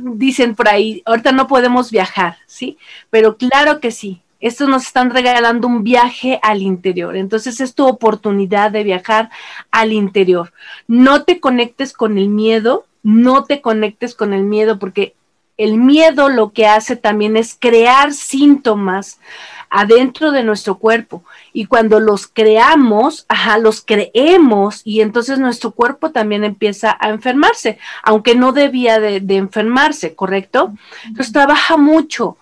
Dicen 0.00 0.56
por 0.56 0.68
ahí, 0.68 1.02
ahorita 1.06 1.32
no 1.32 1.46
podemos 1.46 1.90
viajar, 1.90 2.38
¿sí? 2.46 2.76
Pero 3.08 3.36
claro 3.36 3.78
que 3.80 3.92
sí, 3.92 4.20
estos 4.46 4.68
nos 4.68 4.86
están 4.86 5.10
regalando 5.10 5.66
un 5.66 5.82
viaje 5.82 6.38
al 6.42 6.62
interior. 6.62 7.16
Entonces 7.16 7.60
es 7.60 7.74
tu 7.74 7.86
oportunidad 7.86 8.70
de 8.70 8.84
viajar 8.84 9.30
al 9.70 9.92
interior. 9.92 10.52
No 10.86 11.24
te 11.24 11.40
conectes 11.40 11.92
con 11.92 12.18
el 12.18 12.28
miedo, 12.28 12.86
no 13.02 13.44
te 13.44 13.60
conectes 13.60 14.14
con 14.14 14.32
el 14.32 14.44
miedo 14.44 14.78
porque 14.78 15.14
el 15.56 15.78
miedo 15.78 16.28
lo 16.28 16.52
que 16.52 16.66
hace 16.66 16.96
también 16.96 17.36
es 17.36 17.56
crear 17.58 18.12
síntomas 18.12 19.18
adentro 19.70 20.30
de 20.30 20.42
nuestro 20.42 20.78
cuerpo. 20.78 21.24
Y 21.52 21.66
cuando 21.66 21.98
los 21.98 22.26
creamos, 22.26 23.24
ajá, 23.28 23.58
los 23.58 23.80
creemos 23.80 24.82
y 24.84 25.00
entonces 25.00 25.38
nuestro 25.38 25.70
cuerpo 25.70 26.10
también 26.10 26.44
empieza 26.44 26.96
a 27.00 27.08
enfermarse, 27.08 27.78
aunque 28.02 28.34
no 28.34 28.52
debía 28.52 29.00
de, 29.00 29.20
de 29.20 29.36
enfermarse, 29.36 30.14
¿correcto? 30.14 30.74
Entonces 31.04 31.32
trabaja 31.32 31.76
mucho 31.76 32.36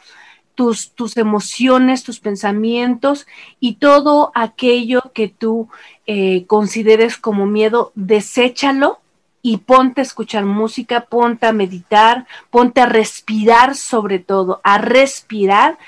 tus, 0.55 0.93
tus 0.93 1.17
emociones, 1.17 2.05
tus 2.05 2.21
pensamientos 2.21 3.27
y 3.61 3.75
todo 3.75 4.33
aquello 4.35 5.13
que 5.15 5.29
tú 5.29 5.69
eh, 6.07 6.47
consideres 6.47 7.17
como 7.17 7.47
miedo, 7.47 7.93
deséchalo 7.95 9.01
y 9.43 9.59
ponte 9.59 10.01
a 10.01 10.05
escuchar 10.05 10.45
música, 10.47 11.03
ponte 11.03 11.47
a 11.47 11.53
meditar, 11.53 12.27
ponte 12.51 12.81
a 12.81 12.87
respirar 12.87 13.75
sobre 13.75 14.19
todo, 14.19 14.61
a 14.65 14.79
respirar. 14.79 15.79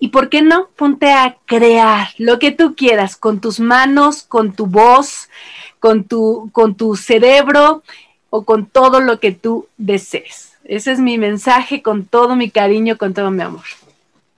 Y 0.00 0.08
por 0.08 0.28
qué 0.28 0.42
no, 0.42 0.68
ponte 0.76 1.12
a 1.12 1.36
crear 1.46 2.08
lo 2.18 2.38
que 2.38 2.50
tú 2.50 2.74
quieras 2.74 3.16
con 3.16 3.40
tus 3.40 3.60
manos, 3.60 4.22
con 4.22 4.52
tu 4.54 4.66
voz, 4.66 5.28
con 5.78 6.04
tu, 6.04 6.50
con 6.52 6.74
tu 6.74 6.96
cerebro 6.96 7.82
o 8.28 8.44
con 8.44 8.66
todo 8.66 9.00
lo 9.00 9.20
que 9.20 9.32
tú 9.32 9.68
desees. 9.76 10.58
Ese 10.64 10.92
es 10.92 11.00
mi 11.00 11.18
mensaje 11.18 11.82
con 11.82 12.06
todo 12.06 12.34
mi 12.34 12.50
cariño, 12.50 12.96
con 12.96 13.14
todo 13.14 13.30
mi 13.30 13.42
amor. 13.42 13.64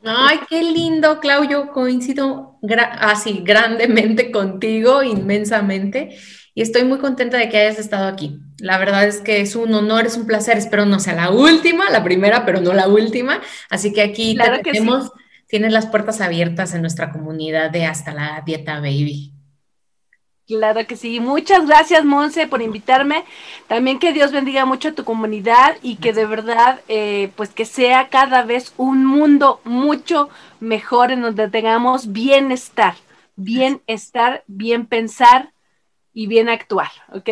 Ay, 0.05 0.40
qué 0.48 0.62
lindo, 0.62 1.20
Claudio. 1.20 1.70
Coincido 1.72 2.59
así 2.98 3.42
grandemente 3.44 4.30
contigo, 4.30 5.03
inmensamente. 5.03 6.16
Y 6.55 6.62
estoy 6.62 6.84
muy 6.84 6.98
contenta 6.98 7.38
de 7.38 7.48
que 7.48 7.59
hayas 7.59 7.78
estado 7.78 8.09
aquí. 8.09 8.40
La 8.59 8.78
verdad 8.78 9.05
es 9.05 9.20
que 9.20 9.40
es 9.40 9.57
un 9.57 9.72
honor, 9.74 10.07
es 10.07 10.16
un 10.16 10.26
placer. 10.26 10.59
Espero 10.59 10.84
no 10.86 11.00
sea 11.00 11.14
la 11.14 11.30
última, 11.30 11.88
la 11.90 12.05
primera, 12.05 12.44
pero 12.44 12.61
no 12.61 12.72
la 12.72 12.88
última. 12.88 13.40
Así 13.70 13.92
que 13.92 14.03
aquí 14.03 14.36
tenemos, 14.62 15.12
tienes 15.46 15.72
las 15.72 15.86
puertas 15.86 16.20
abiertas 16.20 16.74
en 16.74 16.82
nuestra 16.82 17.11
comunidad 17.11 17.70
de 17.70 17.86
Hasta 17.86 18.12
la 18.12 18.42
Dieta 18.44 18.80
Baby. 18.80 19.32
Claro 20.47 20.86
que 20.86 20.97
sí. 20.97 21.20
Muchas 21.20 21.66
gracias, 21.66 22.05
Monse, 22.05 22.47
por 22.47 22.62
invitarme. 22.62 23.24
También 23.68 23.99
que 23.99 24.12
Dios 24.12 24.32
bendiga 24.32 24.64
mucho 24.66 24.88
a 24.88 24.93
tu 24.93 25.05
comunidad 25.05 25.76
y 25.82 25.97
que 25.97 26.12
de 26.12 26.26
verdad, 26.26 26.80
eh, 26.88 27.30
pues 27.36 27.51
que 27.51 27.64
sea 27.64 28.09
cada 28.09 28.43
vez 28.43 28.74
un 28.76 29.07
mundo 29.07 29.61
mucho 29.64 30.28
mejor 30.61 31.12
en 31.12 31.22
donde 31.22 31.49
tengamos 31.49 32.12
bienestar, 32.12 32.97
bienestar, 33.36 34.43
bien 34.47 34.86
pensar 34.86 35.53
y 36.12 36.26
bien 36.26 36.49
actuar, 36.49 36.90
¿ok? 37.12 37.30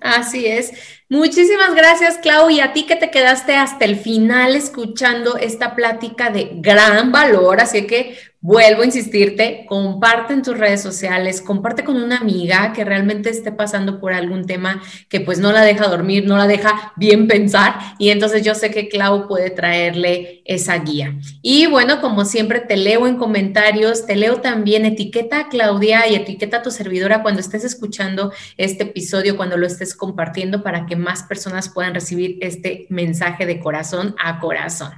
Así 0.00 0.46
es. 0.46 0.72
Muchísimas 1.08 1.74
gracias, 1.74 2.18
Clau, 2.18 2.48
y 2.48 2.60
a 2.60 2.72
ti 2.72 2.84
que 2.84 2.94
te 2.94 3.10
quedaste 3.10 3.56
hasta 3.56 3.84
el 3.84 3.96
final 3.96 4.54
escuchando 4.54 5.36
esta 5.36 5.74
plática 5.74 6.30
de 6.30 6.50
gran 6.54 7.10
valor. 7.10 7.60
Así 7.60 7.86
que 7.86 8.16
Vuelvo 8.42 8.80
a 8.80 8.86
insistirte, 8.86 9.66
comparte 9.68 10.32
en 10.32 10.40
tus 10.40 10.56
redes 10.56 10.80
sociales, 10.80 11.42
comparte 11.42 11.84
con 11.84 11.96
una 11.96 12.16
amiga 12.16 12.72
que 12.72 12.86
realmente 12.86 13.28
esté 13.28 13.52
pasando 13.52 14.00
por 14.00 14.14
algún 14.14 14.46
tema 14.46 14.80
que 15.10 15.20
pues 15.20 15.38
no 15.38 15.52
la 15.52 15.60
deja 15.60 15.88
dormir, 15.88 16.24
no 16.24 16.38
la 16.38 16.46
deja 16.46 16.94
bien 16.96 17.28
pensar 17.28 17.78
y 17.98 18.08
entonces 18.08 18.42
yo 18.42 18.54
sé 18.54 18.70
que 18.70 18.88
Clau 18.88 19.28
puede 19.28 19.50
traerle 19.50 20.40
esa 20.46 20.78
guía. 20.78 21.18
Y 21.42 21.66
bueno, 21.66 22.00
como 22.00 22.24
siempre 22.24 22.60
te 22.60 22.78
leo 22.78 23.06
en 23.06 23.18
comentarios, 23.18 24.06
te 24.06 24.16
leo 24.16 24.40
también 24.40 24.86
etiqueta 24.86 25.40
a 25.40 25.48
Claudia 25.50 26.08
y 26.08 26.14
etiqueta 26.14 26.58
a 26.58 26.62
tu 26.62 26.70
servidora 26.70 27.20
cuando 27.20 27.42
estés 27.42 27.64
escuchando 27.64 28.32
este 28.56 28.84
episodio, 28.84 29.36
cuando 29.36 29.58
lo 29.58 29.66
estés 29.66 29.94
compartiendo 29.94 30.62
para 30.62 30.86
que 30.86 30.96
más 30.96 31.24
personas 31.24 31.68
puedan 31.68 31.92
recibir 31.92 32.38
este 32.40 32.86
mensaje 32.88 33.44
de 33.44 33.60
corazón 33.60 34.14
a 34.18 34.40
corazón. 34.40 34.92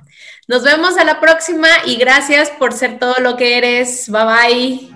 Nos 0.48 0.64
vemos 0.64 0.96
a 0.96 1.04
la 1.04 1.20
próxima 1.20 1.68
y 1.86 1.96
gracias 1.96 2.50
por 2.50 2.72
ser 2.72 2.98
todo 2.98 3.14
lo 3.20 3.36
que 3.36 3.58
eres. 3.58 4.10
Bye 4.10 4.24
bye. 4.24 4.91